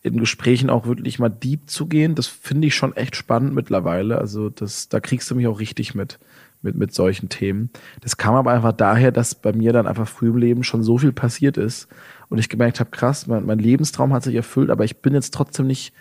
in 0.02 0.18
Gesprächen 0.18 0.70
auch 0.70 0.86
wirklich 0.86 1.18
mal 1.18 1.28
deep 1.28 1.68
zu 1.68 1.86
gehen, 1.86 2.14
das 2.14 2.26
finde 2.26 2.68
ich 2.68 2.74
schon 2.74 2.96
echt 2.96 3.16
spannend 3.16 3.54
mittlerweile. 3.54 4.18
Also 4.18 4.48
das, 4.48 4.88
da 4.88 5.00
kriegst 5.00 5.30
du 5.30 5.34
mich 5.34 5.46
auch 5.46 5.60
richtig 5.60 5.94
mit, 5.94 6.18
mit, 6.62 6.76
mit 6.76 6.94
solchen 6.94 7.28
Themen. 7.28 7.70
Das 8.00 8.16
kam 8.16 8.34
aber 8.34 8.52
einfach 8.52 8.72
daher, 8.72 9.12
dass 9.12 9.34
bei 9.34 9.52
mir 9.52 9.72
dann 9.72 9.86
einfach 9.86 10.08
früh 10.08 10.28
im 10.28 10.38
Leben 10.38 10.62
schon 10.62 10.82
so 10.82 10.98
viel 10.98 11.12
passiert 11.12 11.58
ist 11.58 11.88
und 12.28 12.38
ich 12.38 12.48
gemerkt 12.48 12.80
habe, 12.80 12.90
krass, 12.90 13.26
mein, 13.26 13.44
mein 13.44 13.58
Lebenstraum 13.58 14.12
hat 14.12 14.22
sich 14.22 14.36
erfüllt, 14.36 14.70
aber 14.70 14.84
ich 14.84 15.02
bin 15.02 15.12
jetzt 15.12 15.34
trotzdem 15.34 15.66
nicht 15.66 15.92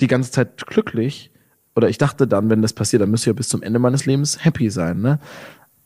die 0.00 0.06
ganze 0.06 0.30
Zeit 0.30 0.64
glücklich. 0.66 1.31
Oder 1.74 1.88
ich 1.88 1.98
dachte 1.98 2.26
dann, 2.26 2.50
wenn 2.50 2.62
das 2.62 2.72
passiert, 2.72 3.02
dann 3.02 3.10
müsste 3.10 3.30
ich 3.30 3.34
ja 3.34 3.36
bis 3.36 3.48
zum 3.48 3.62
Ende 3.62 3.78
meines 3.78 4.06
Lebens 4.06 4.44
happy 4.44 4.70
sein, 4.70 5.00
ne? 5.00 5.18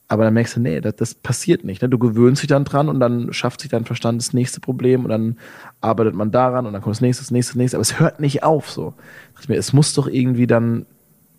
Aber 0.08 0.24
dann 0.24 0.34
merkst 0.34 0.56
du, 0.56 0.60
nee, 0.60 0.80
das, 0.80 0.94
das 0.96 1.14
passiert 1.14 1.64
nicht. 1.64 1.82
Ne? 1.82 1.88
Du 1.88 1.98
gewöhnst 1.98 2.42
dich 2.42 2.48
dann 2.48 2.64
dran 2.64 2.88
und 2.88 3.00
dann 3.00 3.32
schafft 3.32 3.60
sich 3.60 3.70
dein 3.70 3.84
Verstand 3.84 4.20
das 4.20 4.32
nächste 4.32 4.60
Problem 4.60 5.04
und 5.04 5.10
dann 5.10 5.36
arbeitet 5.80 6.14
man 6.14 6.30
daran 6.30 6.64
und 6.64 6.72
dann 6.72 6.82
kommt 6.82 6.94
das 6.94 7.00
nächste, 7.00 7.24
das 7.24 7.32
nächste, 7.32 7.54
das 7.54 7.56
nächste. 7.56 7.76
Aber 7.76 7.82
es 7.82 7.98
hört 7.98 8.20
nicht 8.20 8.44
auf 8.44 8.70
so. 8.70 8.90
Da 8.90 9.40
dachte 9.40 9.52
mir, 9.52 9.58
es 9.58 9.72
muss 9.72 9.94
doch 9.94 10.06
irgendwie 10.06 10.46
dann, 10.46 10.86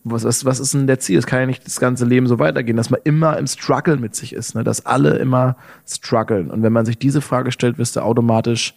was, 0.04 0.26
was, 0.26 0.44
was 0.44 0.60
ist 0.60 0.74
denn 0.74 0.86
der 0.86 1.00
Ziel? 1.00 1.18
Es 1.18 1.28
kann 1.28 1.40
ja 1.40 1.46
nicht 1.46 1.66
das 1.66 1.80
ganze 1.80 2.04
Leben 2.04 2.28
so 2.28 2.40
weitergehen, 2.40 2.76
dass 2.76 2.90
man 2.90 3.00
immer 3.06 3.38
im 3.38 3.48
Struggle 3.48 3.98
mit 3.98 4.16
sich 4.16 4.34
ist, 4.34 4.54
ne? 4.54 4.66
dass 4.66 4.86
alle 4.86 5.18
immer 5.18 5.56
strugglen. 5.86 6.52
Und 6.52 6.62
wenn 6.62 6.74
man 6.74 6.86
sich 6.86 6.98
diese 6.98 7.22
Frage 7.22 7.54
stellt, 7.54 7.78
wirst 7.78 7.96
du 7.96 8.02
automatisch 8.02 8.74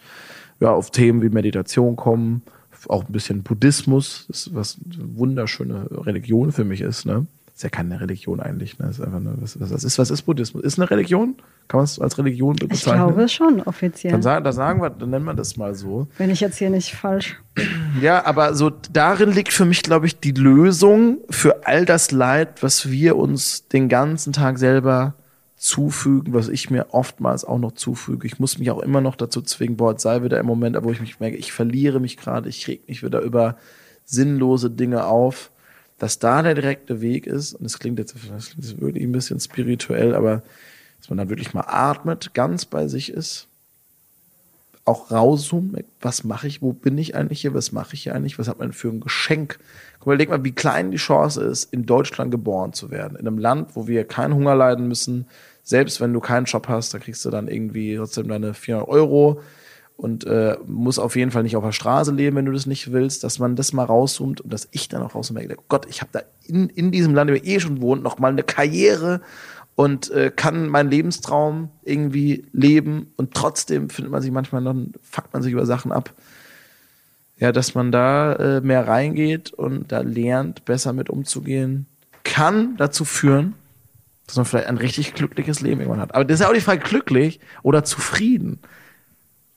ja, 0.60 0.70
auf 0.70 0.92
Themen 0.92 1.20
wie 1.20 1.30
Meditation 1.30 1.96
kommen, 1.96 2.42
auch 2.88 3.04
ein 3.04 3.12
bisschen 3.12 3.42
Buddhismus, 3.42 4.26
das, 4.28 4.54
was 4.54 4.78
eine 4.94 5.16
wunderschöne 5.16 5.88
Religion 6.06 6.52
für 6.52 6.64
mich 6.64 6.80
ist, 6.80 7.06
ne? 7.06 7.26
Ist 7.54 7.64
ja 7.64 7.68
keine 7.68 8.00
Religion 8.00 8.40
eigentlich, 8.40 8.78
ne? 8.78 8.88
Ist 8.88 9.00
einfach 9.02 9.20
nur, 9.20 9.34
was, 9.40 9.60
was, 9.60 9.84
ist, 9.84 9.98
was 9.98 10.10
ist 10.10 10.22
Buddhismus? 10.22 10.64
Ist 10.64 10.78
eine 10.78 10.90
Religion? 10.90 11.36
Kann 11.68 11.78
man 11.78 11.84
es 11.84 12.00
als 12.00 12.16
Religion 12.16 12.56
bezeichnen? 12.56 12.76
Ich 12.76 12.84
glaube 12.84 13.28
schon, 13.28 13.62
offiziell. 13.62 14.12
Dann 14.12 14.22
sagen, 14.22 14.44
da 14.44 14.52
sagen 14.52 14.80
wir, 14.80 14.88
dann 14.90 15.10
nennen 15.10 15.26
wir 15.26 15.34
das 15.34 15.56
mal 15.56 15.74
so. 15.74 16.08
Wenn 16.16 16.30
ich 16.30 16.40
jetzt 16.40 16.56
hier 16.56 16.70
nicht 16.70 16.94
falsch. 16.94 17.36
Ja, 18.00 18.24
aber 18.24 18.54
so 18.54 18.70
darin 18.70 19.30
liegt 19.30 19.52
für 19.52 19.66
mich, 19.66 19.82
glaube 19.82 20.06
ich, 20.06 20.18
die 20.18 20.32
Lösung 20.32 21.18
für 21.28 21.66
all 21.66 21.84
das 21.84 22.10
Leid, 22.12 22.62
was 22.62 22.90
wir 22.90 23.16
uns 23.16 23.68
den 23.68 23.88
ganzen 23.88 24.32
Tag 24.32 24.58
selber 24.58 25.14
zufügen, 25.60 26.32
was 26.32 26.48
ich 26.48 26.70
mir 26.70 26.94
oftmals 26.94 27.44
auch 27.44 27.58
noch 27.58 27.72
zufüge. 27.72 28.26
Ich 28.26 28.38
muss 28.38 28.58
mich 28.58 28.70
auch 28.70 28.80
immer 28.80 29.02
noch 29.02 29.14
dazu 29.14 29.42
zwingen, 29.42 29.76
boah, 29.76 29.92
jetzt 29.92 30.02
sei 30.02 30.22
wieder 30.22 30.40
im 30.40 30.46
Moment, 30.46 30.82
wo 30.82 30.90
ich 30.90 31.02
mich 31.02 31.20
merke, 31.20 31.36
ich 31.36 31.52
verliere 31.52 32.00
mich 32.00 32.16
gerade, 32.16 32.48
ich 32.48 32.66
reg 32.66 32.88
mich 32.88 33.02
wieder 33.02 33.20
über 33.20 33.58
sinnlose 34.06 34.70
Dinge 34.70 35.04
auf, 35.04 35.50
dass 35.98 36.18
da 36.18 36.40
der 36.40 36.54
direkte 36.54 37.02
Weg 37.02 37.26
ist, 37.26 37.52
und 37.52 37.66
es 37.66 37.78
klingt 37.78 37.98
jetzt 37.98 38.16
das 38.34 38.50
klingt 38.50 38.80
wirklich 38.80 39.04
ein 39.04 39.12
bisschen 39.12 39.38
spirituell, 39.38 40.14
aber 40.14 40.42
dass 40.98 41.10
man 41.10 41.18
dann 41.18 41.28
wirklich 41.28 41.52
mal 41.52 41.66
atmet, 41.66 42.32
ganz 42.32 42.64
bei 42.64 42.88
sich 42.88 43.12
ist, 43.12 43.46
auch 44.86 45.10
rauszoomt, 45.10 45.84
was 46.00 46.24
mache 46.24 46.46
ich, 46.46 46.62
wo 46.62 46.72
bin 46.72 46.96
ich 46.96 47.14
eigentlich 47.14 47.42
hier, 47.42 47.52
was 47.52 47.70
mache 47.70 47.92
ich 47.94 48.04
hier 48.04 48.14
eigentlich, 48.14 48.38
was 48.38 48.48
hat 48.48 48.58
man 48.58 48.72
für 48.72 48.88
ein 48.88 49.00
Geschenk? 49.00 49.58
Guck 49.98 50.06
mal, 50.06 50.14
überleg 50.14 50.30
mal, 50.30 50.42
wie 50.42 50.52
klein 50.52 50.90
die 50.90 50.96
Chance 50.96 51.42
ist, 51.42 51.70
in 51.70 51.84
Deutschland 51.84 52.30
geboren 52.30 52.72
zu 52.72 52.90
werden, 52.90 53.18
in 53.18 53.26
einem 53.26 53.36
Land, 53.36 53.76
wo 53.76 53.86
wir 53.86 54.04
keinen 54.04 54.34
Hunger 54.34 54.54
leiden 54.54 54.88
müssen, 54.88 55.26
selbst 55.70 56.00
wenn 56.00 56.12
du 56.12 56.18
keinen 56.18 56.46
Job 56.46 56.66
hast, 56.66 56.92
da 56.92 56.98
kriegst 56.98 57.24
du 57.24 57.30
dann 57.30 57.46
irgendwie 57.46 57.96
trotzdem 57.96 58.26
deine 58.26 58.54
400 58.54 58.88
Euro 58.88 59.40
und 59.96 60.26
äh, 60.26 60.56
muss 60.66 60.98
auf 60.98 61.14
jeden 61.14 61.30
Fall 61.30 61.44
nicht 61.44 61.54
auf 61.54 61.62
der 61.62 61.70
Straße 61.70 62.10
leben, 62.12 62.36
wenn 62.36 62.46
du 62.46 62.52
das 62.52 62.66
nicht 62.66 62.90
willst, 62.90 63.22
dass 63.22 63.38
man 63.38 63.54
das 63.54 63.72
mal 63.72 63.84
rauszoomt 63.84 64.40
und 64.40 64.52
dass 64.52 64.66
ich 64.72 64.88
dann 64.88 65.00
auch 65.00 65.14
rauszoome, 65.14 65.46
oh 65.56 65.62
Gott, 65.68 65.86
ich 65.88 66.00
habe 66.00 66.10
da 66.12 66.22
in, 66.44 66.68
in 66.70 66.90
diesem 66.90 67.14
Land, 67.14 67.30
wo 67.30 67.34
ich 67.34 67.46
eh 67.46 67.60
schon 67.60 67.80
wohnt, 67.80 68.02
noch 68.02 68.18
mal 68.18 68.32
eine 68.32 68.42
Karriere 68.42 69.20
und 69.76 70.10
äh, 70.10 70.32
kann 70.34 70.68
meinen 70.68 70.90
Lebenstraum 70.90 71.70
irgendwie 71.84 72.46
leben 72.52 73.12
und 73.16 73.32
trotzdem 73.32 73.90
findet 73.90 74.10
man 74.10 74.22
sich 74.22 74.32
manchmal 74.32 74.62
noch, 74.62 74.74
fuckt 75.02 75.32
man 75.32 75.42
sich 75.42 75.52
über 75.52 75.66
Sachen 75.66 75.92
ab. 75.92 76.12
Ja, 77.38 77.52
dass 77.52 77.76
man 77.76 77.92
da 77.92 78.32
äh, 78.32 78.60
mehr 78.60 78.88
reingeht 78.88 79.52
und 79.52 79.92
da 79.92 80.00
lernt, 80.00 80.64
besser 80.64 80.92
mit 80.92 81.10
umzugehen, 81.10 81.86
kann 82.24 82.76
dazu 82.76 83.04
führen, 83.04 83.54
dass 84.30 84.36
man 84.36 84.46
vielleicht 84.46 84.68
ein 84.68 84.78
richtig 84.78 85.14
glückliches 85.14 85.60
Leben 85.60 85.80
irgendwann 85.80 86.00
hat. 86.00 86.14
Aber 86.14 86.24
das 86.24 86.36
ist 86.36 86.40
ja 86.40 86.48
auch 86.48 86.54
die 86.54 86.60
Frage, 86.60 86.80
glücklich 86.80 87.40
oder 87.62 87.84
zufrieden 87.84 88.60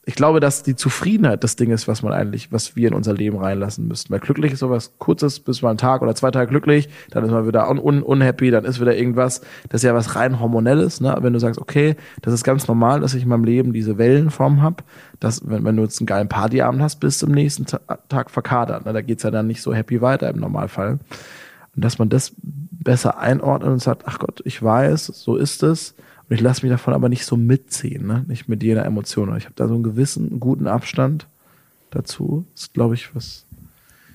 ich 0.06 0.16
glaube, 0.16 0.42
dass 0.42 0.64
die 0.64 0.76
Zufriedenheit 0.76 1.46
das 1.46 1.56
Ding 1.56 1.72
ist, 1.72 1.88
was 1.88 2.02
man 2.02 2.12
eigentlich, 2.12 2.52
was 2.52 2.76
wir 2.76 2.90
in 2.90 2.94
unser 2.94 3.14
Leben 3.14 3.38
reinlassen 3.38 3.88
müssten. 3.88 4.12
Weil 4.12 4.20
glücklich 4.20 4.52
ist 4.52 4.60
sowas 4.60 4.96
kurzes, 4.98 5.40
bis 5.40 5.62
mal 5.62 5.72
ein 5.72 5.78
Tag 5.78 6.02
oder 6.02 6.14
zwei 6.14 6.30
Tage 6.30 6.50
glücklich, 6.50 6.90
dann 7.12 7.24
ist 7.24 7.32
man 7.32 7.48
wieder 7.48 7.70
un, 7.70 7.80
un 7.80 8.04
unhappy, 8.04 8.52
dann 8.52 8.66
ist 8.66 8.82
wieder 8.82 8.98
irgendwas. 8.98 9.40
Das 9.70 9.80
ist 9.80 9.88
ja 9.88 9.94
was 9.94 10.18
rein 10.18 10.42
hormonelles, 10.42 11.00
ne? 11.00 11.16
Wenn 11.22 11.32
du 11.32 11.40
sagst, 11.40 11.60
okay, 11.60 11.96
das 12.22 12.34
ist 12.34 12.44
ganz 12.44 12.68
normal, 12.68 13.00
dass 13.00 13.14
ich 13.14 13.24
in 13.24 13.30
meinem 13.30 13.46
Leben 13.46 13.72
diese 13.72 13.98
Wellenform 13.98 14.62
hab, 14.62 14.84
dass 15.22 15.48
wenn, 15.48 15.64
wenn 15.64 15.78
du 15.78 15.84
jetzt 15.84 16.02
einen 16.02 16.08
geilen 16.08 16.28
Partyabend 16.28 16.82
hast, 16.82 17.00
bis 17.00 17.20
zum 17.20 17.32
nächsten 17.32 17.66
Ta 17.66 17.80
Tag 18.10 18.30
verkadert. 18.30 18.86
Ne? 18.86 18.92
Da 18.92 19.02
geht's 19.02 19.24
ja 19.24 19.32
dann 19.32 19.48
nicht 19.48 19.62
so 19.62 19.74
happy 19.74 20.02
weiter 20.02 20.30
im 20.30 20.38
Normalfall. 20.38 21.00
Und 21.76 21.86
dass 21.86 21.98
man 21.98 22.10
das 22.10 22.34
besser 22.84 23.18
einordnet 23.18 23.72
und 23.72 23.80
sagt, 23.80 24.04
ach 24.06 24.20
Gott, 24.20 24.42
ich 24.46 24.62
weiß, 24.62 25.08
so 25.08 25.36
ist 25.36 25.64
es 25.64 25.96
und 26.30 26.36
ich 26.36 26.42
lasse 26.42 26.66
mich 26.66 26.72
davon 26.72 26.94
aber 26.94 27.10
nicht 27.10 27.26
so 27.26 27.36
mitziehen, 27.38 28.08
ne? 28.08 28.26
nicht 28.28 28.48
mit 28.48 28.64
jeder 28.64 28.86
Emotion. 28.86 29.36
Ich 29.38 29.46
habe 29.46 29.56
da 29.56 29.68
so 29.68 29.74
einen 29.74 29.84
gewissen, 29.84 30.40
guten 30.40 30.68
Abstand 30.68 31.28
dazu. 31.90 32.46
Das 32.54 32.64
ist, 32.64 32.74
glaube 32.74 32.96
ich, 32.96 33.14
was. 33.16 33.46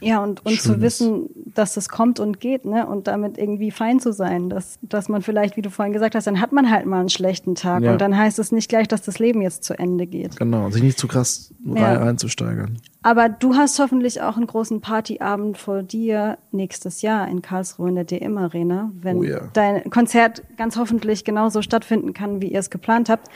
Ja, 0.00 0.22
und, 0.22 0.44
und 0.46 0.60
zu 0.60 0.80
wissen, 0.80 1.28
dass 1.54 1.76
es 1.76 1.88
kommt 1.88 2.20
und 2.20 2.40
geht, 2.40 2.64
ne? 2.64 2.86
Und 2.86 3.08
damit 3.08 3.36
irgendwie 3.36 3.70
fein 3.70 3.98
zu 3.98 4.12
sein. 4.12 4.48
Dass, 4.48 4.78
dass 4.82 5.08
man 5.08 5.22
vielleicht, 5.22 5.56
wie 5.56 5.62
du 5.62 5.70
vorhin 5.70 5.92
gesagt 5.92 6.14
hast, 6.14 6.26
dann 6.26 6.40
hat 6.40 6.52
man 6.52 6.70
halt 6.70 6.86
mal 6.86 7.00
einen 7.00 7.08
schlechten 7.08 7.54
Tag. 7.54 7.82
Ja. 7.82 7.92
Und 7.92 8.00
dann 8.00 8.16
heißt 8.16 8.38
es 8.38 8.52
nicht 8.52 8.68
gleich, 8.68 8.86
dass 8.86 9.02
das 9.02 9.18
Leben 9.18 9.42
jetzt 9.42 9.64
zu 9.64 9.78
Ende 9.78 10.06
geht. 10.06 10.36
Genau, 10.36 10.70
sich 10.70 10.82
nicht 10.82 10.98
zu 10.98 11.08
krass 11.08 11.52
ja. 11.64 11.94
reinzusteigern. 11.94 12.78
Aber 13.02 13.28
du 13.28 13.54
hast 13.54 13.78
hoffentlich 13.78 14.22
auch 14.22 14.36
einen 14.36 14.46
großen 14.46 14.80
Partyabend 14.80 15.58
vor 15.58 15.82
dir 15.82 16.38
nächstes 16.52 17.02
Jahr 17.02 17.28
in 17.28 17.42
Karlsruhe 17.42 17.88
in 17.88 17.94
der 17.94 18.04
DM 18.04 18.38
Arena, 18.38 18.92
wenn 18.94 19.18
oh 19.18 19.22
ja. 19.22 19.40
dein 19.52 19.88
Konzert 19.90 20.42
ganz 20.56 20.76
hoffentlich 20.76 21.24
genauso 21.24 21.62
stattfinden 21.62 22.12
kann, 22.12 22.42
wie 22.42 22.48
ihr 22.48 22.60
es 22.60 22.70
geplant 22.70 23.08
habt. 23.08 23.28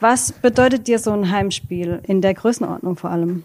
Was 0.00 0.32
bedeutet 0.32 0.86
dir 0.88 0.98
so 0.98 1.12
ein 1.12 1.30
Heimspiel 1.30 2.00
in 2.06 2.20
der 2.20 2.34
Größenordnung 2.34 2.96
vor 2.96 3.10
allem? 3.10 3.44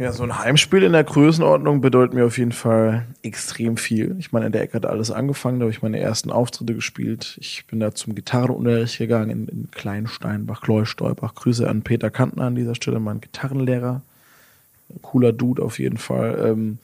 Ja, 0.00 0.12
so 0.12 0.22
ein 0.22 0.38
Heimspiel 0.38 0.82
in 0.82 0.92
der 0.94 1.04
Größenordnung 1.04 1.82
bedeutet 1.82 2.14
mir 2.14 2.24
auf 2.24 2.38
jeden 2.38 2.52
Fall 2.52 3.06
extrem 3.22 3.76
viel. 3.76 4.16
Ich 4.18 4.32
meine, 4.32 4.46
in 4.46 4.52
der 4.52 4.62
Ecke 4.62 4.72
hat 4.76 4.86
alles 4.86 5.10
angefangen, 5.10 5.60
da 5.60 5.64
habe 5.64 5.72
ich 5.72 5.82
meine 5.82 6.00
ersten 6.00 6.30
Auftritte 6.30 6.74
gespielt. 6.74 7.36
Ich 7.38 7.66
bin 7.66 7.80
da 7.80 7.94
zum 7.94 8.14
Gitarrenunterricht 8.14 8.96
gegangen 8.96 9.28
in, 9.28 9.48
in 9.48 9.70
Kleinsteinbach, 9.70 10.62
Kleustolbach. 10.62 11.34
Grüße 11.34 11.68
an 11.68 11.82
Peter 11.82 12.08
Kantner 12.10 12.44
an 12.44 12.54
dieser 12.54 12.74
Stelle, 12.74 12.98
mein 12.98 13.20
Gitarrenlehrer 13.20 14.00
cooler 15.02 15.34
Dude 15.34 15.62
auf 15.62 15.78
jeden 15.78 15.98
Fall. 15.98 16.46
Ähm, 16.46 16.78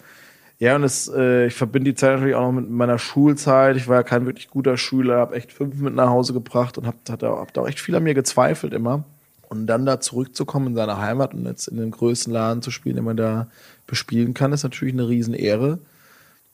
ja, 0.58 0.76
und 0.76 0.84
es, 0.84 1.08
äh, 1.08 1.46
ich 1.46 1.54
verbinde 1.54 1.92
die 1.92 1.96
Zeit 1.96 2.16
natürlich 2.16 2.34
auch 2.34 2.52
noch 2.52 2.60
mit 2.60 2.68
meiner 2.68 2.98
Schulzeit. 2.98 3.78
Ich 3.78 3.88
war 3.88 3.96
ja 3.96 4.02
kein 4.02 4.26
wirklich 4.26 4.50
guter 4.50 4.76
Schüler, 4.76 5.16
habe 5.16 5.36
echt 5.36 5.52
fünf 5.52 5.76
mit 5.76 5.94
nach 5.94 6.10
Hause 6.10 6.34
gebracht 6.34 6.76
und 6.76 6.86
habe 6.86 6.98
hab 7.08 7.18
da, 7.18 7.62
auch 7.62 7.66
echt 7.66 7.80
viel 7.80 7.94
an 7.94 8.02
mir 8.02 8.14
gezweifelt 8.14 8.74
immer. 8.74 9.04
Und 9.48 9.66
dann 9.66 9.86
da 9.86 10.00
zurückzukommen 10.00 10.68
in 10.68 10.74
seine 10.74 10.98
Heimat 10.98 11.34
und 11.34 11.46
jetzt 11.46 11.68
in 11.68 11.76
den 11.76 11.90
größten 11.90 12.32
Laden 12.32 12.62
zu 12.62 12.70
spielen, 12.70 12.96
den 12.96 13.04
man 13.04 13.16
da 13.16 13.48
bespielen 13.86 14.34
kann, 14.34 14.52
ist 14.52 14.64
natürlich 14.64 14.94
eine 14.94 15.08
Riesenehre. 15.08 15.78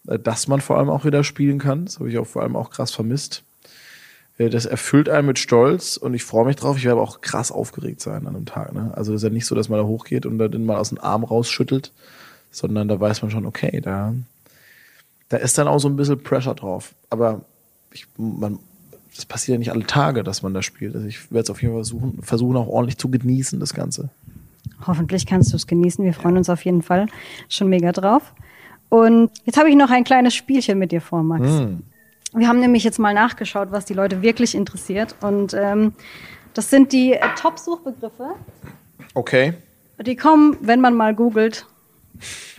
Äh, 0.07 0.19
dass 0.19 0.49
man 0.49 0.61
vor 0.61 0.79
allem 0.79 0.91
auch 0.91 1.05
wieder 1.05 1.25
spielen 1.25 1.59
kann, 1.59 1.85
das 1.85 1.99
habe 1.99 2.11
ich 2.11 2.19
auch 2.19 2.27
vor 2.27 2.43
allem 2.43 2.57
auch 2.57 2.71
krass 2.71 2.93
vermisst. 2.93 3.43
Äh, 4.39 4.51
das 4.51 4.67
erfüllt 4.67 5.09
einen 5.09 5.27
mit 5.27 5.39
Stolz 5.39 5.97
und 5.97 6.15
ich 6.15 6.25
freue 6.25 6.47
mich 6.47 6.57
drauf. 6.57 6.77
Ich 6.77 6.85
werde 6.85 7.01
auch 7.01 7.21
krass 7.21 7.53
aufgeregt 7.53 8.01
sein 8.01 8.27
an 8.27 8.37
einem 8.37 8.47
Tag. 8.47 8.73
Ne? 8.73 8.93
Also 8.95 9.15
ist 9.15 9.23
ja 9.23 9.31
nicht 9.31 9.47
so, 9.47 9.55
dass 9.55 9.69
man 9.69 9.79
da 9.79 9.87
hochgeht 9.87 10.27
und 10.27 10.39
dann 10.39 10.67
mal 10.67 10.79
aus 10.79 10.91
dem 10.91 11.01
Arm 11.01 11.25
rausschüttelt, 11.25 11.93
sondern 12.51 12.89
da 12.89 12.99
weiß 13.01 13.23
man 13.23 13.31
schon, 13.31 13.47
okay, 13.47 13.81
da, 13.81 14.15
da 15.29 15.37
ist 15.39 15.59
dann 15.59 15.69
auch 15.69 15.79
so 15.79 15.89
ein 15.89 15.97
bisschen 15.97 16.23
Pressure 16.23 16.55
drauf. 16.55 16.95
Aber 17.11 17.43
ich, 17.93 18.07
man, 18.17 18.59
das 19.17 19.27
passiert 19.27 19.57
ja 19.57 19.59
nicht 19.59 19.73
alle 19.73 19.87
Tage, 19.87 20.25
dass 20.25 20.43
man 20.43 20.55
da 20.55 20.63
spielt. 20.63 20.95
Also 20.95 21.07
ich 21.07 21.31
werde 21.31 21.45
es 21.45 21.51
auf 21.51 21.61
jeden 21.63 21.75
Fall 21.75 21.85
versuchen, 21.85 22.23
versuchen, 22.23 22.57
auch 22.57 22.69
ordentlich 22.69 22.99
zu 22.99 23.09
genießen, 23.09 23.61
das 23.61 23.75
Ganze. 23.75 24.11
Hoffentlich 24.87 25.27
kannst 25.27 25.53
du 25.53 25.57
es 25.57 25.67
genießen. 25.67 26.05
Wir 26.05 26.15
freuen 26.15 26.37
uns 26.37 26.49
auf 26.49 26.65
jeden 26.65 26.83
Fall 26.83 27.07
schon 27.49 27.69
mega 27.69 27.93
drauf. 27.93 28.33
Und 28.89 29.31
jetzt 29.45 29.59
habe 29.59 29.71
ich 29.71 29.77
noch 29.77 29.91
ein 29.91 30.05
kleines 30.05 30.35
Spielchen 30.35 30.79
mit 30.79 30.93
dir 30.93 31.01
vor, 31.01 31.23
Max. 31.23 31.49
Mm. 31.49 31.83
Wir 32.35 32.49
haben 32.49 32.61
nämlich 32.61 32.85
jetzt 32.85 32.99
mal 32.99 33.15
nachgeschaut, 33.15 33.69
was 33.71 33.85
die 33.85 33.95
Leute 33.95 34.23
wirklich 34.23 34.55
interessiert. 34.55 35.15
Und 35.21 35.55
ähm, 35.55 35.93
das 36.55 36.71
sind 36.71 36.93
die 36.93 37.13
äh, 37.13 37.21
Top-Suchbegriffe. 37.37 38.35
Okay. 39.15 39.55
Die 40.05 40.17
kommen, 40.17 40.57
wenn 40.61 40.81
man 40.81 40.95
mal 40.95 41.15
googelt, 41.15 41.67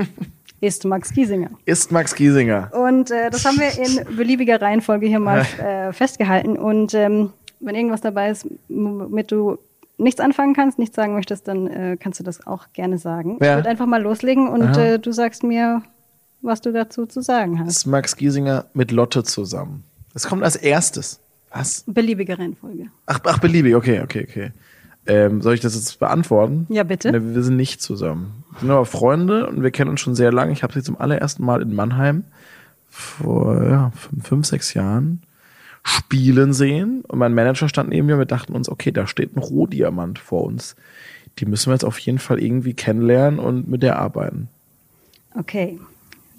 ist 0.64 0.86
Max 0.86 1.14
Giesinger. 1.14 1.50
Ist 1.66 1.92
Max 1.92 2.16
Giesinger. 2.16 2.72
Und 2.74 3.12
äh, 3.12 3.30
das 3.30 3.44
haben 3.44 3.60
wir 3.60 3.78
in 3.78 4.16
beliebiger 4.16 4.62
Reihenfolge 4.62 5.08
hier 5.08 5.20
mal 5.20 5.46
äh, 5.60 5.92
festgehalten. 5.92 6.58
Und 6.58 6.94
ähm, 6.94 7.32
wenn 7.60 7.76
irgendwas 7.76 8.00
dabei 8.00 8.30
ist, 8.30 8.48
womit 8.70 9.32
du 9.32 9.58
nichts 9.98 10.22
anfangen 10.22 10.54
kannst, 10.54 10.80
nichts 10.80 10.96
sagen 10.96 11.16
möchtest, 11.16 11.50
dann 11.50 11.68
äh, 11.68 11.98
kannst 12.00 12.22
du 12.22 12.24
das 12.24 12.48
auch 12.48 12.68
gerne 12.72 12.98
sagen. 12.98 13.38
Ja. 13.42 13.52
Ich 13.52 13.56
würde 13.58 13.70
einfach 13.70 13.86
mal 13.86 14.02
loslegen 14.02 14.48
und 14.48 14.78
äh, 14.78 15.00
du 15.00 15.12
sagst 15.12 15.44
mir, 15.44 15.84
was 16.42 16.62
du 16.62 16.72
dazu 16.72 17.06
zu 17.08 17.22
sagen 17.22 17.60
hast. 17.60 17.68
Das 17.68 17.78
ist 17.78 17.86
Max 17.86 18.16
Giesinger 18.16 18.66
mit 18.74 18.92
Lotte 18.92 19.24
zusammen. 19.24 19.84
Das 20.14 20.28
kommt 20.28 20.44
als 20.44 20.56
erstes. 20.56 21.20
Was? 21.52 21.84
Beliebige 21.88 22.40
Reihenfolge. 22.40 22.88
Ach, 23.06 23.20
ach 23.26 23.40
beliebig, 23.40 23.76
okay, 23.76 24.02
okay, 24.02 24.26
okay. 24.30 24.52
Ähm, 25.06 25.42
soll 25.42 25.56
ich 25.56 25.60
das 25.60 25.76
jetzt 25.76 26.00
beantworten? 26.00 26.66
Ja, 26.70 26.84
bitte. 26.84 27.12
Ne, 27.12 27.36
wir 27.36 27.44
sind 27.44 27.58
nicht 27.58 27.82
zusammen. 27.82 28.43
Wir 28.54 28.60
sind 28.62 28.72
aber 28.72 28.86
Freunde 28.86 29.48
und 29.48 29.64
wir 29.64 29.72
kennen 29.72 29.90
uns 29.90 30.02
schon 30.02 30.16
sehr 30.16 30.32
lange. 30.32 30.52
Ich 30.52 30.64
habe 30.64 30.74
sie 30.74 30.84
zum 30.84 31.00
allerersten 31.00 31.44
Mal 31.44 31.62
in 31.62 31.74
Mannheim 31.74 32.24
vor 32.90 33.64
ja, 33.64 33.92
fünf, 33.96 34.28
fünf, 34.28 34.48
sechs 34.48 34.74
Jahren 34.74 35.22
spielen 35.84 36.54
sehen. 36.54 37.04
Und 37.08 37.20
mein 37.20 37.34
Manager 37.34 37.68
stand 37.68 37.90
neben 37.90 38.08
mir 38.08 38.14
und 38.14 38.20
wir 38.20 38.26
dachten 38.26 38.54
uns, 38.54 38.70
okay, 38.70 38.92
da 38.92 39.08
steht 39.08 39.36
ein 39.36 39.40
Rohdiamant 39.40 40.20
vor 40.20 40.44
uns. 40.44 40.76
Die 41.40 41.46
müssen 41.46 41.70
wir 41.70 41.74
jetzt 41.74 41.86
auf 41.86 41.98
jeden 42.00 42.20
Fall 42.20 42.42
irgendwie 42.42 42.74
kennenlernen 42.74 43.40
und 43.40 43.68
mit 43.68 43.84
der 43.84 43.98
arbeiten. 44.00 44.48
Okay. 45.38 45.80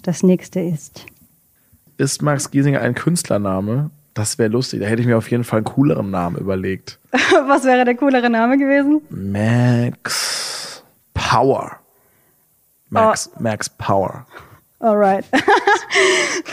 Das 0.03 0.23
nächste 0.23 0.59
ist. 0.59 1.05
Ist 1.97 2.21
Max 2.21 2.51
Giesinger 2.51 2.81
ein 2.81 2.95
Künstlername? 2.95 3.89
Das 4.13 4.37
wäre 4.37 4.49
lustig. 4.49 4.79
Da 4.79 4.85
hätte 4.85 5.01
ich 5.01 5.07
mir 5.07 5.17
auf 5.17 5.29
jeden 5.29 5.43
Fall 5.43 5.57
einen 5.57 5.65
cooleren 5.65 6.11
Namen 6.11 6.37
überlegt. 6.37 6.99
Was 7.47 7.65
wäre 7.65 7.83
der 7.83 7.95
coolere 7.95 8.29
Name 8.29 8.57
gewesen? 8.57 9.01
Max 9.09 10.83
Power. 11.13 11.79
Max, 12.95 13.29
Oh. 13.33 13.37
Max 13.41 13.69
Power. 13.69 14.25
Alright. 14.79 15.25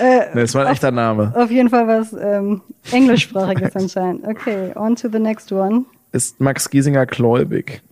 Nee, 0.00 0.40
das 0.42 0.54
war 0.54 0.66
ein 0.66 0.72
echter 0.72 0.90
Name. 0.90 1.32
Auf 1.36 1.50
jeden 1.50 1.68
Fall 1.68 1.86
was 1.86 2.12
ähm, 2.12 2.62
Englischsprachiges 2.92 3.74
anscheinend. 3.76 4.24
Okay, 4.26 4.72
on 4.76 4.94
to 4.96 5.08
the 5.10 5.18
next 5.18 5.50
one. 5.52 5.84
Ist 6.12 6.40
Max 6.40 6.70
Giesinger 6.70 7.06
gläubig? 7.06 7.82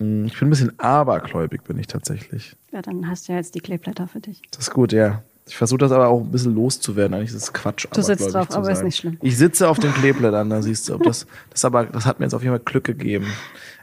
Hm, 0.00 0.26
Ich 0.26 0.38
bin 0.38 0.48
ein 0.48 0.50
bisschen 0.50 0.78
abergläubig, 0.78 1.62
bin 1.64 1.78
ich 1.78 1.86
tatsächlich. 1.86 2.56
Ja, 2.72 2.82
dann 2.82 3.08
hast 3.08 3.28
du 3.28 3.32
ja 3.32 3.38
jetzt 3.38 3.54
die 3.54 3.60
Kleeblätter 3.60 4.08
für 4.08 4.20
dich. 4.20 4.42
Das 4.50 4.64
ist 4.68 4.70
gut, 4.74 4.92
ja. 4.92 5.22
Ich 5.46 5.56
versuche 5.56 5.78
das 5.78 5.92
aber 5.92 6.08
auch 6.08 6.20
ein 6.20 6.30
bisschen 6.30 6.54
loszuwerden. 6.54 7.14
Eigentlich 7.14 7.30
ist 7.30 7.42
es 7.42 7.52
Quatsch. 7.52 7.86
Du 7.92 8.02
sitzt 8.02 8.34
drauf, 8.34 8.48
aber 8.54 8.70
ist 8.70 8.82
nicht 8.84 8.96
schlimm. 8.96 9.16
Ich 9.22 9.38
sitze 9.38 9.68
auf 9.68 9.78
den 9.78 9.94
Kleeblättern, 9.94 10.50
da 10.50 10.60
siehst 10.60 10.88
du. 10.88 10.94
Ob 10.96 11.04
das, 11.04 11.26
das, 11.50 11.64
aber, 11.64 11.84
das 11.86 12.04
hat 12.04 12.18
mir 12.18 12.26
jetzt 12.26 12.34
auf 12.34 12.42
jeden 12.42 12.54
Fall 12.54 12.64
Glück 12.64 12.84
gegeben. 12.84 13.26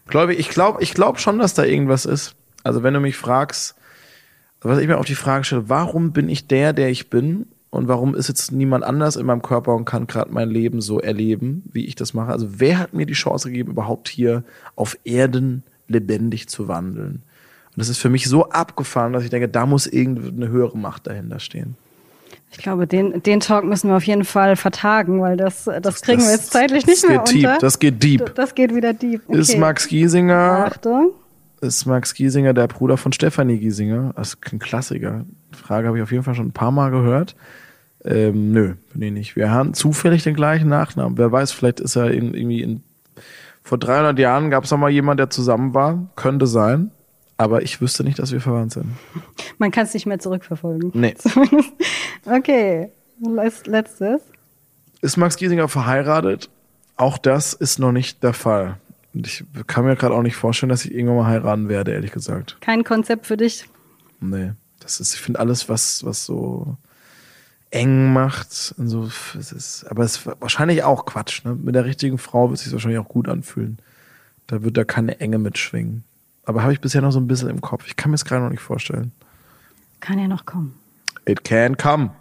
Gläubig, 0.07 0.37
ich 0.37 0.49
glaube 0.49 0.83
ich 0.83 0.93
glaub 0.93 1.19
schon, 1.19 1.39
dass 1.39 1.55
da 1.55 1.63
irgendwas 1.63 2.05
ist. 2.05 2.35
Also 2.63 2.83
wenn 2.83 2.93
du 2.93 2.99
mich 2.99 3.17
fragst, 3.17 3.75
was 4.69 4.79
ich 4.79 4.87
mir 4.87 4.97
auch 4.97 5.05
die 5.05 5.15
Frage 5.15 5.43
stelle, 5.43 5.69
warum 5.69 6.11
bin 6.11 6.29
ich 6.29 6.47
der, 6.47 6.73
der 6.73 6.89
ich 6.89 7.09
bin? 7.09 7.47
Und 7.69 7.89
warum 7.89 8.15
ist 8.15 8.29
jetzt 8.29 8.53
niemand 8.53 8.85
anders 8.85 9.17
in 9.17 9.25
meinem 9.25 9.41
Körper 9.41 9.75
und 9.75 9.83
kann 9.83 10.07
gerade 10.07 10.31
mein 10.31 10.49
Leben 10.49 10.79
so 10.79 11.01
erleben, 11.01 11.63
wie 11.73 11.85
ich 11.85 11.95
das 11.95 12.13
mache? 12.13 12.31
Also 12.31 12.47
wer 12.59 12.79
hat 12.79 12.93
mir 12.93 13.05
die 13.05 13.13
Chance 13.13 13.49
gegeben, 13.49 13.71
überhaupt 13.71 14.07
hier 14.07 14.43
auf 14.77 14.97
Erden 15.03 15.63
lebendig 15.89 16.47
zu 16.47 16.69
wandeln? 16.69 17.23
Und 17.75 17.77
das 17.77 17.89
ist 17.89 17.97
für 17.97 18.09
mich 18.09 18.29
so 18.29 18.49
abgefahren, 18.49 19.11
dass 19.11 19.25
ich 19.25 19.29
denke, 19.29 19.49
da 19.49 19.65
muss 19.65 19.87
irgendeine 19.87 20.47
höhere 20.47 20.77
Macht 20.77 21.07
dahinter 21.07 21.39
stehen. 21.39 21.75
Ich 22.51 22.59
glaube, 22.59 22.87
den, 22.87 23.21
den 23.21 23.41
Talk 23.41 23.65
müssen 23.65 23.89
wir 23.89 23.97
auf 23.97 24.07
jeden 24.07 24.23
Fall 24.23 24.55
vertagen, 24.55 25.19
weil 25.19 25.35
das, 25.35 25.69
das 25.81 26.01
kriegen 26.01 26.21
wir 26.21 26.31
jetzt 26.31 26.53
zeitlich 26.53 26.85
nicht 26.85 27.03
das 27.03 27.09
mehr 27.09 27.19
geht 27.19 27.35
unter. 27.35 27.51
Deep, 27.51 27.59
das 27.59 27.79
geht 27.79 28.03
deep. 28.03 28.35
Das 28.35 28.55
geht 28.55 28.73
wieder 28.73 28.93
deep. 28.93 29.23
Okay. 29.27 29.37
Ist 29.37 29.57
Max 29.57 29.89
Giesinger, 29.89 30.65
Achtung. 30.71 31.11
Ist 31.65 31.85
Max 31.85 32.13
Giesinger 32.13 32.53
der 32.53 32.67
Bruder 32.67 32.97
von 32.97 33.11
Stefanie 33.11 33.57
Giesinger? 33.59 34.13
Das 34.15 34.29
ist 34.35 34.37
ein 34.53 34.59
Klassiker. 34.59 35.25
Die 35.53 35.57
Frage 35.57 35.87
habe 35.87 35.97
ich 35.97 36.03
auf 36.03 36.11
jeden 36.11 36.23
Fall 36.23 36.35
schon 36.35 36.47
ein 36.47 36.51
paar 36.53 36.71
Mal 36.71 36.91
gehört. 36.91 37.35
Ähm, 38.03 38.51
nö, 38.51 38.75
bin 38.93 39.01
ich 39.01 39.11
nicht. 39.11 39.35
Wir 39.35 39.51
haben 39.51 39.73
zufällig 39.73 40.23
den 40.23 40.35
gleichen 40.35 40.69
Nachnamen. 40.69 41.17
Wer 41.17 41.31
weiß, 41.31 41.51
vielleicht 41.51 41.79
ist 41.79 41.95
er 41.95 42.11
in, 42.11 42.33
irgendwie 42.33 42.61
in, 42.61 42.83
vor 43.63 43.77
300 43.79 44.17
Jahren 44.19 44.49
gab 44.51 44.63
es 44.63 44.71
noch 44.71 44.77
mal 44.77 44.89
jemand, 44.91 45.19
der 45.19 45.29
zusammen 45.29 45.73
war. 45.73 46.07
Könnte 46.15 46.47
sein. 46.47 46.91
Aber 47.37 47.63
ich 47.63 47.81
wüsste 47.81 48.03
nicht, 48.05 48.17
dass 48.19 48.31
wir 48.31 48.39
verwandt 48.39 48.71
sind. 48.73 48.91
Man 49.57 49.71
kann 49.71 49.85
es 49.85 49.93
nicht 49.93 50.05
mehr 50.05 50.19
zurückverfolgen. 50.19 50.91
Nee. 50.93 51.15
Zumindest. 51.17 51.73
Okay, 52.25 52.89
Letz- 53.21 53.67
letztes. 53.69 54.21
Ist 55.01 55.17
Max 55.17 55.35
Giesinger 55.35 55.67
verheiratet? 55.67 56.49
Auch 56.95 57.17
das 57.17 57.53
ist 57.53 57.77
noch 57.79 57.91
nicht 57.91 58.23
der 58.23 58.33
Fall. 58.33 58.77
Und 59.15 59.25
ich 59.25 59.45
kann 59.65 59.85
mir 59.85 59.95
gerade 59.95 60.13
auch 60.13 60.21
nicht 60.21 60.35
vorstellen, 60.35 60.69
dass 60.69 60.83
ich 60.85 60.93
irgendwann 60.93 61.17
mal 61.17 61.27
heiraten 61.27 61.69
werde, 61.69 61.93
ehrlich 61.93 62.11
gesagt. 62.11 62.57
Kein 62.59 62.83
Konzept 62.83 63.25
für 63.25 63.37
dich. 63.37 63.65
Nee. 64.19 64.51
Das 64.79 64.99
ist, 64.99 65.15
ich 65.15 65.21
finde 65.21 65.39
alles, 65.39 65.69
was, 65.69 66.05
was 66.05 66.25
so 66.25 66.77
eng 67.71 68.13
macht, 68.13 68.75
und 68.77 68.87
so, 68.87 69.09
es 69.39 69.51
ist, 69.51 69.85
aber 69.89 70.03
es 70.03 70.17
ist 70.17 70.27
wahrscheinlich 70.39 70.83
auch 70.83 71.05
Quatsch, 71.05 71.43
ne? 71.43 71.55
Mit 71.55 71.75
der 71.75 71.85
richtigen 71.85 72.17
Frau 72.17 72.49
wird 72.49 72.59
es 72.59 72.65
sich 72.65 72.73
wahrscheinlich 72.73 72.99
auch 72.99 73.07
gut 73.07 73.27
anfühlen. 73.27 73.79
Da 74.47 74.63
wird 74.63 74.77
da 74.77 74.83
keine 74.83 75.19
Enge 75.19 75.39
mitschwingen. 75.39 76.03
Aber 76.43 76.61
habe 76.61 76.73
ich 76.73 76.81
bisher 76.81 77.01
noch 77.01 77.11
so 77.11 77.19
ein 77.19 77.27
bisschen 77.27 77.49
im 77.49 77.61
Kopf. 77.61 77.87
Ich 77.87 77.95
kann 77.95 78.11
mir 78.11 78.15
es 78.15 78.25
gerade 78.25 78.43
noch 78.43 78.51
nicht 78.51 78.61
vorstellen. 78.61 79.11
Kann 80.01 80.19
ja 80.19 80.27
noch 80.27 80.45
kommen. 80.45 80.75
It 81.25 81.43
can 81.43 81.77
come. 81.77 82.11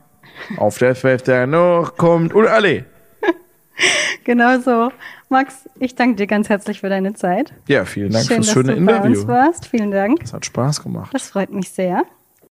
Auf 0.56 0.78
der 0.78 1.00
Welt, 1.02 1.26
der 1.26 1.46
noch 1.46 1.96
kommt. 1.96 2.32
Und 2.32 2.46
alle. 2.46 2.86
Genau 4.24 4.58
so. 4.60 4.90
Max, 5.34 5.68
ich 5.80 5.96
danke 5.96 6.14
dir 6.14 6.28
ganz 6.28 6.48
herzlich 6.48 6.78
für 6.78 6.88
deine 6.88 7.12
Zeit. 7.14 7.52
Ja, 7.66 7.84
vielen 7.84 8.12
Dank 8.12 8.24
Schön, 8.24 8.36
fürs 8.36 8.46
dass 8.46 8.54
schöne 8.54 8.76
du 8.76 8.86
bei 8.86 8.96
uns 8.98 9.04
Interview. 9.18 9.26
warst. 9.26 9.66
Vielen 9.66 9.90
Dank. 9.90 10.22
Es 10.22 10.32
hat 10.32 10.46
Spaß 10.46 10.80
gemacht. 10.84 11.12
Das 11.12 11.28
freut 11.28 11.50
mich 11.50 11.70
sehr. 11.70 12.04